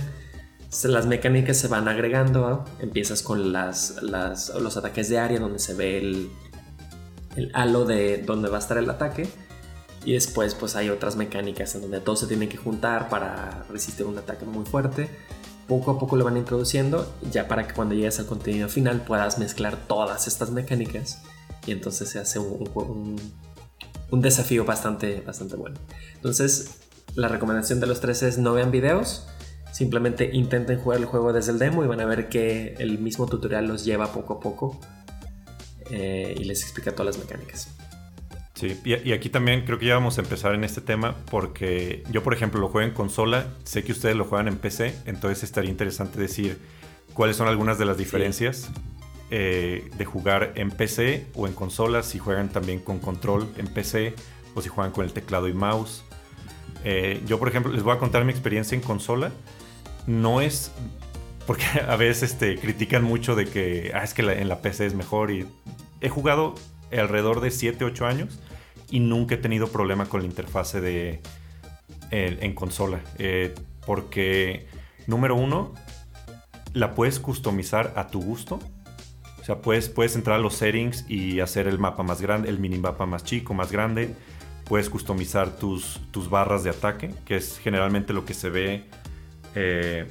las 0.85 1.07
mecánicas 1.07 1.57
se 1.57 1.69
van 1.69 1.89
agregando. 1.89 2.65
Empiezas 2.81 3.23
con 3.23 3.53
los 3.53 4.77
ataques 4.77 5.09
de 5.09 5.19
área 5.19 5.39
donde 5.39 5.59
se 5.59 5.75
ve 5.75 5.99
el, 5.99 6.31
el 7.37 7.51
halo 7.55 7.85
de 7.85 8.19
donde 8.19 8.49
va 8.49 8.57
a 8.57 8.61
estar 8.61 8.79
el 8.79 8.91
ataque. 8.91 9.29
Y 10.05 10.13
después 10.13 10.55
pues 10.55 10.77
hay 10.77 10.91
otras 10.91 11.17
mecánicas 11.17 11.75
en 11.75 11.83
donde 11.83 12.01
todo 12.01 12.17
se 12.17 12.27
tiene 12.27 12.49
que 12.49 12.57
juntar 12.57 13.09
para 13.09 13.65
resistir 13.71 14.05
un 14.07 14.19
ataque 14.19 14.45
muy 14.45 14.65
fuerte. 14.67 15.09
Poco 15.67 15.93
a 15.93 15.99
poco 15.99 16.17
lo 16.17 16.25
van 16.25 16.37
introduciendo 16.37 17.11
ya 17.31 17.49
para 17.49 17.67
que 17.67 17.73
cuando 17.73 17.95
llegues 17.95 18.19
al 18.19 18.27
contenido 18.27 18.69
final 18.69 19.01
puedas 19.03 19.39
mezclar 19.39 19.77
todas 19.87 20.27
estas 20.27 20.51
mecánicas. 20.51 21.23
Y 21.67 21.73
entonces 21.73 22.11
se 22.11 22.19
hace 22.19 22.39
un 22.39 23.17
desafío 24.13 24.65
bastante, 24.65 25.23
bastante 25.23 25.57
bueno. 25.57 25.77
Entonces 26.17 26.81
la 27.15 27.29
recomendación 27.29 27.81
de 27.81 27.87
los 27.87 28.01
tres 28.01 28.23
es 28.23 28.39
no 28.39 28.53
vean 28.53 28.71
videos 28.71 29.27
Simplemente 29.75 30.31
intenten 30.33 30.79
jugar 30.79 31.01
el 31.01 31.07
juego 31.07 31.33
desde 31.33 31.51
el 31.51 31.59
demo 31.59 31.83
y 31.83 31.89
van 31.89 31.99
a 31.99 32.05
ver 32.05 32.29
que 32.29 32.77
el 32.79 33.01
mismo 33.01 33.27
tutorial 33.27 33.67
los 33.67 33.85
lleva 33.85 34.13
poco 34.13 34.35
a 34.35 34.39
poco 34.39 34.79
eh, 35.91 36.33
y 36.39 36.45
les 36.45 36.63
explica 36.63 36.93
todas 36.93 37.17
las 37.17 37.25
mecánicas. 37.25 37.75
Sí, 38.55 38.81
y, 38.85 39.11
aquí 39.11 39.31
también 39.31 39.65
creo 39.65 39.81
que 39.81 39.87
ya 39.87 39.95
vamos 39.95 40.17
a 40.19 40.21
empezar 40.21 40.55
en 40.55 40.63
este 40.63 40.81
tema 40.81 41.17
porque 41.29 42.05
yo, 42.13 42.23
por 42.23 42.35
ejemplo, 42.35 42.61
lo 42.61 42.69
juego 42.69 42.87
en 42.87 42.95
consola, 42.95 43.49
sé 43.65 43.83
que 43.83 43.91
ustedes 43.91 44.15
lo 44.15 44.27
juegan 44.27 44.47
en 44.47 44.59
PC, 44.59 44.95
entonces 45.07 45.43
estaría 45.43 45.71
interesante 45.71 46.21
decir 46.21 46.57
cuáles 47.13 47.35
son 47.35 47.49
algunas 47.49 47.77
de 47.77 47.85
las 47.85 47.99
diferencias 47.99 48.71
eh, 49.33 49.91
de 49.99 50.05
jugar 50.05 50.53
en 50.55 50.71
PC 50.71 51.27
o 51.35 51.49
en 51.49 51.53
consola, 51.53 52.05
si 52.05 52.21
juegan 52.21 52.49
también 52.49 52.79
con 52.79 53.01
control 53.01 53.49
en 53.57 53.67
PC 53.67 54.15
o 54.55 54.63
si 54.63 54.69
juegan 54.69 54.93
con 54.93 55.05
el 55.05 55.13
teclado 55.13 55.49
y 55.49 55.53
mouse. 55.53 56.05
Eh, 56.85 57.21
yo, 57.27 57.41
por 57.41 57.49
ejemplo, 57.49 57.73
les 57.73 57.83
voy 57.83 57.97
a 57.97 57.99
contar 57.99 58.25
mi 58.25 58.31
experiencia 58.31 58.77
en 58.77 58.83
consola 58.83 59.33
no 60.07 60.41
es 60.41 60.73
porque 61.47 61.65
a 61.89 61.97
veces 61.97 62.33
este, 62.33 62.59
critican 62.59 63.05
mucho 63.05 63.35
de 63.35 63.47
que 63.47 63.93
ah, 63.95 64.03
es 64.03 64.15
que 64.15 64.23
en 64.23 64.49
la 64.49 64.61
PC 64.61 64.87
es 64.87 64.95
mejor 64.95 65.31
y 65.31 65.47
he 66.01 66.09
jugado 66.09 66.55
alrededor 66.93 67.41
de 67.41 67.51
7, 67.51 67.85
8 67.85 68.07
años 68.07 68.39
y 68.91 69.01
nunca 69.01 69.35
he 69.35 69.39
tenido 69.39 69.69
problema 69.69 70.07
con 70.07 70.21
la 70.21 70.27
interfase 70.27 70.81
de 70.81 71.21
en 72.11 72.55
consola 72.55 73.01
eh, 73.19 73.53
porque 73.85 74.69
número 75.09 75.35
uno 75.35 75.75
la 76.73 76.95
puedes 76.95 77.19
customizar 77.19 77.93
a 77.97 78.07
tu 78.07 78.23
gusto. 78.23 78.61
O 79.41 79.45
sea 79.45 79.61
puedes, 79.61 79.89
puedes 79.89 80.15
entrar 80.15 80.39
a 80.39 80.43
los 80.43 80.55
settings 80.55 81.05
y 81.09 81.41
hacer 81.41 81.67
el 81.67 81.79
mapa 81.79 82.03
más 82.03 82.21
grande 82.21 82.49
el 82.49 82.59
minimapa 82.59 83.05
más 83.07 83.25
chico 83.25 83.53
más 83.53 83.73
grande. 83.73 84.15
Puedes 84.65 84.89
customizar 84.89 85.57
tus, 85.57 86.01
tus 86.11 86.31
barras 86.31 86.63
de 86.63 86.71
ataque 86.71 87.11
que 87.25 87.37
es 87.37 87.59
generalmente 87.59 88.13
lo 88.13 88.25
que 88.25 88.33
se 88.33 88.49
ve 88.49 88.85
eh, 89.55 90.07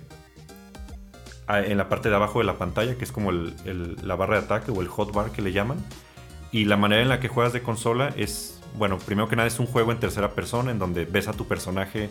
en 1.49 1.77
la 1.77 1.89
parte 1.89 2.09
de 2.09 2.15
abajo 2.15 2.39
de 2.39 2.45
la 2.45 2.57
pantalla, 2.57 2.95
que 2.97 3.03
es 3.03 3.11
como 3.11 3.31
la 3.31 4.15
barra 4.15 4.39
de 4.39 4.45
ataque 4.45 4.71
o 4.71 4.81
el 4.81 4.87
hotbar 4.87 5.31
que 5.31 5.41
le 5.41 5.51
llaman. 5.51 5.77
Y 6.51 6.65
la 6.65 6.77
manera 6.77 7.01
en 7.01 7.09
la 7.09 7.19
que 7.19 7.27
juegas 7.27 7.53
de 7.53 7.61
consola 7.61 8.13
es, 8.15 8.61
bueno, 8.77 8.97
primero 8.99 9.27
que 9.27 9.35
nada 9.35 9.47
es 9.47 9.59
un 9.59 9.65
juego 9.65 9.91
en 9.91 9.99
tercera 9.99 10.31
persona 10.31 10.71
en 10.71 10.79
donde 10.79 11.05
ves 11.05 11.27
a 11.27 11.33
tu 11.33 11.47
personaje 11.47 12.09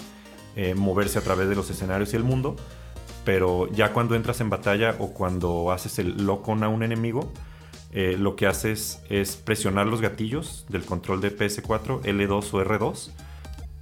eh, 0.56 0.74
moverse 0.74 1.18
a 1.18 1.22
través 1.22 1.48
de 1.48 1.54
los 1.54 1.70
escenarios 1.70 2.12
y 2.12 2.16
el 2.16 2.24
mundo. 2.24 2.56
Pero 3.24 3.70
ya 3.70 3.92
cuando 3.92 4.16
entras 4.16 4.40
en 4.40 4.50
batalla 4.50 4.96
o 4.98 5.12
cuando 5.12 5.70
haces 5.70 5.98
el 5.98 6.26
lock 6.26 6.48
on 6.48 6.64
a 6.64 6.68
un 6.68 6.82
enemigo, 6.82 7.32
eh, 7.92 8.16
lo 8.18 8.36
que 8.36 8.46
haces 8.46 9.02
es 9.08 9.36
presionar 9.36 9.86
los 9.86 10.00
gatillos 10.00 10.66
del 10.68 10.84
control 10.84 11.20
de 11.20 11.36
PS4, 11.36 12.02
L2 12.02 12.52
o 12.52 12.64
R2 12.64 13.10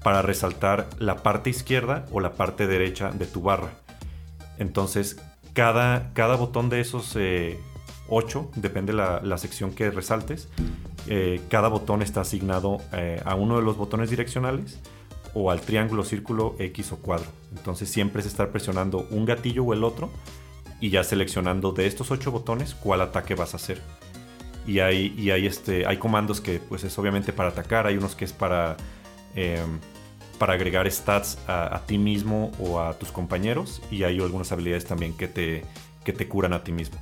para 0.03 0.23
resaltar 0.23 0.89
la 0.99 1.17
parte 1.17 1.51
izquierda 1.51 2.07
o 2.11 2.21
la 2.21 2.33
parte 2.33 2.67
derecha 2.67 3.11
de 3.11 3.27
tu 3.27 3.43
barra. 3.43 3.71
Entonces, 4.59 5.21
cada, 5.53 6.13
cada 6.15 6.37
botón 6.37 6.69
de 6.71 6.81
esos 6.81 7.17
8, 8.09 8.51
eh, 8.55 8.61
depende 8.61 8.93
la, 8.93 9.21
la 9.23 9.39
sección 9.39 9.73
que 9.73 9.91
resaltes, 9.91 10.49
eh, 11.07 11.41
cada 11.49 11.69
botón 11.69 12.03
está 12.03 12.21
asignado 12.21 12.79
eh, 12.93 13.21
a 13.25 13.35
uno 13.35 13.57
de 13.57 13.63
los 13.63 13.77
botones 13.77 14.11
direccionales 14.11 14.79
o 15.35 15.51
al 15.51 15.61
triángulo, 15.61 16.05
círculo, 16.05 16.57
X 16.59 16.93
o 16.93 16.97
cuadro. 16.97 17.27
Entonces 17.57 17.89
siempre 17.89 18.21
es 18.21 18.27
estar 18.27 18.51
presionando 18.51 19.07
un 19.11 19.25
gatillo 19.25 19.65
o 19.65 19.73
el 19.73 19.85
otro 19.85 20.11
y 20.81 20.91
ya 20.91 21.05
seleccionando 21.05 21.73
de 21.73 21.87
estos 21.87 22.11
8 22.11 22.31
botones 22.31 22.75
cuál 22.75 23.01
ataque 23.01 23.35
vas 23.35 23.55
a 23.55 23.57
hacer. 23.57 23.81
Y 24.67 24.81
hay, 24.81 25.15
y 25.17 25.31
hay, 25.31 25.47
este, 25.47 25.87
hay 25.87 25.97
comandos 25.97 26.41
que 26.41 26.61
pues 26.61 26.85
es 26.85 26.99
obviamente 26.99 27.33
para 27.33 27.49
atacar, 27.49 27.87
hay 27.87 27.97
unos 27.97 28.15
que 28.15 28.25
es 28.25 28.33
para 28.33 28.77
Em, 29.35 29.79
para 30.41 30.55
agregar 30.55 30.91
stats 30.91 31.37
a, 31.47 31.83
ti 31.87 31.99
mismo 31.99 32.51
o 32.59 32.81
a 32.81 32.95
tus 32.95 33.13
compañeros 33.13 33.83
y 33.91 34.05
hay 34.05 34.19
algunas 34.21 34.51
habilidades 34.53 34.87
también 34.87 35.15
que 35.15 35.29
te, 35.29 35.65
que 36.03 36.15
te 36.15 36.29
curan 36.29 36.55
a 36.55 36.65
ti 36.65 36.73
mismo. 36.73 36.99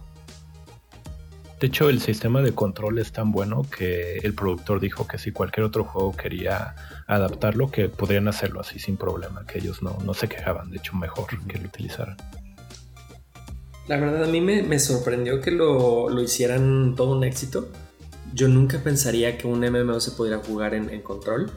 De 1.61 1.69
hecho, 1.69 1.89
el 1.89 2.01
sistema 2.01 2.43
de 2.43 2.53
control 2.53 2.99
es 2.99 3.13
tan 3.13 3.31
bueno 3.31 3.63
que 3.63 4.19
el 4.19 4.35
productor 4.35 4.81
dijo 4.81 5.07
que 5.07 5.19
si 5.19 5.31
cualquier 5.31 5.67
otro 5.67 5.85
juego 5.85 6.13
quería 6.17 6.75
adaptarlo, 7.07 7.71
que 7.71 7.89
podrían 7.89 8.27
hacerlo 8.27 8.61
así 8.61 8.81
sin 8.81 8.97
problema, 8.97 9.47
que 9.47 9.59
ellos 9.59 9.83
no, 9.83 9.97
no 10.05 10.15
se 10.15 10.29
quejaban, 10.29 10.71
de 10.71 10.79
hecho 10.79 10.97
mejor 10.97 11.27
que 11.29 11.59
lo 11.59 11.65
utilizaran. 11.67 12.17
La 13.87 13.99
verdad 13.99 14.25
a 14.25 14.27
mí 14.27 14.41
me, 14.41 14.65
me 14.65 14.81
sorprendió 14.81 15.41
que 15.41 15.53
lo, 15.53 16.11
lo, 16.11 16.21
hicieran 16.21 16.95
todo 16.97 17.17
un 17.17 17.25
éxito 17.25 17.69
yo 18.35 18.49
nunca 18.49 18.79
pensaría 18.79 19.39
que 19.39 19.47
un 19.47 19.61
MMO 19.61 20.01
se 20.01 20.13
pudiera 20.13 20.39
jugar 20.39 20.75
en, 20.75 21.01
control, 21.03 21.51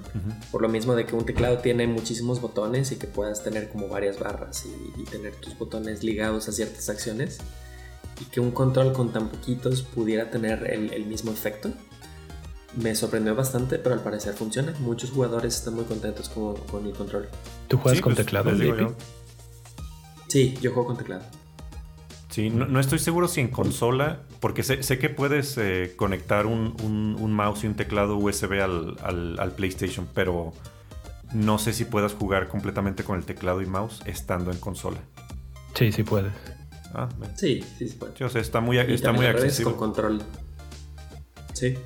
por 0.52 0.62
lo 0.62 0.70
mismo 0.70 0.96
de 0.96 1.06
que 1.06 1.16
un 1.16 1.26
teclado 1.26 1.60
tiene 1.60 1.88
muchísimos 1.88 2.42
botones 2.42 2.92
y 2.92 2.98
que 2.98 3.08
puedas 3.08 3.44
tener 3.44 3.70
como 3.70 3.88
varias 3.88 4.20
barras 4.20 4.66
y, 4.66 5.04
tener 5.06 5.36
tus 5.36 5.58
botones 5.58 6.04
ligados 6.04 6.48
a 6.48 6.52
ciertas 6.52 6.90
acciones, 6.90 7.40
y 8.22 8.26
que 8.26 8.40
un 8.40 8.52
control 8.52 8.94
con 8.94 9.12
tan 9.12 9.30
poquitos 9.30 9.82
pudiera 9.82 10.30
tener 10.30 10.70
el, 10.72 11.06
mismo 11.06 11.32
efecto. 11.32 11.72
Me 12.78 12.96
sorprendió 12.96 13.36
bastante, 13.36 13.80
pero 13.80 13.96
al 13.96 14.02
parecer 14.02 14.34
funciona. 14.34 14.74
Muchos 14.80 15.12
jugadores 15.12 15.56
están 15.56 15.74
muy 15.74 15.84
contentos 15.84 16.30
con, 16.30 16.56
con 16.56 16.86
el 16.86 16.94
control. 16.94 17.28
¿Tú 17.68 17.78
juegas 17.78 18.00
con 18.00 18.14
pues, 18.14 18.26
teclado, 18.26 18.52
Sí, 20.28 20.58
yo 20.62 20.72
juego 20.72 20.88
con 20.88 20.98
teclado. 20.98 21.24
Sí, 22.32 22.50
no, 22.50 22.80
estoy 22.80 22.98
seguro 22.98 23.28
si 23.28 23.42
en 23.42 23.50
consola, 23.50 24.22
porque 24.40 24.64
sé, 24.64 24.80
que 24.80 25.10
puedes 25.10 25.58
eh, 25.58 25.94
conectar 25.98 26.46
un, 26.46 27.34
mouse 27.34 27.66
y 27.66 27.68
un 27.68 27.76
teclado 27.76 28.16
USB 28.16 28.62
al, 28.62 29.54
PlayStation, 29.58 30.08
pero 30.14 30.54
no 31.34 31.60
sé 31.60 31.74
si 31.74 31.84
puedas 31.84 32.14
jugar 32.14 32.48
completamente 32.48 33.04
con 33.04 33.18
el 33.18 33.26
teclado 33.26 33.62
y 33.62 33.66
mouse 33.66 34.02
estando 34.06 34.50
en 34.52 34.60
consola. 34.60 35.00
Sí, 35.74 35.92
sí 35.92 36.04
puedes. 36.04 36.32
Ah, 36.94 37.10
sí, 37.36 37.66
sí, 37.78 37.90
sí 37.90 37.96
puede. 37.96 38.14
o 38.24 38.30
sea, 38.30 38.40
está 38.40 38.62
muy, 38.62 38.78
está 38.78 39.12
muy 39.12 39.26
accesible. 39.26 39.74
con 39.74 39.80
control. 39.80 40.22
Sí. 41.52 41.78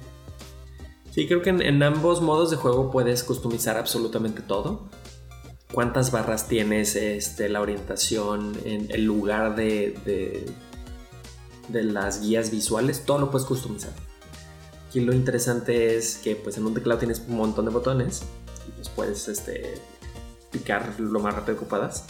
Sí, 1.09 1.27
creo 1.27 1.41
que 1.41 1.49
en 1.49 1.81
ambos 1.81 2.21
modos 2.21 2.51
de 2.51 2.57
juego 2.57 2.91
puedes 2.91 3.23
customizar 3.23 3.77
absolutamente 3.77 4.43
todo 4.43 4.89
cuántas 5.75 6.09
barras 6.09 6.47
tienes, 6.47 6.95
este, 6.95 7.49
la 7.49 7.59
orientación, 7.59 8.57
en 8.63 8.87
el 8.89 9.03
lugar 9.03 9.57
de, 9.57 9.93
de, 11.67 11.83
las 11.83 12.21
guías 12.21 12.49
visuales, 12.49 13.03
todo 13.05 13.19
lo 13.19 13.29
puedes 13.29 13.45
customizar. 13.45 13.91
Aquí 14.87 15.01
lo 15.01 15.11
interesante 15.11 15.97
es 15.97 16.15
que 16.23 16.37
pues 16.37 16.57
en 16.57 16.65
un 16.65 16.73
teclado 16.73 16.99
tienes 16.99 17.21
un 17.27 17.35
montón 17.35 17.65
de 17.65 17.71
botones 17.71 18.23
y 18.65 18.71
pues 18.71 18.87
puedes 18.87 19.27
este, 19.27 19.73
picar 20.49 20.97
lo 20.97 21.19
más 21.19 21.35
rápido 21.35 21.59
que 21.59 21.65
puedas. 21.65 22.05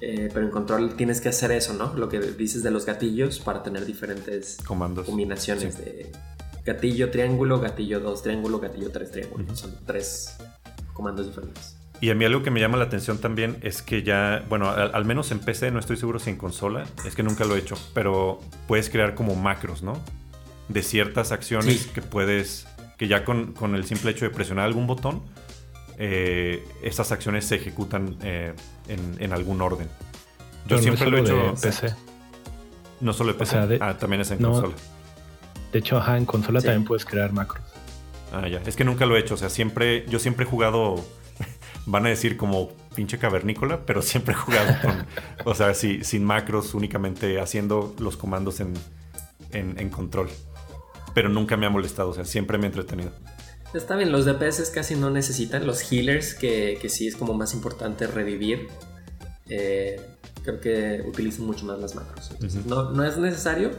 Eh, 0.00 0.30
pero 0.32 0.46
en 0.46 0.50
control 0.50 0.96
tienes 0.96 1.20
que 1.20 1.28
hacer 1.28 1.52
eso, 1.52 1.74
¿no? 1.74 1.92
Lo 1.92 2.08
que 2.08 2.18
dices 2.18 2.62
de 2.62 2.70
los 2.70 2.86
gatillos 2.86 3.40
para 3.40 3.62
tener 3.62 3.84
diferentes 3.84 4.56
comandos. 4.66 5.04
Combinaciones 5.04 5.76
de 5.76 6.10
gatillo 6.64 7.10
triángulo, 7.10 7.60
gatillo 7.60 8.00
2 8.00 8.22
triángulo, 8.22 8.58
gatillo 8.58 8.90
3 8.90 9.10
triángulo. 9.10 9.54
Son 9.54 9.76
tres 9.84 10.38
comandos 10.94 11.26
diferentes. 11.26 11.79
Y 12.00 12.10
a 12.10 12.14
mí 12.14 12.24
algo 12.24 12.42
que 12.42 12.50
me 12.50 12.60
llama 12.60 12.78
la 12.78 12.84
atención 12.84 13.18
también 13.18 13.58
es 13.60 13.82
que 13.82 14.02
ya, 14.02 14.44
bueno, 14.48 14.70
al, 14.70 15.04
menos 15.04 15.32
en 15.32 15.38
PC, 15.38 15.70
no 15.70 15.78
estoy 15.78 15.98
seguro 15.98 16.18
si 16.18 16.30
en 16.30 16.36
consola, 16.36 16.84
es 17.04 17.14
que 17.14 17.22
nunca 17.22 17.44
lo 17.44 17.56
he 17.56 17.58
hecho, 17.58 17.76
pero 17.92 18.40
puedes 18.66 18.88
crear 18.88 19.14
como 19.14 19.34
macros, 19.34 19.82
¿no? 19.82 19.98
De 20.68 20.82
ciertas 20.82 21.30
acciones 21.30 21.86
que 21.86 22.00
puedes, 22.00 22.66
que 22.96 23.06
ya 23.06 23.24
con, 23.24 23.52
con, 23.52 23.74
el 23.74 23.84
simple 23.84 24.12
hecho 24.12 24.24
de 24.24 24.30
presionar 24.30 24.64
algún 24.64 24.86
botón, 24.86 25.22
eh, 25.98 26.66
esas 26.82 27.12
acciones 27.12 27.44
se 27.44 27.56
ejecutan 27.56 28.16
eh, 28.22 28.54
en, 28.88 29.32
algún 29.34 29.60
orden. 29.60 29.88
Yo 30.66 30.78
siempre 30.78 31.10
lo 31.10 31.18
he 31.18 31.20
hecho 31.20 31.48
en 31.50 31.54
PC. 31.54 31.94
No 33.00 33.12
solo 33.12 33.32
en 33.32 33.36
PC, 33.36 33.78
ah, 33.82 33.98
también 33.98 34.22
es 34.22 34.30
en 34.30 34.38
consola. 34.38 34.74
De 35.72 35.78
hecho, 35.78 35.98
ajá, 35.98 36.16
en 36.16 36.24
consola 36.24 36.62
también 36.62 36.84
puedes 36.84 37.04
crear 37.04 37.32
macros. 37.32 37.62
Ah, 38.32 38.48
ya. 38.48 38.62
Es 38.64 38.76
que 38.76 38.84
nunca 38.84 39.04
lo 39.04 39.16
he 39.16 39.20
hecho. 39.20 39.34
O 39.34 39.36
sea, 39.36 39.50
siempre, 39.50 40.06
yo 40.08 40.18
siempre 40.18 40.46
he 40.46 40.48
jugado, 40.48 41.04
van 41.90 42.06
a 42.06 42.08
decir 42.08 42.36
como 42.36 42.70
pinche 42.94 43.18
cavernícola, 43.18 43.84
pero 43.86 44.02
siempre 44.02 44.34
he 44.34 44.36
jugado 44.36 44.74
con, 44.82 45.06
o 45.44 45.54
sea, 45.54 45.74
sin 45.74 46.24
macros, 46.24 46.74
únicamente 46.74 47.40
haciendo 47.40 47.94
los 47.98 48.16
comandos 48.16 48.60
en, 48.60 48.74
en 49.52 49.90
control. 49.90 50.28
Pero 51.14 51.28
nunca 51.28 51.56
me 51.56 51.66
ha 51.66 51.70
molestado, 51.70 52.10
o 52.10 52.14
sea, 52.14 52.24
siempre 52.24 52.56
me 52.58 52.64
he 52.64 52.68
entretenido. 52.68 53.12
Está 53.74 53.94
bien, 53.94 54.10
los 54.10 54.24
DPS 54.24 54.70
casi 54.70 54.96
no 54.96 55.10
necesitan. 55.10 55.66
Los 55.66 55.80
healers, 55.90 56.34
que, 56.34 56.80
sí 56.88 57.06
es 57.06 57.14
como 57.14 57.34
más 57.34 57.54
importante 57.54 58.06
revivir, 58.06 58.68
eh, 59.48 60.00
creo 60.42 60.60
que 60.60 61.04
utilizan 61.06 61.46
mucho 61.46 61.64
más 61.66 61.78
las 61.78 61.94
macros. 61.94 62.32
no, 62.66 62.90
no, 62.90 63.04
es 63.04 63.16
necesario, 63.16 63.70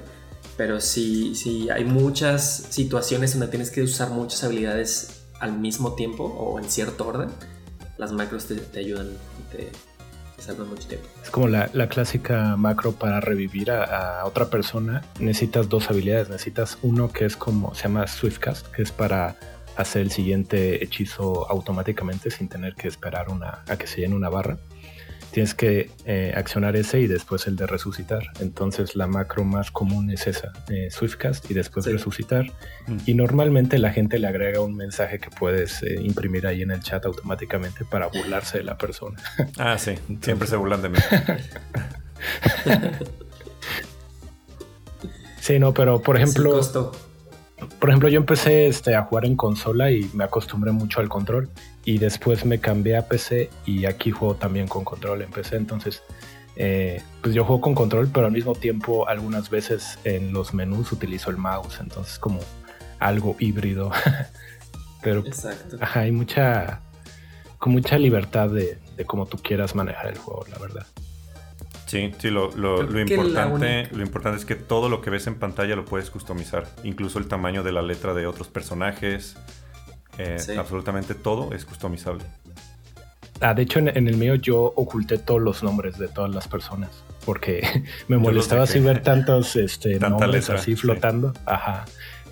pero 0.56 0.80
sí, 0.80 1.36
sí 1.36 1.70
hay 1.70 1.84
muchas 1.84 2.68
situaciones 2.70 3.34
donde 3.34 3.48
tienes 3.48 3.70
que 3.70 3.82
usar 3.82 4.12
muchas 4.12 4.44
habilidades 4.46 5.24
al 5.40 5.60
mismo 5.60 5.96
tiempo 5.96 6.24
o 6.24 6.58
en 6.58 6.70
cierto 6.70 7.08
orden. 7.08 7.30
Las 8.02 8.12
macros 8.12 8.48
te, 8.48 8.80
ayudan 8.80 9.10
y 9.12 9.56
te, 9.56 9.72
salvan 10.40 10.70
mucho 10.70 10.88
tiempo. 10.88 11.08
Es 11.22 11.30
como 11.30 11.48
la, 11.48 11.70
clásica 11.88 12.56
macro 12.58 12.94
para 12.94 13.20
revivir 13.20 13.70
a, 13.70 14.22
a, 14.22 14.26
otra 14.26 14.50
persona. 14.50 15.04
Necesitas 15.20 15.70
dos 15.70 15.88
habilidades. 15.92 16.28
Necesitas 16.28 16.80
uno 16.82 17.12
que 17.14 17.26
es 17.26 17.38
como 17.38 17.76
se 17.76 17.84
llama 17.84 18.08
Swiftcast, 18.08 18.66
que 18.72 18.82
es 18.82 18.92
para 18.92 19.38
hacer 19.76 20.02
el 20.02 20.10
siguiente 20.10 20.84
hechizo 20.84 21.48
automáticamente 21.48 22.32
sin 22.32 22.50
tener 22.50 22.74
que 22.74 22.88
esperar 22.88 23.30
una, 23.30 23.64
a 23.68 23.78
que 23.78 23.86
se 23.86 24.02
llene 24.02 24.16
una 24.16 24.30
barra. 24.30 24.58
Tienes 25.32 25.54
que 25.54 25.90
eh, 26.06 26.34
accionar 26.36 26.76
ese 26.76 27.00
y 27.00 27.08
después 27.08 27.48
el 27.48 27.56
de 27.56 27.68
resucitar. 27.68 28.24
Entonces 28.40 28.96
la 28.96 29.08
macro 29.08 29.44
más 29.44 29.72
común 29.72 30.10
es 30.12 30.28
esa, 30.28 30.52
eh, 30.70 30.90
Swiftcast 30.92 31.50
y 31.50 31.54
después 31.54 31.86
resucitar. 31.86 32.46
Mm. 32.88 32.98
Y 33.06 33.14
normalmente 33.14 33.80
la 33.80 33.92
gente 33.92 34.20
le 34.20 34.28
agrega 34.28 34.62
un 34.62 34.76
mensaje 34.76 35.20
que 35.20 35.30
puedes 35.30 35.82
eh, 35.84 36.00
imprimir 36.02 36.48
ahí 36.48 36.62
en 36.62 36.72
el 36.72 36.82
chat 36.82 37.06
automáticamente 37.06 37.86
para 37.86 38.08
burlarse 38.08 38.60
de 38.60 38.64
la 38.66 38.78
persona. 38.78 39.18
Ah, 39.58 39.78
sí, 39.78 39.96
siempre 40.22 40.48
se 40.48 40.56
burlan 40.56 40.82
de 40.82 40.90
mí. 40.90 40.98
sí, 45.40 45.60
no, 45.60 45.74
pero 45.74 46.02
por 46.02 46.18
ejemplo 46.18 46.60
por 47.80 47.90
ejemplo, 47.90 48.10
yo 48.10 48.18
empecé 48.18 48.68
este, 48.68 48.96
a 48.96 49.04
jugar 49.04 49.26
en 49.26 49.36
consola 49.36 49.92
y 49.92 50.10
me 50.14 50.24
acostumbré 50.24 50.72
mucho 50.72 51.00
al 51.00 51.10
control. 51.10 51.50
Y 51.84 51.98
después 51.98 52.46
me 52.46 52.60
cambié 52.60 52.98
a 52.98 53.08
PC 53.08 53.50
y 53.66 53.86
aquí 53.86 54.12
juego 54.12 54.36
también 54.36 54.68
con 54.68 54.84
control 54.84 55.22
en 55.24 55.32
PC. 55.32 55.56
Entonces, 55.56 56.04
eh, 56.56 57.02
pues 57.22 57.34
yo 57.34 57.44
juego 57.44 57.62
con 57.62 57.74
control, 57.74 58.10
pero 58.14 58.28
al 58.28 58.32
mismo 58.32 58.54
tiempo 58.54 59.08
algunas 59.08 59.50
veces 59.50 59.98
en 60.04 60.32
los 60.32 60.54
menús 60.54 60.92
utilizo 60.92 61.32
el 61.32 61.38
mouse. 61.38 61.80
Entonces, 61.80 62.20
como 62.20 62.40
algo 63.00 63.36
híbrido. 63.40 63.92
pero 65.02 65.26
Exacto. 65.26 65.78
hay 65.94 66.12
mucha, 66.12 66.82
con 67.58 67.74
mucha 67.74 67.98
libertad 67.98 68.50
de, 68.50 68.78
de 68.96 69.06
cómo 69.06 69.26
tú 69.26 69.38
quieras 69.38 69.74
manejar 69.76 70.08
el 70.08 70.18
juego, 70.18 70.46
la 70.52 70.60
verdad. 70.60 70.86
Sí, 71.92 72.10
sí, 72.20 72.30
lo, 72.30 72.46
importante, 73.02 73.90
lo 73.92 74.02
importante 74.02 74.40
es 74.40 74.46
que 74.46 74.56
todo 74.56 74.88
lo 74.88 75.02
que 75.02 75.10
ves 75.10 75.28
en 75.28 75.36
pantalla 75.36 75.76
lo 75.76 75.84
puedes 75.84 76.10
customizar. 76.10 76.66
Incluso 76.86 77.20
el 77.20 77.28
tamaño 77.28 77.64
de 77.64 77.74
la 77.74 77.82
letra 77.82 78.14
de 78.14 78.28
otros 78.28 78.48
personajes. 78.48 79.36
Eh, 80.18 80.38
absolutamente 80.58 81.16
todo 81.16 81.54
es 81.54 81.66
customizable. 81.66 82.24
Ah, 83.40 83.54
de 83.54 83.64
hecho, 83.64 83.80
en, 83.80 84.08
el 84.08 84.18
mío 84.18 84.36
yo 84.36 84.62
oculté 84.76 85.18
todos 85.18 85.42
los 85.42 85.64
nombres 85.64 85.98
de 85.98 86.08
todas 86.08 86.34
las 86.34 86.48
personas. 86.48 87.04
Porque 87.26 87.84
me 88.08 88.18
molestaba 88.18 88.64
así 88.64 88.80
ver 88.80 89.02
tantos 89.02 89.56
este, 89.56 90.00
nombres 90.00 90.50
así 90.50 90.76
flotando. 90.76 91.34
Ajá. 91.46 91.86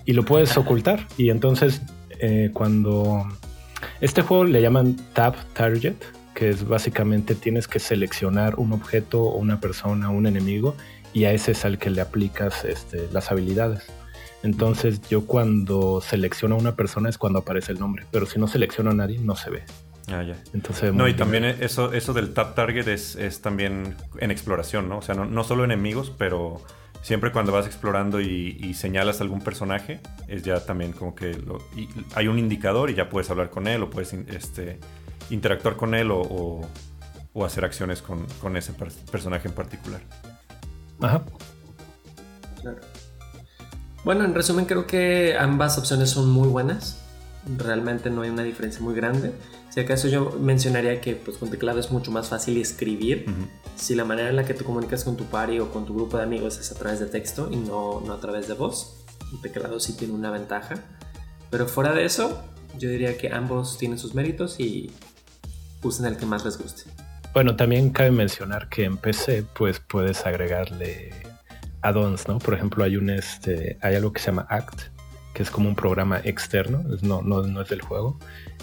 Y 0.04 0.12
lo 0.12 0.24
puedes 0.24 0.56
ocultar. 0.56 1.06
Y 1.16 1.30
entonces, 1.30 1.82
eh, 2.20 2.50
cuando. 2.52 3.26
Este 4.00 4.22
juego 4.22 4.44
le 4.44 4.60
llaman 4.60 4.96
Tab 5.14 5.34
Target 5.54 5.96
que 6.40 6.48
es 6.48 6.66
básicamente 6.66 7.34
tienes 7.34 7.68
que 7.68 7.78
seleccionar 7.78 8.54
un 8.56 8.72
objeto 8.72 9.22
o 9.22 9.36
una 9.36 9.60
persona, 9.60 10.08
un 10.08 10.26
enemigo, 10.26 10.74
y 11.12 11.24
a 11.24 11.32
ese 11.32 11.52
es 11.52 11.66
al 11.66 11.76
que 11.76 11.90
le 11.90 12.00
aplicas 12.00 12.64
este, 12.64 13.08
las 13.12 13.30
habilidades. 13.30 13.84
Entonces 14.42 15.00
yo 15.08 15.26
cuando 15.26 16.00
selecciono 16.00 16.54
a 16.54 16.58
una 16.58 16.76
persona 16.76 17.08
es 17.08 17.18
cuando 17.18 17.40
aparece 17.40 17.72
el 17.72 17.78
nombre, 17.78 18.06
pero 18.10 18.26
si 18.26 18.38
no 18.38 18.46
selecciono 18.46 18.90
a 18.90 18.94
nadie 18.94 19.18
no 19.18 19.36
se 19.36 19.50
ve. 19.50 19.62
Ah, 20.08 20.22
ya. 20.22 20.36
Entonces, 20.54 20.92
no, 20.92 21.06
y 21.06 21.14
también 21.14 21.44
eso, 21.44 21.92
eso 21.92 22.12
del 22.12 22.32
tap 22.32 22.54
target 22.54 22.88
es, 22.88 23.16
es 23.16 23.42
también 23.42 23.94
en 24.18 24.30
exploración, 24.30 24.88
¿no? 24.88 24.98
O 24.98 25.02
sea, 25.02 25.14
no, 25.14 25.24
no, 25.24 25.44
solo 25.44 25.64
enemigos, 25.64 26.12
pero 26.16 26.60
siempre 27.02 27.32
cuando 27.32 27.52
vas 27.52 27.66
explorando 27.66 28.20
y, 28.20 28.74
señalas 28.74 29.20
a 29.20 29.24
algún 29.24 29.40
personaje, 29.40 30.00
es 30.28 30.42
ya 30.42 30.64
también 30.64 30.92
como 30.92 31.14
que 31.14 31.36
hay 32.14 32.28
un 32.28 32.38
indicador 32.38 32.90
y 32.90 32.94
ya 32.94 33.08
puedes 33.08 33.30
hablar 33.30 33.50
con 33.50 33.66
él 33.66 33.82
o 33.82 33.90
puedes 33.90 34.12
este, 34.12 34.78
interactuar 35.30 35.76
con 35.76 35.94
él 35.94 36.10
o, 36.12 36.60
hacer 37.44 37.64
acciones 37.64 38.02
con, 38.02 38.56
ese 38.56 38.72
personaje 39.10 39.48
en 39.48 39.54
particular. 39.54 40.00
Ajá. 41.00 41.24
Bueno, 44.04 44.24
en 44.24 44.34
resumen 44.34 44.64
creo 44.64 44.86
que 44.86 45.36
ambas 45.38 45.76
opciones 45.78 46.10
son 46.10 46.30
muy 46.30 46.48
buenas. 46.48 47.00
Realmente 47.58 48.10
no 48.10 48.22
hay 48.22 48.30
una 48.30 48.42
diferencia 48.42 48.80
muy 48.80 48.94
grande. 48.94 49.32
Si 49.70 49.80
acaso 49.80 50.08
yo 50.08 50.36
mencionaría 50.40 51.00
que 51.00 51.14
pues, 51.16 51.36
con 51.36 51.50
teclado 51.50 51.80
es 51.80 51.90
mucho 51.90 52.10
más 52.10 52.28
fácil 52.28 52.58
escribir. 52.60 53.26
Si 53.76 53.94
la 53.94 54.04
manera 54.04 54.30
en 54.30 54.36
la 54.36 54.44
que 54.44 54.54
te 54.54 54.64
comunicas 54.64 55.04
con 55.04 55.16
tu 55.16 55.24
party 55.24 55.58
o 55.60 55.70
con 55.70 55.86
tu 55.86 55.94
grupo 55.94 56.16
de 56.16 56.22
amigos 56.22 56.58
es 56.58 56.72
a 56.72 56.74
través 56.74 57.00
de 57.00 57.06
texto 57.06 57.48
y 57.50 57.56
no, 57.56 58.00
no 58.00 58.12
a 58.14 58.20
través 58.20 58.48
de 58.48 58.54
voz, 58.54 59.04
el 59.32 59.40
teclado 59.40 59.80
sí 59.80 59.96
tiene 59.96 60.14
una 60.14 60.30
ventaja. 60.30 60.76
Pero 61.50 61.66
fuera 61.66 61.92
de 61.92 62.04
eso, 62.04 62.42
yo 62.78 62.88
diría 62.88 63.16
que 63.18 63.32
ambos 63.32 63.78
tienen 63.78 63.98
sus 63.98 64.14
méritos 64.14 64.58
y 64.60 64.90
usen 65.82 66.06
el 66.06 66.16
que 66.16 66.26
más 66.26 66.44
les 66.44 66.58
guste. 66.58 66.84
Bueno, 67.32 67.54
también 67.54 67.90
cabe 67.90 68.10
mencionar 68.10 68.68
que 68.68 68.84
en 68.84 68.96
PC 68.96 69.44
pues 69.54 69.78
puedes 69.78 70.26
agregarle 70.26 71.10
add-ons, 71.82 72.28
¿no? 72.28 72.38
Por 72.38 72.54
ejemplo, 72.54 72.84
hay 72.84 72.96
un 72.96 73.10
este, 73.10 73.78
hay 73.80 73.94
algo 73.94 74.12
que 74.12 74.20
se 74.20 74.26
llama 74.26 74.46
Act, 74.48 74.82
que 75.34 75.42
es 75.42 75.50
como 75.50 75.68
un 75.68 75.74
programa 75.74 76.20
externo, 76.24 76.84
no, 77.02 77.22
no, 77.22 77.62
es 77.62 77.68
del 77.68 77.82
juego, 77.82 78.18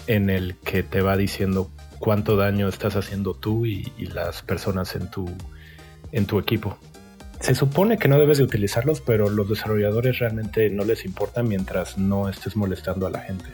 en 0.06 0.30
el 0.30 0.56
que 0.56 0.82
te 0.82 1.00
va 1.00 1.16
diciendo 1.16 1.70
cuánto 1.98 2.36
daño 2.36 2.68
estás 2.68 2.96
haciendo 2.96 3.34
tú 3.34 3.66
y, 3.66 3.90
las 4.12 4.42
personas 4.42 4.94
en 4.94 5.10
tu, 5.10 5.28
en 6.12 6.26
tu 6.26 6.38
equipo. 6.38 6.76
Se 7.40 7.54
supone 7.54 7.98
que 7.98 8.08
no 8.08 8.18
debes 8.18 8.38
de 8.38 8.44
utilizarlos, 8.44 9.00
pero 9.00 9.30
los 9.30 9.48
desarrolladores 9.48 10.18
realmente 10.18 10.70
no 10.70 10.84
les 10.84 11.04
importa 11.04 11.42
mientras 11.42 11.96
no 11.96 12.28
estés 12.28 12.56
molestando 12.56 13.06
a 13.06 13.10
la 13.10 13.20
gente. 13.20 13.46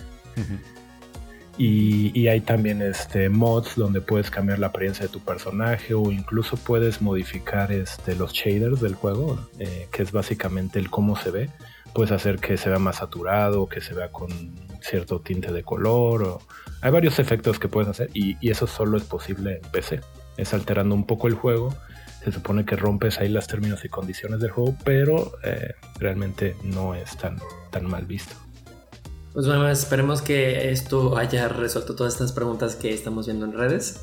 Y, 1.57 2.27
hay 2.27 2.41
también 2.41 2.83
este, 2.83 3.29
mods 3.29 3.77
donde 3.77 4.01
puedes 4.01 4.31
cambiar 4.31 4.59
la 4.59 4.69
apariencia 4.69 5.07
de 5.07 5.13
tu 5.13 5.21
personaje 5.21 5.95
o 5.95 6.11
incluso 6.11 6.57
puedes 6.57 7.01
modificar 7.01 7.71
este, 7.71 8.17
los 8.17 8.33
shaders 8.33 8.81
del 8.81 8.95
juego, 8.95 9.39
eh, 9.59 9.89
que 9.93 10.03
es 10.03 10.11
básicamente 10.11 10.79
el 10.79 10.91
cómo 10.91 11.17
se 11.17 11.31
ve. 11.31 11.51
Puedes 11.93 12.11
hacer 12.11 12.41
que 12.41 12.57
se 12.57 12.71
vea 12.71 12.81
más 12.81 12.97
saturado, 12.97 13.69
que 13.69 13.81
se 13.81 13.95
vea 13.95 14.11
con 14.11 14.29
cierto 14.81 15.21
tinte 15.21 15.53
de 15.53 15.63
color. 15.63 16.39
Hay 16.81 16.91
varios 16.91 17.21
efectos 17.21 17.61
que 17.61 17.69
puedes 17.69 17.89
hacer 17.89 18.11
y, 18.15 18.37
eso 18.49 18.67
solo 18.67 18.97
es 18.97 19.05
posible 19.05 19.61
en 19.63 19.71
PC. 19.71 20.01
Es 20.37 20.55
alterando 20.55 20.95
un 20.95 21.07
poco 21.07 21.29
el 21.29 21.35
juego. 21.35 21.73
Se 22.25 22.33
supone 22.33 22.65
que 22.65 22.75
rompes 22.75 23.21
ahí 23.21 23.29
las 23.29 23.47
términos 23.47 23.85
y 23.85 23.89
condiciones 23.89 24.41
del 24.41 24.51
juego, 24.51 24.77
pero 24.83 25.33
eh, 25.45 25.75
realmente 26.01 26.57
no 26.65 26.95
es 26.95 27.17
tan, 27.17 27.39
tan 27.71 27.85
mal 27.85 28.07
visto. 28.07 28.35
Pues 29.35 29.49
bueno, 29.49 29.68
esperemos 29.68 30.22
que 30.22 30.70
esto 30.70 31.18
haya 31.18 31.49
resuelto 31.49 31.97
todas 31.97 32.12
estas 32.12 32.30
preguntas 32.30 32.76
que 32.76 32.95
estamos 32.95 33.26
viendo 33.26 33.45
en 33.45 33.53
redes. 33.53 34.01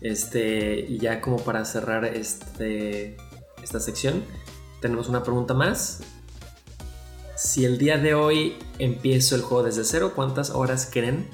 Este, 0.00 0.86
y 0.88 0.98
ya 0.98 1.20
como 1.20 1.38
para 1.38 1.64
cerrar 1.64 2.04
este, 2.04 3.16
esta 3.60 3.80
sección, 3.80 4.22
tenemos 4.80 5.08
una 5.08 5.24
pregunta 5.24 5.54
más. 5.54 6.02
si 7.34 7.64
el 7.64 7.78
día 7.78 7.98
de 7.98 8.14
hoy 8.14 8.56
empiezo 8.78 9.34
el 9.34 9.42
juego 9.42 9.64
desde 9.64 9.82
cero, 9.82 10.12
¿cuántas 10.14 10.50
horas 10.50 10.88
creen 10.90 11.28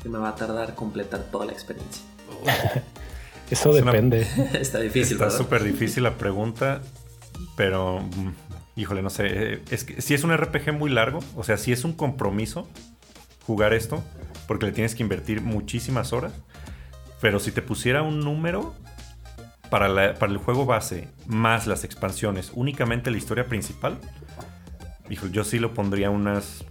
que 0.00 0.08
me 0.08 0.18
va 0.18 0.28
a 0.28 0.36
tardar 0.36 0.76
completar 0.76 1.24
toda 1.32 1.46
la 1.46 1.52
experiencia? 1.52 2.04
Eso 3.50 3.72
depende. 3.72 4.28
Está 4.60 4.78
difícil. 4.78 5.14
Está 5.14 5.32
súper 5.32 5.64
difícil 5.64 6.04
la 6.04 6.16
pregunta, 6.16 6.82
pero 7.56 7.98
mm, 7.98 8.45
híjole, 8.76 9.02
no 9.02 9.10
sé. 9.10 9.26
Eh, 9.26 9.62
es 9.70 9.84
que 9.84 10.00
si 10.00 10.14
es 10.14 10.22
un 10.22 10.36
RPG 10.36 10.72
muy 10.72 10.90
largo, 10.90 11.20
o 11.34 11.42
sea, 11.42 11.56
si 11.56 11.72
es 11.72 11.84
un 11.84 11.94
compromiso 11.94 12.68
jugar 13.46 13.72
esto, 13.72 14.04
porque 14.46 14.66
le 14.66 14.72
tienes 14.72 14.94
que 14.94 15.02
invertir 15.02 15.40
muchísimas 15.40 16.12
horas. 16.12 16.32
Pero 17.20 17.40
si 17.40 17.50
te 17.50 17.62
pusiera 17.62 18.02
un 18.02 18.20
número 18.20 18.74
para, 19.70 20.14
para 20.14 20.32
el 20.32 20.38
juego 20.38 20.66
base 20.66 21.08
más 21.26 21.66
las 21.66 21.82
expansiones, 21.82 22.52
únicamente 22.54 23.10
la 23.10 23.16
historia 23.16 23.46
principal, 23.46 23.98
híjole, 25.08 25.32
yo 25.32 25.42
sí 25.42 25.58
lo 25.58 25.72
pondría 25.72 26.10
unas 26.10 26.64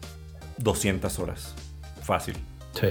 200 0.59 1.19
horas. 1.19 1.55
Fácil. 2.03 2.37
Sí. 2.73 2.89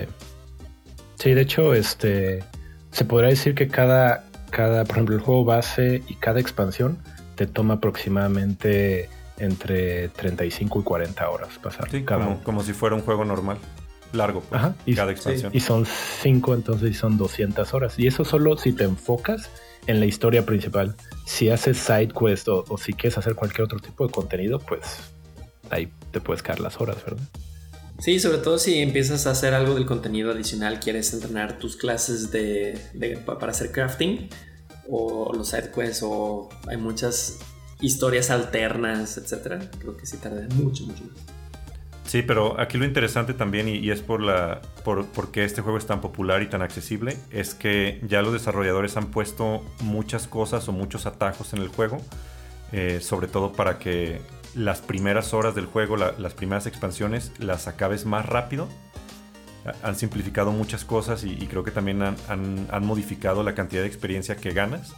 Sí, 1.17 1.33
de 1.33 1.41
hecho, 1.41 1.75
este 1.75 2.43
se 2.91 3.05
podría 3.05 3.31
decir 3.31 3.55
que 3.55 3.67
cada, 3.67 4.25
cada, 4.51 4.85
por 4.85 4.97
ejemplo, 4.97 5.17
el 5.17 5.21
juego 5.21 5.45
base 5.45 6.03
y 6.09 6.15
cada 6.15 6.41
expansión 6.41 6.99
te 7.35 7.47
toma 7.47 7.75
aproximadamente 7.75 9.09
entre 9.39 10.09
35 10.09 10.81
y 10.81 10.83
40 10.83 11.31
horas 11.31 11.59
pasar. 11.63 11.91
Sí, 11.91 12.03
como, 12.05 12.43
como, 12.43 12.63
si 12.63 12.73
fuera 12.73 12.95
un 12.95 13.03
juego 13.03 13.25
normal, 13.25 13.59
largo, 14.13 14.41
pues, 14.43 14.63
y, 14.87 14.95
cada 14.95 15.13
expansión. 15.13 15.51
y 15.55 15.61
son 15.61 15.87
5, 15.87 16.55
entonces 16.55 16.97
son 16.97 17.17
200 17.19 17.75
horas. 17.75 17.99
Y 17.99 18.07
eso 18.07 18.25
solo 18.25 18.57
si 18.57 18.73
te 18.73 18.85
enfocas 18.85 19.51
en 19.87 20.01
la 20.01 20.07
historia 20.07 20.47
principal. 20.47 20.95
Si 21.27 21.51
haces 21.51 21.79
side 21.79 22.09
quest 22.09 22.49
o, 22.49 22.65
o 22.69 22.79
si 22.79 22.93
quieres 22.93 23.19
hacer 23.19 23.35
cualquier 23.35 23.63
otro 23.63 23.81
tipo 23.81 24.07
de 24.07 24.13
contenido, 24.13 24.59
pues 24.59 24.83
ahí 25.71 25.91
te 26.11 26.21
puedes 26.21 26.43
caer 26.43 26.61
las 26.61 26.81
horas, 26.81 26.97
¿verdad? 27.05 27.25
Sí, 27.99 28.19
sobre 28.19 28.39
todo 28.39 28.59
si 28.59 28.79
empiezas 28.79 29.27
a 29.27 29.31
hacer 29.31 29.55
algo 29.55 29.75
del 29.75 29.87
contenido 29.87 30.33
adicional, 30.33 30.81
quieres 30.81 31.13
entrenar 31.15 31.59
tus 31.59 31.77
clases 31.77 32.31
de, 32.31 32.79
para 33.25 33.53
hacer 33.53 33.71
crafting 33.71 34.29
o 34.89 35.33
los 35.35 35.49
sidequests 35.49 36.03
o 36.03 36.49
hay 36.67 36.77
muchas 36.77 37.39
historias 37.81 38.31
alternas, 38.31 39.17
etcétera. 39.19 39.71
Creo 39.79 39.97
que 39.97 40.07
sí 40.07 40.17
tarda 40.19 40.47
mucho, 40.55 40.85
mucho 40.85 41.05
más. 41.05 41.35
Sí, 42.07 42.23
pero 42.23 42.61
aquí 42.61 42.79
lo 42.79 42.85
interesante 42.85 43.35
también, 43.35 43.67
y, 43.67 43.91
es 43.91 44.01
por 44.03 44.21
la 44.21 44.61
por, 44.85 45.07
porque 45.07 45.45
este 45.45 45.63
juego 45.63 45.79
es 45.79 45.87
tan 45.87 46.01
popular 46.01 46.43
y 46.43 46.47
tan 46.47 46.63
accesible, 46.63 47.17
es 47.31 47.55
que 47.55 48.01
ya 48.07 48.23
los 48.23 48.33
desarrolladores 48.33 48.97
han 48.97 49.07
puesto 49.07 49.65
muchas 49.81 50.29
cosas 50.29 50.69
o 50.69 50.73
muchos 50.73 51.07
atajos 51.07 51.55
en 51.55 51.61
el 51.61 51.69
juego, 51.69 52.01
eh, 52.73 53.01
sobre 53.01 53.27
todo 53.27 53.53
para 53.53 53.79
que 53.79 54.21
las 54.55 54.81
primeras 54.81 55.35
horas 55.35 55.55
del 55.55 55.67
juego, 55.67 55.97
las 55.97 56.35
primeras 56.35 56.67
expansiones, 56.67 57.33
las 57.39 57.67
acabes 57.67 58.05
más 58.07 58.27
rápido. 58.27 58.69
Han 59.83 59.97
simplificado 59.97 60.53
muchas 60.53 60.85
cosas 60.85 61.25
y, 61.25 61.35
creo 61.47 61.65
que 61.65 61.71
también 61.71 62.03
han, 62.03 62.87
modificado 62.87 63.43
la 63.43 63.55
cantidad 63.55 63.83
de 63.83 63.89
experiencia 63.89 64.37
que 64.37 64.53
ganas 64.53 64.95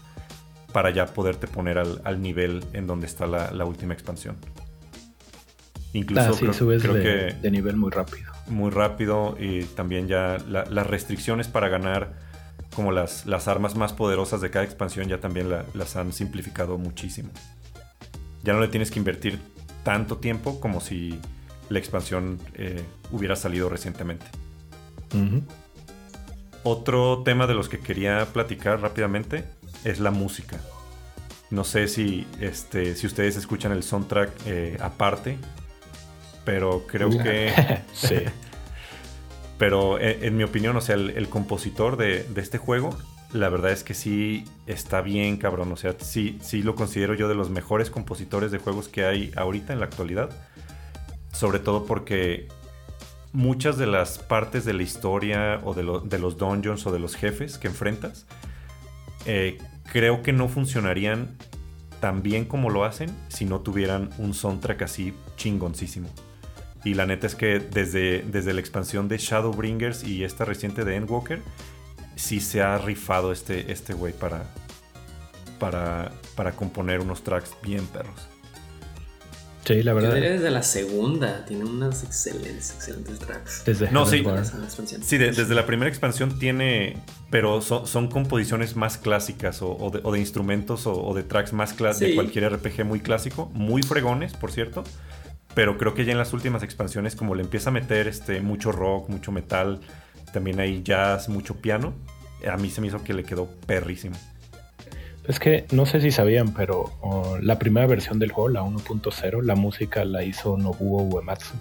para 0.73 0.91
ya 0.91 1.07
poderte 1.07 1.47
poner 1.47 1.79
al, 1.79 2.23
nivel 2.23 2.65
en 2.73 2.87
donde 2.87 3.07
está 3.07 3.27
la, 3.27 3.65
última 3.65 3.95
expansión. 3.95 4.37
Incluso 5.93 6.33
ah, 6.33 6.79
creo, 6.79 6.95
de, 6.95 7.37
que 7.41 7.51
nivel 7.51 7.77
muy 7.77 7.91
rápido. 7.91 8.31
Muy 8.49 8.71
rápido 8.71 9.37
y 9.41 9.65
también 9.65 10.09
ya 10.09 10.37
las 10.49 10.87
restricciones 10.87 11.49
para 11.49 11.69
ganar 11.69 12.27
como 12.75 12.93
las, 12.93 13.25
las 13.25 13.49
armas 13.49 13.77
más 13.77 13.95
poderosas 13.95 14.43
de 14.43 14.51
cada 14.51 14.65
expansión 14.65 15.09
ya 15.09 15.21
también 15.21 15.49
las 15.49 15.97
han 15.97 16.13
simplificado 16.13 16.77
muchísimo 16.77 17.31
ya 18.47 18.53
no 18.53 18.61
le 18.61 18.69
tienes 18.69 18.91
que 18.91 19.01
invertir 19.01 19.41
tanto 19.83 20.19
tiempo 20.19 20.61
como 20.61 20.81
si 20.81 21.19
la 21.69 21.81
expansión 21.81 22.39
eh, 22.55 22.81
hubiera 23.11 23.35
salido 23.35 23.69
recientemente. 23.69 24.25
Otro 26.63 27.23
tema 27.25 27.47
de 27.47 27.55
los 27.55 27.69
que 27.69 27.79
quería 27.79 28.27
platicar 28.33 28.81
rápidamente 28.81 29.45
es 29.85 30.01
la 30.01 30.11
música. 30.11 30.61
No 31.51 31.63
sé 31.63 31.87
si, 31.87 32.27
este, 32.41 32.97
si 32.97 33.07
ustedes 33.07 33.37
escuchan 33.37 33.73
el 33.73 33.83
soundtrack 33.83 34.31
eh, 34.47 34.77
aparte, 34.81 35.39
pero 36.45 36.87
creo 36.87 37.11
que... 37.11 37.83
sí. 37.93 38.17
pero 39.59 39.99
eh, 39.99 40.19
en, 40.23 40.37
mi 40.37 40.43
opinión, 40.43 40.77
o 40.77 40.81
sea, 40.81 40.97
el, 40.97 41.29
compositor 41.29 41.97
de, 41.97 42.25
de, 42.25 42.41
este 42.41 42.59
juego 42.59 42.97
la 43.33 43.49
verdad 43.49 43.71
es 43.71 43.85
que 43.85 43.95
sí 43.95 44.45
está 44.67 45.01
bien 45.01 45.37
cabrón. 45.37 45.73
O 45.73 45.77
sea, 45.77 45.95
sí, 45.99 46.39
sí 46.43 46.63
lo 46.63 46.75
considero 46.75 47.15
yo 47.15 47.29
de 47.29 47.35
los 47.35 47.51
mejores 47.51 47.91
compositores 47.91 48.51
de 48.51 48.59
juegos 48.59 48.89
que 48.89 49.05
hay 49.05 49.33
ahorita 49.37 49.73
en 49.73 49.81
la 49.81 49.87
actualidad. 49.87 50.31
Sobre 51.33 51.59
todo 51.59 51.85
porque 51.85 52.49
muchas 53.37 53.77
de 53.77 53.87
las 53.87 54.19
partes 54.19 54.65
de 54.65 54.73
la 54.73 54.83
historia 54.83 55.61
o 55.63 55.75
de, 55.75 55.83
los 56.19 56.39
dungeons 56.39 56.87
o 56.87 56.91
de 56.91 56.99
los 56.99 57.15
jefes 57.17 57.59
que 57.59 57.69
enfrentas, 57.69 58.27
eh, 59.27 59.59
creo 59.93 60.23
que 60.23 60.33
no 60.33 60.49
funcionarían 60.49 61.37
tan 62.01 62.23
bien 62.23 62.47
como 62.47 62.71
lo 62.71 62.85
hacen 62.85 63.11
si 63.29 63.45
no 63.45 63.61
tuvieran 63.61 64.09
un 64.17 64.33
soundtrack 64.33 64.83
así 64.83 65.13
chingoncísimo. 65.37 66.09
Y 66.83 66.95
la 66.95 67.05
neta 67.05 67.27
es 67.27 67.35
que 67.35 67.59
desde, 67.59 68.23
desde 68.23 68.55
la 68.55 68.61
expansión 68.61 69.07
de 69.07 69.19
Shadowbringers 69.19 70.05
y 70.05 70.25
esta 70.25 70.47
reciente 70.47 70.87
de 70.87 70.97
Endwalker, 70.97 71.43
sí 72.15 72.41
se 72.41 72.63
ha 72.63 72.79
rifado 72.79 73.33
este, 73.33 73.71
este 73.71 73.93
güey 73.93 74.15
para, 74.15 74.45
para, 75.59 76.11
para 76.37 76.53
componer 76.53 77.01
unos 77.01 77.23
tracks 77.23 77.55
bien 77.63 77.87
perros. 77.89 78.29
Sí, 79.67 79.83
la 79.83 79.95
verdad. 79.95 80.15
desde 80.15 80.51
la 80.51 80.63
segunda, 80.63 81.45
tiene 81.45 81.65
unos 81.65 82.05
excelentes, 82.05 82.73
excelentes 82.73 83.19
tracks. 83.19 83.65
Desde 83.65 83.91
no, 83.91 84.07
sí, 84.07 84.25
sí 85.03 85.19
desde 85.19 85.55
la 85.55 85.67
primera 85.67 85.89
expansión 85.89 86.39
tiene, 86.39 87.03
pero 87.31 87.61
son, 87.61 88.09
composiciones 88.09 88.77
más 88.77 88.97
clásicas 88.97 89.59
o, 89.63 89.91
de, 89.91 90.19
instrumentos 90.21 90.87
o, 90.87 91.13
de 91.15 91.25
tracks 91.25 91.53
más 91.53 91.73
clásicos 91.73 92.11
de 92.11 92.15
cualquier 92.15 92.53
RPG 92.53 92.85
muy 92.85 93.01
clásico, 93.01 93.51
muy 93.55 93.83
fregones, 93.83 94.35
por 94.35 94.53
cierto. 94.53 94.85
Pero 95.55 95.79
creo 95.79 95.95
que 95.95 96.05
ya 96.05 96.13
en 96.13 96.19
las 96.19 96.33
últimas 96.33 96.63
expansiones, 96.63 97.17
como 97.17 97.35
le 97.35 97.43
empieza 97.43 97.71
a 97.71 97.73
meter 97.73 98.07
este, 98.07 98.41
mucho 98.43 98.71
rock, 98.71 99.09
mucho 99.09 99.33
metal, 99.33 99.81
también 100.33 100.61
hay 100.61 100.83
jazz, 100.85 101.29
mucho 101.29 101.57
piano. 101.57 101.95
A 102.49 102.57
mí 102.57 102.71
se 102.71 102.81
me 102.81 102.87
hizo 102.87 103.03
que 103.03 103.15
le 103.15 103.25
quedó 103.25 103.49
perrísimo. 103.67 104.17
Es 105.29 105.41
que 105.41 105.67
no 105.73 105.87
sé 105.87 106.01
si 106.01 106.11
sabían, 106.11 106.53
pero 106.55 106.93
la 107.43 107.59
primera 107.59 107.87
versión 107.87 108.19
del 108.19 108.33
juego, 108.33 108.49
la 108.49 108.63
1.0, 108.63 109.43
la 109.43 109.55
música 109.55 110.05
la 110.05 110.23
hizo 110.23 110.57
Nobuo 110.57 111.03
Uematsu 111.03 111.55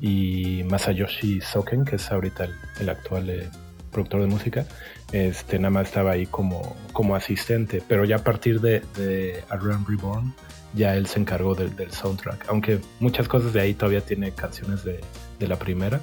y 0.00 0.62
Masayoshi 0.64 1.40
Soken, 1.40 1.84
que 1.84 1.96
es 1.96 2.10
ahorita 2.10 2.48
el, 2.80 2.88
actual 2.88 3.28
eh, 3.28 3.48
productor 3.90 4.20
de 4.22 4.26
música, 4.26 4.66
este, 5.12 5.58
nada 5.58 5.70
más 5.70 5.88
estaba 5.88 6.12
ahí 6.12 6.26
como, 6.26 6.76
como 6.92 7.16
asistente, 7.16 7.82
pero 7.86 8.04
ya 8.04 8.16
a 8.16 8.24
partir 8.24 8.60
de, 8.60 8.82
de 8.96 9.42
Reborn, 9.50 10.32
ya 10.74 10.96
él 10.96 11.06
se 11.06 11.20
encargó 11.20 11.54
del, 11.54 11.90
soundtrack, 11.90 12.46
aunque 12.48 12.80
muchas 13.00 13.28
cosas 13.28 13.52
de 13.52 13.60
ahí 13.60 13.74
todavía 13.74 14.00
tiene 14.00 14.32
canciones 14.32 14.84
de, 14.84 15.00
de 15.38 15.48
la 15.48 15.56
primera. 15.56 16.00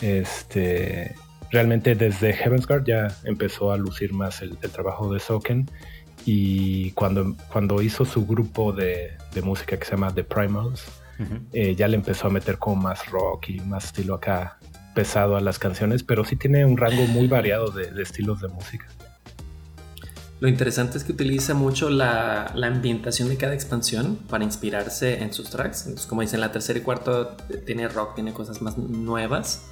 Este, 0.00 1.14
realmente 1.54 1.94
desde 1.94 2.32
Heaven's 2.32 2.66
Guard 2.66 2.84
ya 2.84 3.08
empezó 3.24 3.70
a 3.72 3.76
lucir 3.76 4.12
más 4.12 4.42
el, 4.42 4.56
trabajo 4.58 5.12
de 5.12 5.20
Soken 5.20 5.70
y 6.24 6.90
cuando, 6.92 7.36
cuando 7.52 7.82
hizo 7.82 8.04
su 8.04 8.26
grupo 8.26 8.72
de, 8.72 9.12
música 9.42 9.76
que 9.76 9.84
se 9.84 9.92
llama 9.92 10.14
The 10.14 10.24
Primals, 10.24 10.84
eh, 11.52 11.74
ya 11.76 11.86
le 11.86 11.96
empezó 11.96 12.28
a 12.28 12.30
meter 12.30 12.58
como 12.58 12.76
más 12.76 13.06
rock 13.10 13.50
y 13.50 13.60
más 13.60 13.86
estilo 13.86 14.14
acá 14.14 14.58
pesado 14.94 15.36
a 15.36 15.40
las 15.40 15.58
canciones, 15.58 16.02
pero 16.02 16.24
sí 16.24 16.36
tiene 16.36 16.64
un 16.64 16.76
rango 16.76 17.06
muy 17.06 17.26
variado 17.26 17.70
de, 17.70 17.90
estilos 18.00 18.40
de 18.40 18.48
música. 18.48 18.86
Lo 20.40 20.48
interesante 20.48 20.98
es 20.98 21.04
que 21.04 21.12
utiliza 21.12 21.54
mucho 21.54 21.90
la, 21.90 22.46
ambientación 22.46 23.28
de 23.28 23.36
cada 23.36 23.54
expansión 23.54 24.16
para 24.28 24.44
inspirarse 24.44 25.22
en 25.22 25.32
sus 25.32 25.50
tracks. 25.50 26.06
como 26.08 26.22
dicen, 26.22 26.40
la 26.40 26.52
tercera 26.52 26.78
y 26.78 26.82
cuarta 26.82 27.36
tiene 27.66 27.88
rock, 27.88 28.14
tiene 28.14 28.32
cosas 28.32 28.62
más 28.62 28.78
nuevas. 28.78 29.66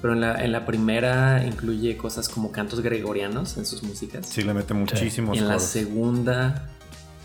Pero 0.00 0.12
en 0.12 0.20
la, 0.20 0.44
en 0.44 0.52
la, 0.52 0.64
primera 0.64 1.44
incluye 1.44 1.96
cosas 1.96 2.28
como 2.28 2.52
cantos 2.52 2.80
gregorianos 2.80 3.56
en 3.56 3.66
sus 3.66 3.82
músicas. 3.82 4.26
Sí, 4.26 4.42
le 4.42 4.54
mete 4.54 4.74
muchísimos. 4.74 5.36
Y 5.36 5.40
en 5.40 5.48
la 5.48 5.58
segunda, 5.58 6.68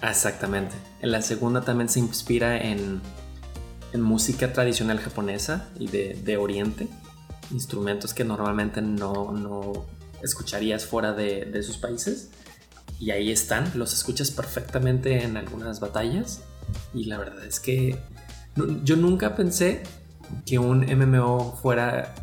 exactamente. 0.02 0.76
En 1.02 1.12
la 1.12 1.22
segunda 1.22 1.62
también 1.62 1.88
se 1.88 2.00
inspira 2.00 2.58
en, 2.58 3.00
en 3.92 4.02
música 4.02 4.54
tradicional 4.54 5.00
japonesa 5.00 5.70
y 5.80 5.88
de, 5.88 6.20
de, 6.24 6.38
Oriente. 6.38 6.88
Instrumentos 7.52 8.14
que 8.16 8.24
normalmente 8.24 8.82
no, 8.82 9.32
no 9.32 9.86
escucharías 10.24 10.86
fuera 10.86 11.14
de, 11.14 11.46
de, 11.46 11.62
sus 11.62 11.78
países. 11.78 12.32
Y 13.00 13.12
ahí 13.12 13.32
están, 13.32 13.72
los 13.76 13.94
escuchas 13.94 14.32
perfectamente 14.32 15.24
en 15.24 15.38
algunas 15.38 15.80
batallas. 15.80 16.42
Y 16.92 17.06
la 17.06 17.20
verdad 17.20 17.46
es 17.46 17.60
que 17.60 18.00
yo 18.84 18.96
nunca 18.96 19.36
pensé 19.36 19.84
que 20.46 20.58
un 20.58 20.80
MMO 20.86 21.60
fuera 21.62 22.16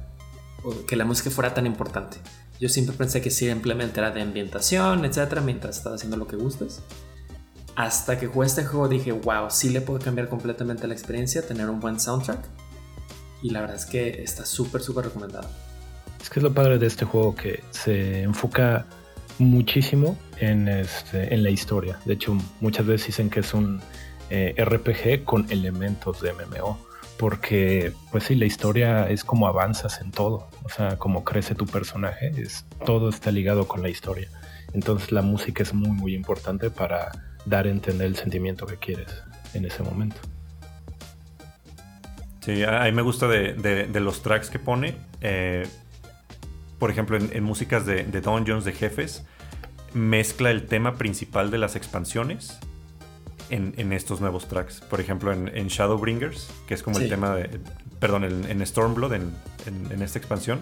que 0.86 0.96
la 0.96 1.04
música 1.04 1.30
fuera 1.30 1.54
tan 1.54 1.66
importante. 1.66 2.18
Yo 2.60 2.68
siempre 2.68 2.94
pensé 2.94 3.20
que 3.20 3.30
simplemente 3.30 4.00
era 4.00 4.10
de 4.10 4.20
ambientación, 4.20 5.04
etcétera, 5.04 5.40
mientras 5.40 5.78
estás 5.78 5.94
haciendo 5.94 6.16
lo 6.16 6.26
que 6.26 6.36
gustes. 6.36 6.82
hasta 7.76 8.18
que 8.18 8.26
jugué 8.26 8.46
este 8.46 8.64
juego 8.64 8.88
dije, 8.88 9.12
wow, 9.12 9.48
sí 9.48 9.70
le 9.70 9.80
puedo 9.80 9.98
cambiar 10.00 10.28
completamente 10.28 10.86
la 10.86 10.92
experiencia, 10.92 11.46
tener 11.46 11.70
un 11.70 11.80
buen 11.80 11.98
soundtrack. 11.98 12.40
Y 13.42 13.50
la 13.50 13.62
verdad 13.62 13.76
es 13.76 13.86
que 13.86 14.22
está 14.22 14.44
súper, 14.44 14.82
súper 14.82 15.06
recomendado. 15.06 15.48
Es 16.20 16.28
que 16.28 16.40
es 16.40 16.42
lo 16.42 16.52
padre 16.52 16.78
de 16.78 16.86
este 16.86 17.06
juego 17.06 17.34
que 17.34 17.62
se 17.70 18.22
enfoca 18.22 18.86
muchísimo 19.38 20.18
en, 20.36 20.68
este, 20.68 21.32
en 21.32 21.42
la 21.42 21.48
historia. 21.48 21.98
De 22.04 22.14
hecho, 22.14 22.36
muchas 22.60 22.84
veces 22.84 23.06
dicen 23.06 23.30
que 23.30 23.40
es 23.40 23.54
un 23.54 23.80
eh, 24.28 24.54
RPG 24.58 25.24
con 25.24 25.50
elementos 25.50 26.20
de 26.20 26.32
MMO. 26.34 26.78
Porque, 27.20 27.92
pues 28.10 28.24
sí, 28.24 28.34
la 28.34 28.46
historia 28.46 29.06
es 29.10 29.24
como 29.24 29.46
avanzas 29.46 30.00
en 30.00 30.10
todo. 30.10 30.48
O 30.64 30.70
sea, 30.70 30.96
como 30.96 31.22
crece 31.22 31.54
tu 31.54 31.66
personaje, 31.66 32.32
es, 32.34 32.64
todo 32.86 33.10
está 33.10 33.30
ligado 33.30 33.68
con 33.68 33.82
la 33.82 33.90
historia. 33.90 34.30
Entonces 34.72 35.12
la 35.12 35.20
música 35.20 35.62
es 35.62 35.74
muy, 35.74 35.90
muy 35.90 36.14
importante 36.14 36.70
para 36.70 37.12
dar 37.44 37.66
a 37.66 37.68
entender 37.68 38.06
el 38.06 38.16
sentimiento 38.16 38.64
que 38.64 38.78
quieres 38.78 39.22
en 39.52 39.66
ese 39.66 39.82
momento. 39.82 40.16
Sí, 42.40 42.62
a 42.64 42.84
mí 42.84 42.92
me 42.92 43.02
gusta 43.02 43.28
de, 43.28 44.00
los 44.00 44.22
tracks 44.22 44.48
que 44.48 44.58
pone. 44.58 44.94
Eh, 45.20 45.68
por 46.78 46.90
ejemplo, 46.90 47.18
en, 47.18 47.44
músicas 47.44 47.84
de, 47.84 48.04
dungeons, 48.04 48.64
de 48.64 48.72
jefes, 48.72 49.26
mezcla 49.92 50.50
el 50.50 50.64
tema 50.68 50.94
principal 50.94 51.50
de 51.50 51.58
las 51.58 51.76
expansiones 51.76 52.58
en, 53.50 53.92
estos 53.92 54.20
nuevos 54.20 54.48
tracks. 54.48 54.80
Por 54.80 55.00
ejemplo, 55.00 55.32
en, 55.32 55.68
Shadowbringers, 55.68 56.50
que 56.66 56.74
es 56.74 56.82
como 56.82 56.98
el 56.98 57.08
tema 57.08 57.34
de. 57.34 57.60
Perdón, 57.98 58.24
en, 58.24 58.66
Stormblood, 58.66 59.12
en, 59.14 60.02
esta 60.02 60.18
expansión, 60.18 60.60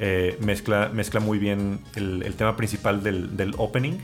eh, 0.00 0.36
mezcla, 0.40 0.90
mezcla 0.92 1.20
muy 1.20 1.38
bien 1.38 1.80
el, 1.94 2.34
tema 2.36 2.56
principal 2.56 3.02
del, 3.02 3.54
opening 3.56 3.98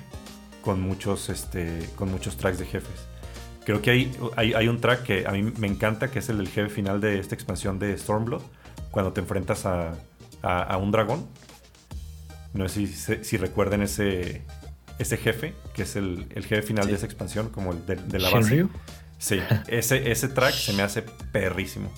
con 0.62 0.80
muchos, 0.80 1.28
este, 1.28 1.88
con 1.96 2.10
muchos 2.10 2.36
tracks 2.36 2.58
de 2.58 2.66
jefes. 2.66 3.06
Creo 3.64 3.82
que 3.82 3.90
hay, 3.90 4.16
hay, 4.36 4.68
un 4.68 4.80
track 4.80 5.02
que 5.02 5.26
a 5.26 5.32
mí 5.32 5.42
me 5.42 5.66
encanta, 5.66 6.10
que 6.10 6.20
es 6.20 6.28
el 6.30 6.38
del 6.38 6.48
jefe 6.48 6.70
final 6.70 7.00
de 7.00 7.18
esta 7.18 7.34
expansión 7.34 7.78
de 7.78 7.96
Stormblood, 7.98 8.42
cuando 8.90 9.12
te 9.12 9.20
enfrentas 9.20 9.66
a, 9.66 9.94
a, 10.42 10.76
un 10.76 10.90
dragón. 10.90 11.26
No 12.54 12.68
sé 12.68 12.86
si, 12.86 13.36
recuerden 13.36 13.82
ese, 13.82 14.42
ese 14.98 15.16
jefe, 15.16 15.54
que 15.74 15.82
es 15.82 15.96
el, 15.96 16.26
jefe 16.34 16.62
final 16.62 16.86
de 16.86 16.94
esa 16.94 17.06
expansión, 17.06 17.50
como 17.50 17.72
el 17.72 17.86
de, 17.86 18.18
la 18.18 18.30
base. 18.30 18.66
Sí, 19.18 19.40
ese, 19.66 20.10
ese 20.10 20.28
track 20.28 20.54
se 20.54 20.72
me 20.72 20.82
hace 20.82 21.02
perrísimo. 21.32 21.90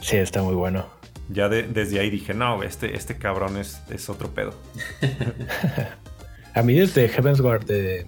Sí, 0.00 0.16
está 0.16 0.42
muy 0.42 0.54
bueno. 0.54 0.86
Ya 1.30 1.48
desde 1.48 1.98
ahí 2.00 2.10
dije, 2.10 2.34
no, 2.34 2.62
este, 2.62 2.94
este 2.96 3.16
cabrón 3.16 3.56
es, 3.56 4.08
otro 4.08 4.28
pedo. 4.34 4.54
A 6.54 6.62
mí 6.62 6.74
desde 6.74 7.08
Heaven's 7.08 7.40
Guard, 7.40 7.64
eh, 7.68 8.06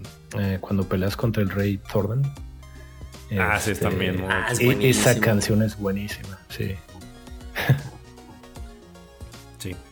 cuando 0.60 0.86
peleas 0.86 1.16
contra 1.16 1.42
el 1.42 1.50
rey 1.50 1.80
Thorben. 1.90 2.22
Ah, 3.38 3.58
sí, 3.58 3.72
este, 3.72 3.84
también. 3.84 4.24
Ah, 4.28 4.52
esa 4.80 5.18
canción 5.18 5.62
es 5.62 5.76
buenísima, 5.76 6.38
sí. 6.48 6.76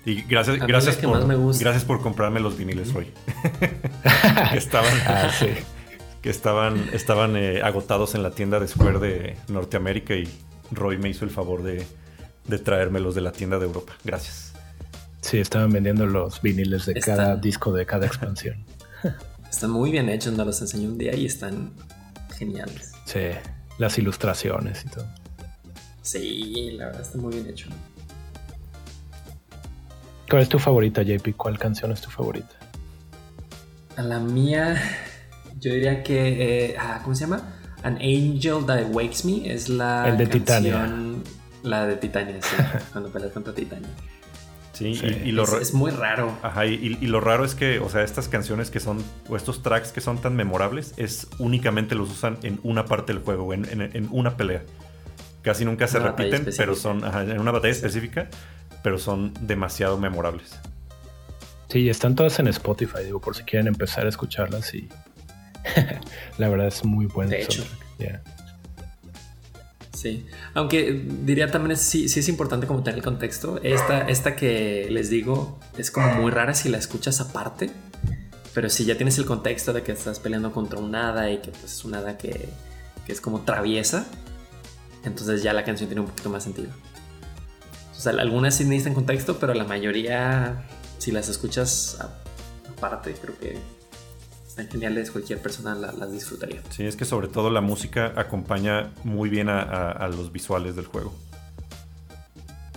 Y 0.05 0.23
gracias, 0.23 0.59
gracias, 0.59 0.97
por, 0.97 1.27
gracias 1.59 1.85
por 1.85 2.01
comprarme 2.01 2.41
los 2.41 2.57
viniles 2.57 2.95
hoy. 2.95 3.07
que 4.53 4.59
estaban, 4.59 4.93
ah, 5.07 5.31
que 6.23 6.31
estaban, 6.31 6.91
estaban 6.93 7.37
eh, 7.37 7.63
agotados 7.63 8.15
en 8.15 8.23
la 8.23 8.31
tienda 8.31 8.61
de 8.61 8.69
Square 8.69 8.99
de 8.99 9.37
Norteamérica 9.49 10.15
y 10.15 10.29
Roy 10.71 10.99
me 10.99 11.09
hizo 11.09 11.25
el 11.25 11.31
favor 11.31 11.63
de, 11.63 11.87
de 12.47 12.59
traérmelos 12.59 13.15
de 13.15 13.21
la 13.23 13.33
tienda 13.33 13.59
de 13.59 13.67
Europa. 13.67 13.95
Gracias. 14.05 14.53
Sí, 15.21 15.39
estaban 15.39 15.71
vendiendo 15.71 16.07
los 16.07 16.43
viniles 16.43 16.85
de 16.85 16.95
cada 17.01 17.37
disco 17.37 17.73
de 17.73 17.87
cada 17.87 18.07
expansión. 18.07 18.63
están 19.51 19.71
muy 19.71 19.91
bien 19.91 20.09
hechos, 20.09 20.35
nos 20.35 20.47
los 20.47 20.61
enseñé 20.61 20.87
un 20.87 20.99
día 20.99 21.15
y 21.15 21.27
están 21.27 21.73
geniales. 22.37 22.93
Sí, 23.07 23.31
las 23.79 23.99
ilustraciones 23.99 24.85
y 24.85 24.89
todo. 24.89 25.07
Sí, 26.03 26.73
la 26.73 26.87
verdad 26.87 27.01
está 27.01 27.17
muy 27.19 27.33
bien 27.33 27.49
hecho. 27.49 27.69
¿Cuál 30.29 30.43
es 30.43 30.49
tu 30.49 30.59
favorita, 30.59 31.03
JP? 31.03 31.37
¿Cuál 31.37 31.59
canción 31.59 31.93
es 31.93 32.01
tu 32.01 32.11
favorita? 32.11 32.55
A 33.97 34.03
la 34.03 34.19
mía, 34.19 34.77
yo 35.61 35.73
diría 35.73 36.03
que. 36.03 36.71
Eh, 36.71 36.77
ah, 36.79 37.01
¿Cómo 37.03 37.15
se 37.15 37.23
llama? 37.25 37.43
An 37.83 37.97
Angel 37.97 38.65
That 38.67 38.87
Wakes 38.91 39.25
Me 39.25 39.53
es 39.53 39.69
la. 39.69 40.09
El 40.09 40.17
de 40.17 40.27
Titania. 40.27 40.89
La 41.63 41.87
de 41.87 41.97
Titania, 41.97 42.37
sí. 42.41 42.57
cuando 42.93 43.11
peleas 43.11 43.33
contra 43.33 43.55
Titania. 43.55 43.89
Sí, 44.75 45.01
Y, 45.25 45.31
lo 45.31 45.45
es, 45.61 45.73
muy 45.73 45.93
raro. 45.93 46.37
Ajá, 46.43 46.67
y, 46.67 46.89
lo 47.07 47.21
raro 47.21 47.45
es 47.45 47.55
que, 47.55 47.79
o 47.79 47.89
sea, 47.89 48.03
estas 48.03 48.27
canciones 48.27 48.71
que 48.71 48.81
son, 48.81 49.05
o 49.29 49.37
estos 49.37 49.63
tracks 49.63 49.93
que 49.93 50.01
son 50.01 50.19
tan 50.19 50.35
memorables, 50.35 50.95
es 50.97 51.29
únicamente 51.39 51.95
los 51.95 52.11
usan 52.11 52.39
en 52.43 52.59
una 52.65 52.85
parte 52.85 53.13
del 53.13 53.23
juego, 53.23 53.55
en, 53.55 53.67
en, 53.71 54.09
una 54.11 54.37
pelea. 54.37 54.65
Casi 55.43 55.65
nunca 55.65 55.87
se 55.87 56.01
repiten, 56.01 56.49
pero 56.57 56.75
son 56.75 57.05
ajá, 57.05 57.23
en 57.23 57.39
una 57.39 57.53
batalla 57.53 57.73
específica, 57.73 58.29
pero 58.85 58.99
son 58.99 59.33
demasiado 59.41 59.97
memorables. 59.97 60.61
Sí, 61.71 61.89
están 61.89 62.15
todas 62.15 62.39
en 62.39 62.49
Spotify, 62.49 63.03
digo, 63.03 63.19
por 63.19 63.35
si 63.35 63.43
quieren 63.43 63.67
empezar 63.67 64.05
a 64.05 64.11
escucharlas 64.11 64.75
y 64.75 64.91
la 66.39 66.51
verdad 66.51 66.67
es 66.67 66.85
muy 66.85 67.07
bueno. 67.07 67.31
De 67.31 67.43
hecho. 67.43 67.65
Sí, 69.95 70.27
aunque 70.53 71.03
diría 71.23 71.51
también 71.51 71.79
sí, 71.79 72.11
sí 72.11 72.21
es 72.21 72.29
importante 72.29 72.67
como 72.67 72.83
tener 72.83 72.99
el 72.99 73.03
contexto. 73.03 73.59
Esta, 73.63 74.07
esta 74.07 74.37
que 74.37 74.87
les 74.91 75.09
digo 75.09 75.59
es 75.79 75.91
como 75.91 76.13
muy 76.17 76.31
rara 76.31 76.53
si 76.53 76.69
la 76.69 76.77
escuchas 76.77 77.23
aparte, 77.23 77.71
pero 78.53 78.69
si 78.69 78.85
ya 78.85 78.97
tienes 78.99 79.17
el 79.17 79.25
contexto 79.25 79.73
de 79.73 79.83
que 79.83 79.93
estás 79.93 80.21
peleando 80.21 80.53
contra 80.53 80.79
un 80.79 80.95
hada 80.95 81.31
y 81.31 81.39
que 81.39 81.53
pues, 81.53 81.73
es 81.73 81.85
un 81.87 81.95
hada 81.95 82.19
que, 82.19 82.51
que 83.07 83.13
es 83.13 83.23
como 83.23 83.41
traviesa, 83.41 84.05
entonces 85.05 85.43
ya 85.43 85.55
la 85.55 85.65
canción 85.65 85.89
tiene 85.89 86.03
un 86.03 86.09
poquito 86.09 86.29
más 86.29 86.43
sentido. 86.43 86.69
O 87.97 88.01
sea, 88.01 88.13
algunas 88.13 88.57
sí 88.57 88.65
necesitan 88.65 88.95
contexto, 88.95 89.39
pero 89.39 89.55
la 89.55 89.65
mayoría, 89.65 90.65
si 90.99 91.13
las 91.13 91.29
escuchas 91.29 91.99
aparte, 92.77 93.15
creo 93.15 93.39
que 93.39 93.59
están 94.47 94.69
geniales. 94.69 95.11
Cualquier 95.11 95.41
persona 95.41 95.75
las 95.75 96.13
disfrutaría. 96.13 96.63
Sí, 96.71 96.85
es 96.85 96.97
que 96.97 97.05
sobre 97.05 97.29
todo 97.29 97.51
la 97.51 97.61
música 97.61 98.13
acompaña 98.17 98.93
muy 99.05 99.29
bien 99.29 99.49
a, 99.49 100.09
los 100.09 100.33
visuales 100.33 100.77
del 100.77 100.87
juego. 100.87 101.15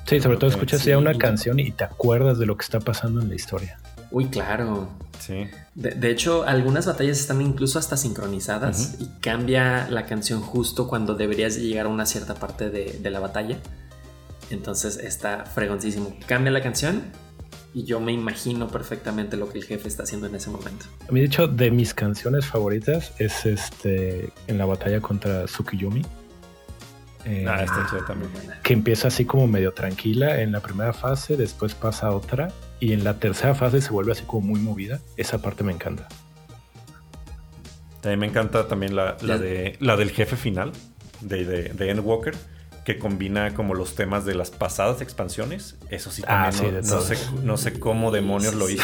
Sí, 0.06 0.22
sobre 0.22 0.38
todo 0.38 0.50
escuchas 0.50 0.86
ya 0.86 0.98
una 0.98 1.18
canción 1.18 1.60
y 1.60 1.72
te 1.72 1.84
acuerdas 1.84 2.40
de 2.40 2.46
lo 2.46 2.56
que 2.56 2.64
está 2.64 2.80
pasando 2.80 3.22
en 3.22 3.28
la 3.28 3.36
historia. 3.36 3.78
Uy, 4.10 4.28
claro. 4.28 4.88
Sí. 5.20 5.48
De, 5.76 6.10
hecho, 6.10 6.44
algunas 6.44 6.86
batallas 6.86 7.20
están 7.20 7.42
incluso 7.42 7.78
hasta 7.78 7.98
sincronizadas 7.98 8.96
y 9.00 9.08
cambia 9.20 9.90
la 9.90 10.06
canción 10.06 10.40
justo 10.42 10.88
cuando 10.88 11.16
deberías 11.16 11.58
llegar 11.58 11.88
a 11.88 11.90
una 11.90 12.06
cierta 12.06 12.36
parte 12.36 12.70
de 12.70 13.10
la 13.10 13.20
batalla. 13.20 13.58
Entonces 14.50 14.98
está 14.98 15.46
fregoncísimo. 15.46 16.16
Cambia 16.28 16.52
la 16.52 16.62
canción 16.62 17.04
y 17.74 17.84
yo 17.84 18.00
me 18.00 18.12
imagino 18.12 18.68
perfectamente 18.70 19.38
lo 19.38 19.50
que 19.50 19.60
el 19.60 19.66
jefe 19.66 19.88
está 19.88 20.04
haciendo 20.04 20.28
en 20.28 20.36
ese 20.36 20.50
momento. 20.50 20.86
A 21.08 21.12
mí, 21.12 21.20
de 21.20 21.28
hecho, 21.28 21.48
de 21.48 21.70
mis 21.70 21.94
canciones 21.94 22.46
favoritas 22.46 23.14
es 23.20 23.46
este 23.46 24.32
en 24.48 24.58
la 24.58 24.66
batalla 24.66 25.02
contra 25.02 25.46
Tsukiyumi. 25.46 26.02
Eh, 27.26 27.46
ah, 27.48 27.64
está 27.64 28.06
también. 28.08 28.32
Que 28.64 28.74
empieza 28.74 29.10
así 29.10 29.26
como 29.26 29.48
medio 29.48 29.74
tranquila 29.74 30.42
en 30.42 30.54
la 30.54 30.62
primera 30.62 30.94
fase, 30.94 31.36
después 31.36 31.76
pasa 31.76 32.08
a 32.08 32.12
otra 32.12 32.54
y 32.80 32.94
en 32.94 33.04
la 33.04 33.20
tercera 33.20 33.54
fase 33.54 33.82
se 33.82 33.92
vuelve 33.92 34.14
así 34.14 34.24
como 34.24 34.48
muy 34.48 34.60
movida. 34.62 35.02
Esa 35.18 35.42
parte 35.42 35.64
me 35.64 35.74
encanta. 35.74 36.08
También 38.02 38.20
me 38.20 38.28
encanta 38.28 38.68
también 38.68 38.96
la, 38.96 39.14
de, 39.14 39.76
la 39.82 39.98
del 39.98 40.12
jefe 40.12 40.38
final 40.38 40.72
de, 41.22 41.44
de, 41.44 41.64
de 41.74 41.90
Endwalker 41.90 42.36
que 42.88 42.98
combina 42.98 43.54
como 43.54 43.74
los 43.74 43.96
temas 43.96 44.24
de 44.24 44.34
las 44.34 44.50
pasadas 44.50 45.02
expansiones. 45.02 45.76
Eso 45.90 46.10
sí 46.10 46.24
ah, 46.26 46.52
también 46.54 46.76
no, 46.76 47.02
sé, 47.02 47.18
no, 47.44 47.58
sé, 47.58 47.78
cómo 47.82 48.12
demonios 48.12 48.56
lo 48.56 48.70
hizo. 48.70 48.82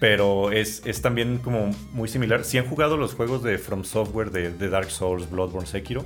pero 0.00 0.50
es, 0.50 0.82
es, 0.84 1.00
también 1.00 1.38
como 1.38 1.70
muy 1.92 2.08
similar. 2.08 2.42
Si 2.42 2.58
han 2.58 2.66
jugado 2.66 2.96
los 2.96 3.14
juegos 3.14 3.44
de 3.44 3.56
From 3.56 3.84
Software, 3.84 4.32
de, 4.32 4.68
Dark 4.68 4.90
Souls, 4.90 5.30
Bloodborne, 5.30 5.68
Sekiro, 5.68 6.04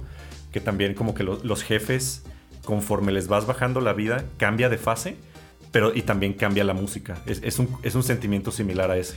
que 0.52 0.60
también 0.60 0.92
como 0.92 1.14
que 1.14 1.24
los 1.24 1.62
jefes, 1.62 2.24
conforme 2.62 3.10
les 3.10 3.26
vas 3.26 3.46
bajando 3.46 3.80
la 3.80 3.94
vida, 3.94 4.26
cambia 4.36 4.68
de 4.68 4.76
fase, 4.76 5.16
pero 5.70 5.94
y 5.94 6.02
también 6.02 6.34
cambia 6.34 6.62
la 6.62 6.74
música. 6.74 7.16
Es, 7.24 7.58
un, 7.58 7.74
es 7.82 7.94
un, 7.94 8.02
sentimiento 8.02 8.50
similar 8.50 8.90
a 8.90 8.98
ese. 8.98 9.16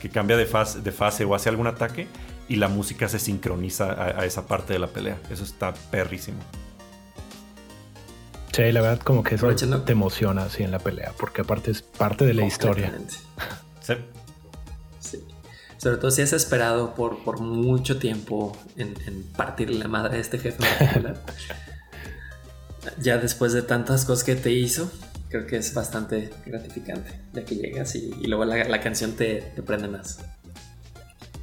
Que 0.00 0.08
cambia 0.08 0.38
de 0.38 0.46
fase, 0.46 0.80
de 0.80 0.92
fase 0.92 1.26
o 1.26 1.34
hace 1.34 1.50
algún 1.50 1.66
ataque 1.66 2.06
y 2.48 2.56
la 2.56 2.68
música 2.68 3.10
se 3.10 3.18
sincroniza 3.18 3.92
a 4.18 4.24
esa 4.24 4.46
parte 4.46 4.72
de 4.72 4.78
la 4.78 4.86
pelea. 4.86 5.18
Eso 5.30 5.44
está 5.44 5.74
perrísimo. 5.90 6.38
Sí, 8.52 8.72
la 8.72 8.80
verdad 8.80 9.00
como 9.00 9.22
que 9.22 9.34
eso 9.34 9.54
te 9.54 9.92
emociona 9.92 10.44
así 10.44 10.62
en 10.62 10.70
la 10.70 10.78
pelea, 10.78 11.12
porque 11.18 11.42
aparte 11.42 11.70
es 11.70 11.82
parte 11.82 12.24
de 12.24 12.34
la 12.34 12.44
historia. 12.44 12.92
Sí. 13.80 13.94
sí. 15.00 15.24
Sobre 15.76 15.98
todo 15.98 16.10
si 16.10 16.22
has 16.22 16.32
esperado 16.32 16.94
por, 16.94 17.22
por 17.24 17.40
mucho 17.40 17.98
tiempo 17.98 18.56
en, 18.76 19.22
partir 19.36 19.70
la 19.70 19.88
madre 19.88 20.16
de 20.16 20.20
este 20.20 20.38
jefe 20.38 20.58
ya 22.98 23.18
después 23.18 23.52
de 23.52 23.62
tantas 23.62 24.04
cosas 24.04 24.24
que 24.24 24.34
te 24.34 24.50
hizo, 24.50 24.90
creo 25.28 25.46
que 25.46 25.56
es 25.56 25.74
bastante 25.74 26.30
gratificante, 26.46 27.20
ya 27.32 27.44
que 27.44 27.56
llegas 27.56 27.94
y, 27.94 28.10
luego 28.26 28.44
la, 28.44 28.80
canción 28.80 29.12
te, 29.12 29.42
te, 29.54 29.62
prende 29.62 29.88
más. 29.88 30.20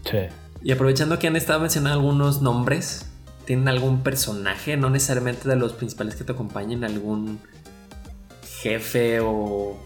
Sí. 0.09 0.17
Y 0.63 0.71
aprovechando 0.71 1.19
que 1.19 1.27
han 1.27 1.35
estado 1.35 1.59
mencionando 1.59 1.99
algunos 1.99 2.41
nombres, 2.41 3.05
¿tienen 3.45 3.67
algún 3.67 4.01
personaje, 4.01 4.77
no 4.77 4.89
necesariamente 4.89 5.47
de 5.47 5.55
los 5.55 5.73
principales 5.73 6.15
que 6.15 6.23
te 6.23 6.33
acompañen, 6.33 6.83
algún 6.83 7.39
jefe 8.61 9.19
o 9.21 9.77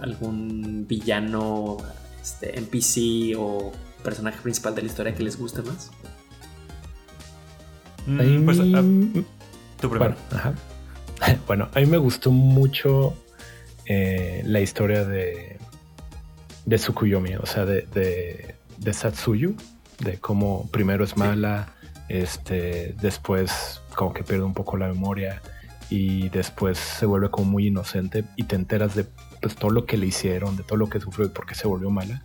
algún 0.00 0.86
villano, 0.86 1.78
este, 2.22 2.58
NPC 2.58 3.36
o 3.38 3.72
personaje 4.02 4.40
principal 4.42 4.74
de 4.74 4.82
la 4.82 4.88
historia 4.88 5.14
que 5.14 5.22
les 5.22 5.38
guste 5.38 5.62
más? 5.62 5.90
Mm, 8.06 8.44
pues, 8.44 8.58
ah, 8.60 8.82
tú 9.80 9.90
primero. 9.90 10.14
Bueno, 11.46 11.70
a 11.74 11.80
mí 11.80 11.86
me 11.86 11.96
gustó 11.96 12.30
mucho 12.30 13.14
eh, 13.86 14.42
la 14.44 14.60
historia 14.60 15.04
de, 15.04 15.58
de 16.66 16.76
Tsukuyomi, 16.76 17.36
o 17.36 17.46
sea, 17.46 17.64
de, 17.64 18.56
de, 18.76 18.92
Satsuyu, 18.92 19.56
de 20.00 20.18
cómo 20.18 20.68
primero 20.70 21.04
es 21.04 21.16
mala, 21.16 21.74
este, 22.08 22.94
después 23.00 23.80
como 23.94 24.12
que 24.12 24.24
pierde 24.24 24.44
un 24.44 24.54
poco 24.54 24.76
la 24.76 24.88
memoria 24.88 25.42
y 25.90 26.28
después 26.30 26.78
se 26.78 27.06
vuelve 27.06 27.30
como 27.30 27.50
muy 27.50 27.68
inocente 27.68 28.24
y 28.36 28.44
te 28.44 28.56
enteras 28.56 28.94
de 28.94 29.06
pues, 29.40 29.54
todo 29.54 29.70
lo 29.70 29.86
que 29.86 29.96
le 29.96 30.06
hicieron, 30.06 30.56
de 30.56 30.62
todo 30.62 30.76
lo 30.76 30.88
que 30.88 31.00
sufrió 31.00 31.26
y 31.26 31.30
por 31.30 31.46
qué 31.46 31.54
se 31.54 31.68
volvió 31.68 31.90
mala. 31.90 32.22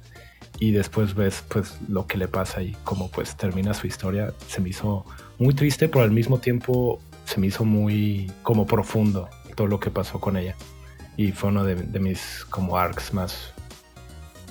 Y 0.59 0.71
después 0.71 1.15
ves 1.15 1.43
pues 1.47 1.77
lo 1.88 2.05
que 2.05 2.17
le 2.17 2.27
pasa 2.27 2.61
y 2.61 2.75
cómo 2.84 3.09
pues 3.09 3.36
termina 3.38 3.73
su 3.73 3.88
historia. 3.88 4.34
Se 4.47 4.59
me 4.59 4.69
hizo 4.69 5.05
muy 5.38 5.53
triste, 5.53 5.88
pero 5.88 6.03
al 6.03 6.11
mismo 6.11 6.39
tiempo 6.39 6.99
se 7.25 7.39
me 7.39 7.47
hizo 7.47 7.63
muy 7.63 8.32
como 8.43 8.65
profundo 8.65 9.30
todo 9.55 9.67
lo 9.67 9.80
que 9.80 9.91
pasó 9.91 10.19
con 10.19 10.38
ella. 10.38 10.55
Y 11.15 11.32
fue 11.34 11.49
uno 11.49 11.63
de, 11.65 11.75
mis 11.99 12.45
como 12.49 12.77
arcs 12.77 13.13
más, 13.13 13.53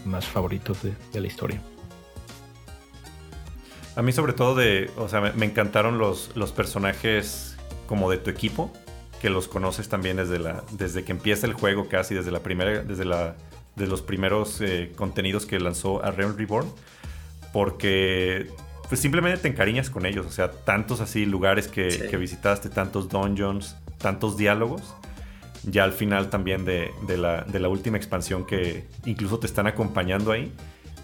más 0.05 0.27
favoritos 0.27 0.79
de, 0.83 1.21
la 1.21 1.27
historia. 1.27 1.61
A 3.99 4.03
mí 4.03 4.13
sobre 4.13 4.33
todo 4.33 4.55
de, 4.55 4.93
o 4.97 5.09
sea, 5.09 5.21
me, 5.21 5.45
encantaron 5.45 5.99
los, 5.99 6.31
los 6.37 6.53
personajes 6.53 7.57
como 7.89 8.09
de 8.09 8.19
tu 8.19 8.31
equipo, 8.31 8.73
que 9.21 9.29
los 9.29 9.49
conoces 9.49 9.89
también 9.89 10.19
desde, 10.19 10.39
la, 10.39 10.63
desde 10.71 11.03
que 11.03 11.11
empieza 11.11 11.49
el 11.49 11.53
juego 11.53 11.89
casi, 11.89 12.15
desde 12.15 12.31
la 12.31 12.39
primera, 12.39 12.85
desde 12.85 13.05
la, 13.05 13.35
de 13.75 13.89
los 13.89 14.01
primeros 14.01 14.61
eh, 14.61 14.93
contenidos 14.95 15.47
que 15.47 15.59
lanzó 15.59 16.05
a 16.05 16.13
Realm 16.13 16.37
Reborn, 16.37 16.73
porque 17.53 18.47
pues 18.89 19.01
simplemente 19.01 19.41
te 19.41 19.49
encariñas 19.49 19.91
con 19.91 20.07
ellos, 20.07 20.27
o 20.27 20.31
sea, 20.31 20.53
tantos 20.53 21.01
así 21.01 21.27
lugares 21.27 21.67
que, 21.67 22.17
visitaste, 22.17 22.69
tantos 22.69 23.09
dungeons, 23.09 23.75
tantos 23.99 24.37
diálogos, 24.37 24.95
ya 25.65 25.83
al 25.83 25.93
final 25.93 26.31
también 26.31 26.65
de, 26.65 26.93
la, 27.17 27.43
de, 27.43 27.59
la, 27.59 27.69
última 27.69 27.97
expansión 27.97 28.47
que 28.47 28.85
incluso 29.07 29.41
te 29.41 29.49
están 29.49 29.67
acompañando 29.67 30.31
ahí, 30.31 30.53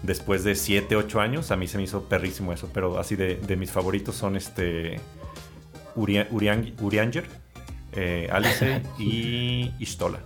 después 0.05 0.43
de 0.43 0.55
7, 0.55 0.95
8 0.95 1.19
años, 1.19 1.51
a 1.51 1.55
mí 1.55 1.67
se 1.67 1.77
me 1.77 1.83
hizo 1.83 2.03
perrísimo 2.03 2.53
eso, 2.53 2.69
pero 2.73 2.99
así 2.99 3.15
de, 3.15 3.55
mis 3.57 3.71
favoritos 3.71 4.15
son 4.15 4.35
este 4.35 4.99
Urianger, 5.95 7.25
eh, 7.93 8.29
Alice 8.31 8.81
y 8.99 9.71
Istola. 9.79 10.19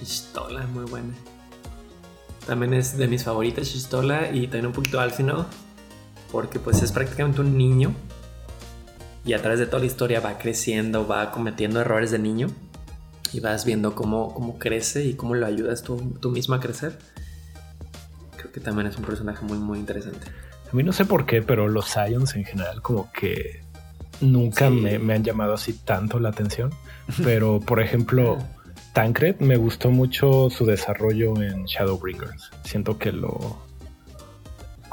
Istola, 0.00 0.66
muy 0.66 0.84
buena. 0.84 1.14
También 2.46 2.74
es 2.74 2.96
de 2.96 3.06
mis 3.06 3.22
favoritas 3.22 3.70
Chistola 3.70 4.30
y 4.32 4.42
también 4.42 4.66
un 4.66 4.72
poquito 4.72 5.00
Alfino. 5.00 5.46
Porque 6.30 6.58
pues 6.58 6.82
es 6.82 6.90
prácticamente 6.92 7.40
un 7.40 7.56
niño. 7.56 7.94
Y 9.24 9.34
a 9.34 9.40
través 9.40 9.60
de 9.60 9.66
toda 9.66 9.80
la 9.80 9.86
historia 9.86 10.20
va 10.20 10.38
creciendo, 10.38 11.06
va 11.06 11.30
cometiendo 11.30 11.80
errores 11.80 12.10
de 12.10 12.18
niño. 12.18 12.48
Y 13.32 13.40
vas 13.40 13.64
viendo 13.64 13.94
cómo, 13.94 14.34
cómo 14.34 14.58
crece 14.58 15.04
y 15.04 15.14
cómo 15.14 15.34
lo 15.34 15.46
ayudas 15.46 15.82
tú, 15.82 16.18
tú 16.20 16.30
mismo 16.30 16.54
a 16.54 16.60
crecer. 16.60 16.98
Que 18.52 18.60
también 18.60 18.86
es 18.86 18.96
un 18.96 19.04
personaje 19.04 19.44
muy, 19.44 19.58
muy 19.58 19.78
interesante. 19.78 20.26
A 20.70 20.76
mí 20.76 20.82
no 20.82 20.92
sé 20.92 21.04
por 21.04 21.26
qué, 21.26 21.42
pero 21.42 21.68
los 21.68 21.86
Scions 21.86 22.34
en 22.36 22.44
general 22.44 22.82
como 22.82 23.10
que 23.12 23.62
nunca 24.20 24.70
me, 24.70 24.98
me, 24.98 25.14
han 25.14 25.24
llamado 25.24 25.54
así 25.54 25.72
tanto 25.72 26.18
la 26.20 26.30
atención. 26.30 26.70
Pero, 27.24 27.60
por 27.60 27.80
ejemplo... 27.80 28.38
Tancred 28.92 29.40
me 29.40 29.56
gustó 29.56 29.90
mucho 29.90 30.50
su 30.50 30.66
desarrollo 30.66 31.40
en 31.40 31.64
Shadowbringers. 31.64 32.50
Siento 32.62 32.98
que 32.98 33.10
lo 33.10 33.58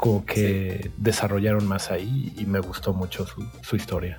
como 0.00 0.24
que 0.24 0.90
desarrollaron 0.96 1.66
más 1.66 1.90
ahí 1.90 2.32
y 2.38 2.46
me 2.46 2.58
gustó 2.60 2.94
mucho 2.94 3.26
su, 3.26 3.76
historia. 3.76 4.16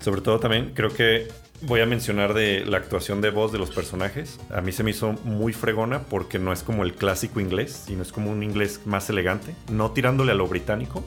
Sobre 0.00 0.22
todo 0.22 0.40
también 0.40 0.72
creo 0.74 0.90
que 0.92 1.28
voy 1.62 1.80
a 1.80 1.86
mencionar 1.86 2.34
de 2.34 2.64
la 2.64 2.78
actuación 2.78 3.20
de 3.20 3.30
voz 3.30 3.52
de 3.52 3.58
los 3.58 3.70
personajes. 3.70 4.38
A 4.50 4.60
mí 4.60 4.72
se 4.72 4.82
me 4.82 4.90
hizo 4.90 5.12
muy 5.24 5.52
fregona 5.52 6.00
porque 6.04 6.38
no 6.38 6.52
es 6.52 6.62
como 6.62 6.82
el 6.84 6.94
clásico 6.94 7.40
inglés, 7.40 7.84
sino 7.86 8.02
es 8.02 8.12
como 8.12 8.30
un 8.30 8.42
inglés 8.42 8.80
más 8.84 9.08
elegante, 9.10 9.54
no 9.70 9.90
tirándole 9.92 10.32
a 10.32 10.34
lo 10.34 10.46
británico, 10.46 11.04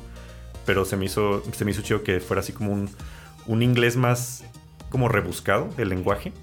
pero 0.65 0.85
se 0.85 0.97
me 0.97 1.05
hizo, 1.05 1.43
se 1.51 1.65
me 1.65 1.71
hizo 1.71 1.81
chido 1.81 2.03
que 2.03 2.19
fuera 2.19 2.41
así 2.41 2.53
como 2.53 2.71
un, 2.71 2.89
un 3.47 3.63
inglés 3.63 3.95
más 3.95 4.43
como 4.89 5.07
rebuscado 5.07 5.69
del 5.77 5.89
lenguaje 5.89 6.33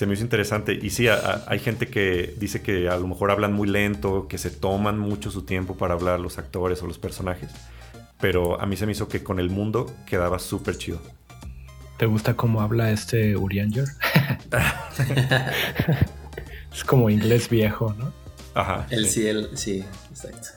se 0.00 0.06
me 0.06 0.14
hizo 0.14 0.22
interesante. 0.22 0.78
Y 0.80 0.88
sí, 0.88 1.08
hay 1.08 1.58
gente 1.58 1.88
que 1.88 2.34
dice 2.38 2.62
que 2.62 2.88
a 2.88 2.96
lo 2.96 3.06
mejor 3.06 3.30
hablan 3.30 3.52
muy 3.52 3.68
lento, 3.68 4.28
que 4.28 4.38
se 4.38 4.50
toman 4.50 4.98
mucho 4.98 5.30
su 5.30 5.42
tiempo 5.42 5.76
para 5.76 5.92
hablar 5.92 6.20
los 6.20 6.38
actores 6.38 6.82
o 6.82 6.86
los 6.86 6.96
personajes. 6.96 7.50
Pero 8.18 8.58
a 8.58 8.64
mí 8.64 8.78
se 8.78 8.86
me 8.86 8.92
hizo 8.92 9.08
que 9.08 9.22
con 9.22 9.38
el 9.38 9.50
mundo 9.50 9.92
quedaba 10.06 10.38
súper 10.38 10.78
chido. 10.78 11.02
¿Te 12.00 12.06
gusta 12.06 12.32
cómo 12.32 12.62
habla 12.62 12.92
este 12.92 13.36
Urianger? 13.36 13.84
es 16.72 16.82
como 16.82 17.10
inglés 17.10 17.50
viejo, 17.50 17.94
¿no? 17.98 18.10
Ajá. 18.54 18.86
El 18.88 19.06
sí, 19.06 19.26
el, 19.26 19.54
sí, 19.54 19.84
exacto. 20.08 20.48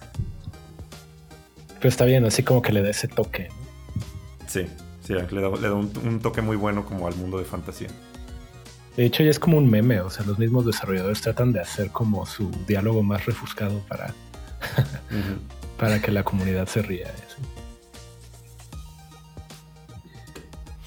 Pero 1.79 1.89
está 1.89 2.05
bien, 2.05 2.23
así 2.23 2.43
como 2.43 2.61
que 2.61 2.71
le 2.71 2.81
da 2.81 2.91
ese 2.91 3.09
toque. 3.09 3.49
Sí, 4.47 4.67
sí, 5.05 5.15
le 5.15 5.41
da, 5.41 5.73
un 5.73 6.21
toque 6.21 6.41
muy 6.41 6.55
bueno 6.55 6.85
como 6.85 7.07
al 7.07 7.15
mundo 7.17 7.39
de 7.39 7.43
fantasía. 7.43 7.89
De 8.95 9.03
hecho, 9.03 9.21
ya 9.21 9.29
es 9.29 9.37
como 9.37 9.57
un 9.57 9.69
meme, 9.69 9.99
o 9.99 10.09
sea, 10.09 10.25
los 10.25 10.39
mismos 10.39 10.65
desarrolladores 10.65 11.19
tratan 11.19 11.51
de 11.51 11.59
hacer 11.59 11.89
como 11.89 12.25
su 12.25 12.51
diálogo 12.65 13.03
más 13.03 13.25
refuscado 13.25 13.81
para, 13.89 14.13
para 15.77 16.01
que 16.01 16.09
la 16.09 16.23
comunidad 16.23 16.69
se 16.69 16.83
ría. 16.83 17.07
Sí, 17.07 17.43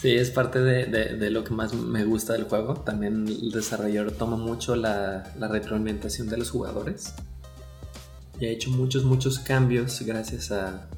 es 0.03 0.31
parte 0.31 0.61
de, 0.61 1.31
lo 1.31 1.43
que 1.45 1.53
más 1.53 1.75
me 1.75 2.05
gusta 2.05 2.35
del 2.35 2.45
juego. 2.45 2.75
También 2.75 3.27
el 3.27 3.51
desarrollador 3.51 4.13
toma 4.13 4.37
mucho 4.37 4.77
la, 4.77 5.33
la 5.39 5.49
retroalimentación 5.49 6.29
de 6.29 6.37
los 6.37 6.51
jugadores 6.51 7.15
y 8.39 8.47
ha 8.47 8.51
hecho 8.51 8.71
muchos, 8.71 9.05
muchos 9.05 9.39
cambios 9.39 10.03
gracias 10.03 10.53
a 10.53 10.89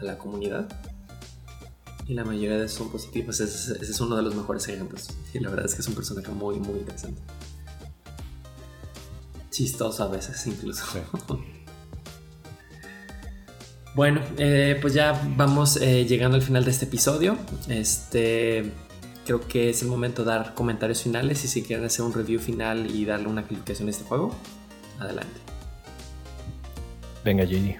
la 0.00 0.18
comunidad 0.18 0.68
y 2.08 2.14
la 2.14 2.24
mayoría 2.24 2.58
de 2.58 2.68
son 2.68 2.90
positivos. 2.90 3.38
Ese, 3.40 3.74
es 3.82 4.00
uno 4.00 4.16
de 4.16 4.22
los 4.22 4.34
mejores 4.34 4.66
ejemplos. 4.68 5.08
Y 5.34 5.40
la 5.40 5.50
verdad 5.50 5.66
es 5.66 5.74
que 5.74 5.82
es 5.82 5.88
un 5.88 5.94
personaje 5.94 6.30
muy, 6.30 6.58
muy 6.58 6.78
interesante. 6.78 7.20
Chistoso 9.50 10.04
a 10.04 10.08
veces 10.08 10.46
incluso. 10.46 10.84
bueno, 13.98 14.20
eh, 14.38 14.78
pues 14.80 14.94
ya 14.94 15.20
vamos 15.34 15.76
eh, 15.82 16.06
llegando 16.06 16.36
al 16.36 16.42
final 16.42 16.64
de 16.64 16.70
este 16.70 16.84
episodio. 16.84 17.36
Este, 17.68 18.70
creo 19.26 19.40
que 19.48 19.70
es 19.70 19.82
el 19.82 19.88
momento 19.88 20.22
de 20.22 20.30
dar 20.30 20.54
comentarios 20.54 21.02
finales 21.02 21.44
y 21.44 21.48
si 21.48 21.64
quieren 21.64 21.84
hacer 21.84 22.04
un 22.04 22.12
review 22.12 22.38
final 22.38 22.94
y 22.94 23.04
darle 23.04 23.26
una 23.26 23.42
calificación 23.42 23.88
a 23.88 23.90
este 23.90 24.04
juego, 24.04 24.32
adelante. 25.00 25.40
Venga, 27.24 27.44
Gigi. 27.44 27.74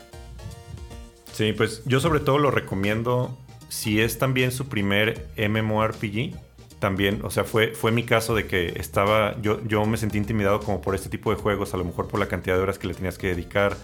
Sí, 1.35 1.53
pues 1.53 1.83
yo 1.85 2.01
sobre 2.01 2.19
todo 2.19 2.39
lo 2.39 2.51
recomiendo 2.51 3.39
si 3.69 4.01
es 4.01 4.19
también 4.19 4.51
su 4.51 4.67
primer 4.67 5.29
MMORPG, 5.37 6.35
también, 6.81 7.21
o 7.23 7.31
sea, 7.31 7.45
fue, 7.45 7.77
fue 7.77 7.93
mi 7.93 8.03
caso 8.03 8.35
de 8.35 8.49
que 8.49 8.73
estaba, 8.81 9.41
yo, 9.41 9.65
yo 9.69 9.87
me 9.87 9.97
sentí 9.97 10.19
intimidado 10.19 10.59
como 10.59 10.81
por 10.81 10.97
este 10.97 11.11
tipo 11.11 11.31
de 11.31 11.41
juegos, 11.41 11.75
a 11.75 11.77
lo 11.77 11.85
mejor 11.85 12.09
por 12.09 12.19
la 12.19 12.27
cantidad 12.27 12.57
de 12.57 12.63
horas 12.63 12.77
que 12.81 12.89
le 12.89 12.95
tenías 12.95 13.19
que 13.19 13.29
dedicar 13.29 13.77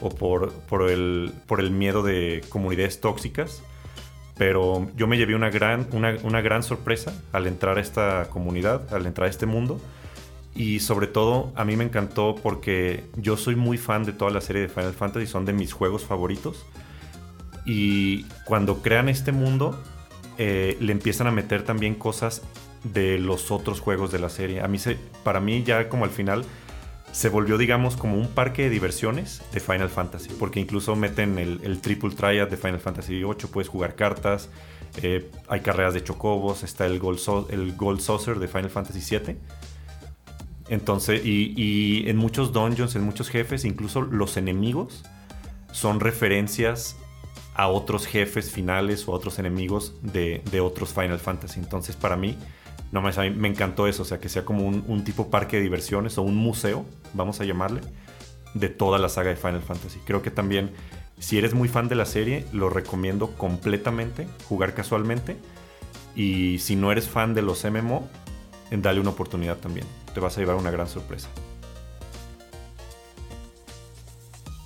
o 0.00 0.10
por, 0.10 0.52
por, 0.52 0.90
el, 0.90 1.32
por 1.46 1.60
el 1.60 1.70
miedo 1.70 2.02
de 2.02 2.42
comunidades 2.48 3.00
tóxicas. 3.00 3.62
Pero 4.36 4.88
yo 4.96 5.06
me 5.06 5.18
llevé 5.18 5.34
una 5.34 5.50
gran, 5.50 5.86
una, 5.92 6.16
una 6.22 6.40
gran 6.40 6.62
sorpresa 6.62 7.12
al 7.32 7.46
entrar 7.46 7.76
a 7.76 7.80
esta 7.80 8.28
comunidad, 8.30 8.92
al 8.94 9.06
entrar 9.06 9.26
a 9.26 9.30
este 9.30 9.46
mundo. 9.46 9.80
Y 10.54 10.80
sobre 10.80 11.06
todo, 11.06 11.52
a 11.54 11.64
mí 11.64 11.76
me 11.76 11.84
encantó 11.84 12.34
porque 12.42 13.04
yo 13.16 13.36
soy 13.36 13.54
muy 13.54 13.78
fan 13.78 14.04
de 14.04 14.12
toda 14.12 14.30
la 14.30 14.40
serie 14.40 14.62
de 14.62 14.68
Final 14.68 14.94
Fantasy, 14.94 15.26
son 15.26 15.44
de 15.44 15.52
mis 15.52 15.72
juegos 15.72 16.04
favoritos. 16.04 16.64
Y 17.66 18.24
cuando 18.46 18.82
crean 18.82 19.08
este 19.08 19.32
mundo, 19.32 19.78
eh, 20.38 20.76
le 20.80 20.92
empiezan 20.92 21.26
a 21.26 21.30
meter 21.30 21.62
también 21.62 21.94
cosas 21.94 22.42
de 22.82 23.18
los 23.18 23.50
otros 23.50 23.80
juegos 23.80 24.10
de 24.10 24.18
la 24.18 24.30
serie. 24.30 24.62
A 24.62 24.68
mí 24.68 24.78
se, 24.78 24.96
para 25.22 25.40
mí 25.40 25.62
ya 25.62 25.88
como 25.88 26.04
al 26.04 26.10
final 26.10 26.44
se 27.12 27.28
volvió 27.28 27.58
digamos 27.58 27.96
como 27.96 28.16
un 28.16 28.28
parque 28.28 28.62
de 28.62 28.70
diversiones 28.70 29.42
de 29.52 29.60
Final 29.60 29.88
Fantasy, 29.88 30.30
porque 30.38 30.60
incluso 30.60 30.96
meten 30.96 31.38
el, 31.38 31.80
Triple 31.80 32.10
Triad 32.10 32.48
de 32.48 32.56
Final 32.56 32.80
Fantasy 32.80 33.22
VIII, 33.22 33.34
puedes 33.52 33.68
jugar 33.68 33.94
cartas, 33.94 34.48
eh, 35.02 35.30
hay 35.48 35.60
carreras 35.60 35.94
de 35.94 36.02
chocobos, 36.02 36.62
está 36.62 36.86
el 36.86 36.98
Gold, 36.98 38.00
Saucer 38.00 38.38
de 38.38 38.48
Final 38.48 38.70
Fantasy 38.70 39.18
VII. 39.18 39.36
Entonces, 40.68 41.20
y 41.24 42.08
en 42.08 42.16
muchos 42.16 42.52
dungeons, 42.52 42.94
en 42.94 43.02
muchos 43.02 43.28
jefes, 43.28 43.64
incluso 43.64 44.02
los 44.02 44.36
enemigos 44.36 45.02
son 45.72 46.00
referencias 46.00 46.96
a 47.54 47.68
otros 47.68 48.06
jefes 48.06 48.50
finales 48.50 49.06
o 49.06 49.12
a 49.12 49.16
otros 49.16 49.38
enemigos 49.38 49.94
de, 50.02 50.60
otros 50.60 50.92
Final 50.92 51.18
Fantasy. 51.18 51.60
Entonces 51.60 51.96
para 51.96 52.16
mí, 52.16 52.36
no 52.92 53.02
me, 53.02 53.30
me 53.30 53.48
encantó 53.48 53.86
eso, 53.86 54.02
o 54.02 54.04
sea, 54.04 54.18
que 54.18 54.28
sea 54.28 54.44
como 54.44 54.66
un, 54.66 54.84
un, 54.88 55.04
tipo 55.04 55.30
parque 55.30 55.56
de 55.56 55.62
diversiones 55.62 56.18
o 56.18 56.22
un 56.22 56.36
museo, 56.36 56.84
vamos 57.14 57.40
a 57.40 57.44
llamarle, 57.44 57.80
de 58.54 58.68
toda 58.68 58.98
la 58.98 59.08
saga 59.08 59.30
de 59.30 59.36
Final 59.36 59.62
Fantasy. 59.62 60.00
Creo 60.04 60.22
que 60.22 60.30
también, 60.30 60.70
si 61.18 61.38
eres 61.38 61.54
muy 61.54 61.68
fan 61.68 61.88
de 61.88 61.94
la 61.94 62.04
serie, 62.04 62.46
lo 62.52 62.68
recomiendo 62.68 63.32
completamente, 63.36 64.26
jugar 64.48 64.74
casualmente. 64.74 65.36
Y 66.16 66.58
si 66.58 66.74
no 66.74 66.90
eres 66.90 67.08
fan 67.08 67.34
de 67.34 67.42
los 67.42 67.64
MMO, 67.64 68.08
dale 68.70 69.00
una 69.00 69.10
oportunidad 69.10 69.56
también. 69.58 69.86
Te 70.12 70.20
vas 70.20 70.36
a 70.36 70.40
llevar 70.40 70.56
una 70.56 70.70
gran 70.70 70.88
sorpresa. 70.88 71.28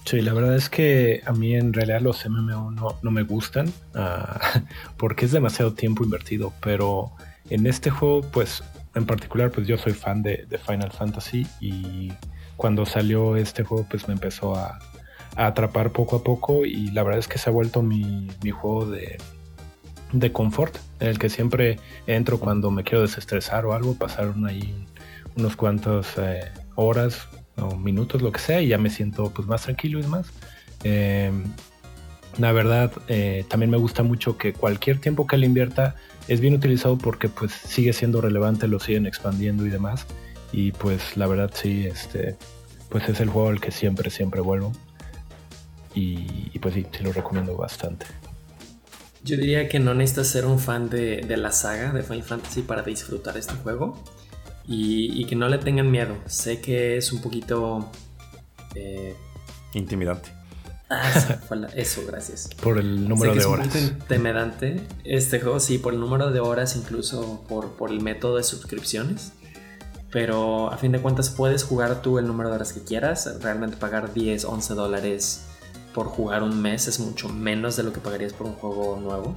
Sí, 0.05 0.20
la 0.20 0.35
verdad 0.35 0.55
es 0.55 0.68
que 0.68 1.22
a 1.25 1.33
mí 1.33 1.55
en 1.55 1.72
realidad 1.72 2.01
los 2.03 2.27
MMO 2.29 2.70
no, 2.70 3.11
me 3.11 3.22
gustan 3.22 3.72
ah, 3.95 4.39
porque 4.99 5.25
es 5.25 5.33
demasiado 5.33 5.72
tiempo 5.72 6.05
invertido, 6.05 6.53
pero 6.61 7.12
en 7.51 7.66
este 7.66 7.90
juego 7.90 8.22
pues 8.22 8.62
en 8.95 9.07
particular 9.07 9.51
pues 9.51 9.66
yo 9.66 9.76
soy 9.76 9.92
fan 9.92 10.22
de, 10.22 10.47
Final 10.66 10.92
Fantasy 10.92 11.47
y 11.61 12.12
cuando 12.57 12.86
salió 12.86 13.36
este 13.36 13.64
juego 13.64 13.86
pues 13.88 14.07
me 14.09 14.14
empezó 14.14 14.55
a, 14.55 14.78
atrapar 15.36 15.90
poco 15.90 16.16
a 16.16 16.22
poco 16.22 16.64
y 16.64 16.92
la 16.92 17.03
verdad 17.03 17.18
es 17.18 17.26
que 17.26 17.38
se 17.38 17.51
ha 17.51 17.53
vuelto 17.53 17.82
mi, 17.82 18.28
juego 18.53 18.86
de, 18.86 19.18
de 20.12 20.32
confort 20.32 20.76
en 21.01 21.09
el 21.09 21.18
que 21.18 21.28
siempre 21.28 21.80
entro 22.07 22.38
cuando 22.38 22.70
me 22.70 22.84
quiero 22.84 23.03
desestresar 23.03 23.66
o 23.66 23.72
algo, 23.72 23.95
pasaron 23.95 24.47
ahí 24.47 24.86
unos 25.36 25.57
cuantos 25.57 26.07
eh, 26.18 26.53
horas 26.76 27.28
o 27.57 27.76
minutos, 27.76 28.22
lo 28.22 28.32
que 28.32 28.40
sea, 28.40 28.62
y 28.62 28.68
ya 28.68 28.78
me 28.78 28.90
siento 28.90 29.30
pues 29.30 29.47
más 29.47 29.62
tranquilo 29.62 29.99
y 29.99 30.03
demás. 30.03 30.28
Em, 30.82 31.45
la 32.39 32.53
verdad, 32.53 32.93
eh, 33.09 33.45
también 33.49 33.70
me 33.70 33.76
gusta 33.76 34.03
mucho 34.03 34.37
que 34.37 34.53
cualquier 34.53 35.01
tiempo 35.01 35.26
que 35.26 35.37
le 35.37 35.47
invierta 35.47 35.97
es 36.28 36.41
bien 36.41 36.55
utilizado 36.55 36.97
porque 36.97 37.28
pues 37.28 37.53
sigue 37.53 37.93
siendo 37.93 38.20
relevante, 38.20 38.68
lo 38.68 38.80
siguen 38.80 39.07
expandiendo 39.07 39.66
y 39.66 39.70
demás. 39.70 40.07
Y 40.53 40.72
pues 40.72 41.16
la 41.16 41.26
verdad 41.26 41.51
sí, 41.53 41.87
este, 41.87 42.37
pues 42.89 43.09
es 43.09 43.20
el 43.20 43.28
juego 43.28 43.49
al 43.49 43.61
que 43.61 43.70
siempre, 43.70 44.11
siempre 44.11 44.41
vuelvo. 44.41 44.72
Y, 45.97 46.59
pues 46.59 46.74
sí, 46.74 46.87
sí 46.91 47.05
lo 47.05 47.12
recomiendo 47.12 47.57
bastante. 47.57 48.07
Yo 49.22 49.37
diría 49.37 49.68
que 49.68 49.78
no 49.78 49.95
necesitas 49.95 50.26
ser 50.26 50.45
un 50.45 50.59
fan 50.59 50.91
de, 50.91 51.20
de 51.20 51.37
la 51.37 51.53
saga 51.53 51.93
de 51.93 52.03
Final 52.03 52.24
Fantasy 52.24 52.62
para 52.62 52.82
disfrutar 52.82 53.37
este 53.37 53.55
juego 53.55 54.03
y, 54.66 55.24
que 55.26 55.37
no 55.37 55.49
le 55.49 55.59
tengan 55.59 55.91
miedo. 55.91 56.16
Sé 56.26 56.61
que 56.61 56.97
es 56.97 57.12
un 57.12 57.20
poquito... 57.20 57.91
Eh, 58.74 59.14
Intimidante. 59.74 60.30
Ah, 60.91 61.39
eso, 61.74 62.03
gracias. 62.07 62.51
Por 62.62 62.78
el 62.78 63.09
número 63.09 63.35
de 63.35 63.45
horas. 63.45 63.74
Es 63.74 63.91
un 63.91 63.97
intimidante 63.97 64.80
este 65.05 65.41
juego, 65.41 65.61
sí, 65.61 65.78
por 65.78 65.95
el 65.95 66.01
número 66.01 66.30
de 66.30 66.41
horas, 66.41 66.76
incluso 66.76 67.45
por, 67.49 67.72
por 67.72 67.91
el 67.91 68.01
método 68.01 68.37
de 68.37 68.45
suscripciones. 68.45 69.32
Pero 70.11 70.70
a 70.70 70.76
fin 70.76 70.93
de 70.93 71.01
cuentas 71.01 71.30
puedes 71.30 71.64
jugar 71.64 72.03
tú 72.03 72.18
el 72.18 72.26
número 72.26 72.51
de 72.51 72.57
horas 72.57 72.72
que 72.72 72.82
quieras. 72.82 73.41
Realmente 73.41 73.76
pagar 73.76 74.12
10, 74.12 74.45
11 74.45 74.74
dólares 74.74 75.47
por 75.93 76.07
jugar 76.07 76.43
un 76.43 76.61
mes 76.61 76.87
es 76.87 77.01
mucho 77.01 77.28
menos 77.28 77.76
de 77.76 77.82
lo 77.82 77.93
que 77.93 78.01
pagarías 78.01 78.32
por 78.32 78.47
un 78.47 78.55
juego 78.55 78.99
nuevo 79.01 79.37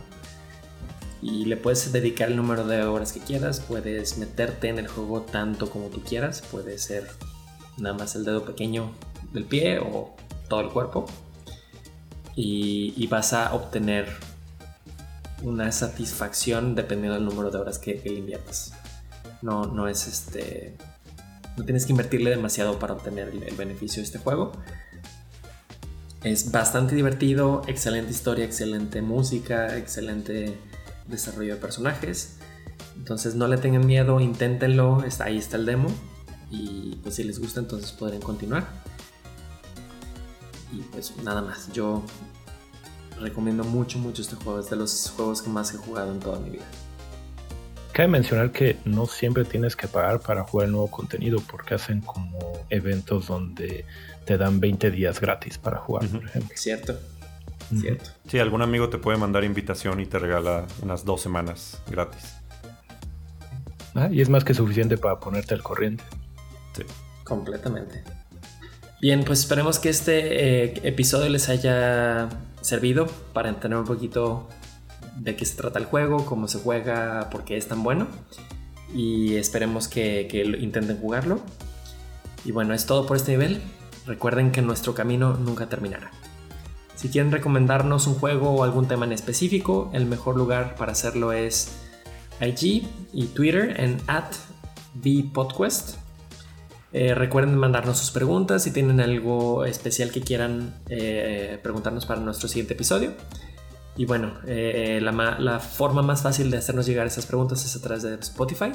y 1.21 1.45
le 1.45 1.57
puedes 1.57 1.91
dedicar 1.91 2.29
el 2.29 2.35
número 2.35 2.65
de 2.65 2.83
horas 2.83 3.11
que 3.11 3.19
quieras, 3.19 3.59
puedes 3.59 4.17
meterte 4.17 4.69
en 4.69 4.79
el 4.79 4.87
juego 4.87 5.21
tanto 5.21 5.69
como 5.69 5.87
tú 5.87 6.01
quieras, 6.01 6.43
puede 6.51 6.77
ser 6.77 7.07
nada 7.77 7.95
más 7.97 8.15
el 8.15 8.23
dedo 8.23 8.43
pequeño 8.45 8.91
del 9.33 9.45
pie 9.45 9.79
o 9.79 10.15
todo 10.47 10.61
el 10.61 10.69
cuerpo 10.69 11.05
y, 12.37 13.07
vas 13.07 13.33
a 13.33 13.53
obtener 13.55 14.07
una 15.41 15.71
satisfacción 15.71 16.75
dependiendo 16.75 17.15
del 17.15 17.25
número 17.25 17.49
de 17.49 17.57
horas 17.57 17.79
que, 17.79 17.99
le 18.05 18.13
inviertas. 18.13 18.73
No, 19.41 19.65
no 19.65 19.87
es 19.87 20.07
este. 20.07 20.77
No 21.57 21.65
tienes 21.65 21.87
que 21.87 21.93
invertirle 21.93 22.29
demasiado 22.29 22.77
para 22.77 22.93
obtener 22.93 23.29
el 23.29 23.55
beneficio 23.55 24.01
de 24.01 24.05
este 24.05 24.19
juego. 24.19 24.51
Es 26.23 26.51
bastante 26.51 26.93
divertido, 26.93 27.63
excelente 27.67 28.11
historia, 28.11 28.45
excelente 28.45 29.01
música, 29.01 29.75
excelente 29.75 30.55
desarrollo 31.07 31.55
de 31.55 31.61
personajes. 31.61 32.37
Entonces 32.95 33.33
no 33.33 33.47
le 33.47 33.57
tengan 33.57 33.85
miedo, 33.85 34.19
inténtenlo, 34.19 35.03
ahí 35.19 35.37
está 35.37 35.57
el 35.57 35.65
demo. 35.65 35.89
Y 36.51 36.97
pues 37.01 37.15
si 37.15 37.23
les 37.23 37.39
gusta 37.39 37.61
entonces 37.61 37.91
podrán 37.91 38.21
continuar. 38.21 38.67
Y 40.71 40.81
pues 40.81 41.15
nada 41.23 41.41
más, 41.41 41.71
yo 41.71 42.03
recomiendo 43.19 43.63
mucho, 43.63 43.97
mucho 43.99 44.21
este 44.21 44.35
juego. 44.35 44.59
Es 44.59 44.69
de 44.69 44.75
los 44.75 45.13
juegos 45.15 45.41
que 45.41 45.49
más 45.49 45.73
he 45.73 45.77
jugado 45.77 46.11
en 46.11 46.19
toda 46.19 46.39
mi 46.39 46.51
vida. 46.51 46.65
Cabe 47.93 48.09
mencionar 48.09 48.51
que 48.51 48.77
no 48.85 49.07
siempre 49.07 49.43
tienes 49.43 49.75
que 49.75 49.87
pagar 49.87 50.19
para 50.19 50.43
jugar 50.43 50.67
el 50.67 50.73
nuevo 50.73 50.91
contenido 50.91 51.39
porque 51.49 51.73
hacen 51.75 52.01
como 52.01 52.37
eventos 52.69 53.27
donde 53.27 53.85
te 54.25 54.37
dan 54.37 54.59
20 54.59 54.91
días 54.91 55.19
gratis 55.19 55.57
para 55.57 55.77
jugar, 55.77 56.07
por 56.07 56.23
ejemplo. 56.23 56.55
Cierto. 56.55 56.99
¿cierto? 57.75 58.09
Sí, 58.27 58.39
algún 58.39 58.61
amigo 58.61 58.89
te 58.89 58.97
puede 58.97 59.17
mandar 59.17 59.43
invitación 59.43 59.99
y 59.99 60.05
te 60.05 60.19
regala 60.19 60.65
unas 60.81 61.05
dos 61.05 61.21
semanas 61.21 61.81
gratis. 61.89 62.35
Ah, 63.95 64.09
y 64.11 64.21
es 64.21 64.29
más 64.29 64.43
que 64.43 64.53
suficiente 64.53 64.97
para 64.97 65.19
ponerte 65.19 65.55
al 65.55 65.63
corriente. 65.63 66.03
Sí. 66.73 66.83
Completamente. 67.23 68.03
Bien, 68.99 69.23
pues 69.23 69.41
esperemos 69.41 69.77
que 69.77 69.89
este 69.89 70.63
eh, 70.63 70.73
episodio 70.83 71.29
les 71.29 71.49
haya 71.49 72.29
servido 72.61 73.05
para 73.31 73.49
entender 73.49 73.77
un 73.77 73.85
poquito 73.85 74.47
de 75.17 75.35
qué 75.35 75.45
se 75.45 75.55
trata 75.55 75.77
el 75.77 75.85
juego, 75.85 76.25
cómo 76.25 76.47
se 76.47 76.57
juega, 76.57 77.29
por 77.29 77.43
qué 77.43 77.57
es 77.57 77.67
tan 77.67 77.83
bueno. 77.83 78.07
Y 78.95 79.35
esperemos 79.35 79.87
que, 79.87 80.27
que 80.27 80.41
intenten 80.41 80.99
jugarlo. 80.99 81.41
Y 82.43 82.51
bueno, 82.51 82.73
es 82.73 82.87
todo 82.87 83.05
por 83.05 83.17
este 83.17 83.33
nivel. 83.33 83.61
Recuerden 84.07 84.51
que 84.51 84.63
nuestro 84.63 84.95
camino 84.95 85.35
nunca 85.35 85.69
terminará. 85.69 86.09
Si 86.95 87.09
quieren 87.09 87.31
recomendarnos 87.31 88.07
un 88.07 88.15
juego 88.15 88.49
o 88.49 88.63
algún 88.63 88.87
tema 88.87 89.05
en 89.05 89.11
específico, 89.11 89.91
el 89.93 90.07
mejor 90.07 90.35
lugar 90.35 90.75
para 90.75 90.93
hacerlo 90.93 91.33
es 91.33 91.69
IG 92.41 92.87
y 93.13 93.27
Twitter 93.27 93.79
en 93.79 94.01
at 94.07 94.31
VPodquest. 94.95 96.06
Eh, 96.93 97.13
recuerden 97.13 97.55
mandarnos 97.57 97.97
sus 97.97 98.11
preguntas 98.11 98.63
si 98.63 98.71
tienen 98.71 99.01
algo 99.01 99.65
especial 99.65 100.09
que 100.11 100.21
quieran 100.21 100.73
eh, 100.89 101.59
preguntarnos 101.61 102.05
para 102.05 102.21
nuestro 102.21 102.47
siguiente 102.47 102.73
episodio. 102.73 103.11
Y 103.97 104.05
bueno, 104.05 104.33
eh, 104.45 104.99
la, 105.01 105.11
la, 105.39 105.59
forma 105.59 106.01
más 106.01 106.21
fácil 106.21 106.51
de 106.51 106.57
hacernos 106.57 106.85
llegar 106.85 107.07
esas 107.07 107.25
preguntas 107.25 107.65
es 107.65 107.75
a 107.75 107.81
través 107.81 108.03
de 108.03 108.15
Spotify. 108.15 108.71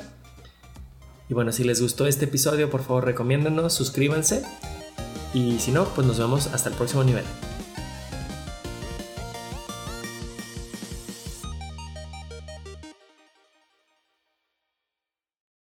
Y 1.28 1.34
bueno, 1.34 1.52
si 1.52 1.64
les 1.64 1.80
gustó 1.80 2.06
este 2.06 2.24
episodio, 2.24 2.68
por 2.68 2.82
favor 2.82 3.04
recomiéndanos, 3.04 3.72
suscríbanse. 3.72 4.42
Y 5.32 5.60
si 5.60 5.70
no, 5.70 5.84
pues 5.84 6.06
nos 6.06 6.18
vemos 6.18 6.48
hasta 6.48 6.68
el 6.68 6.74
próximo 6.74 7.04
nivel. 7.04 7.24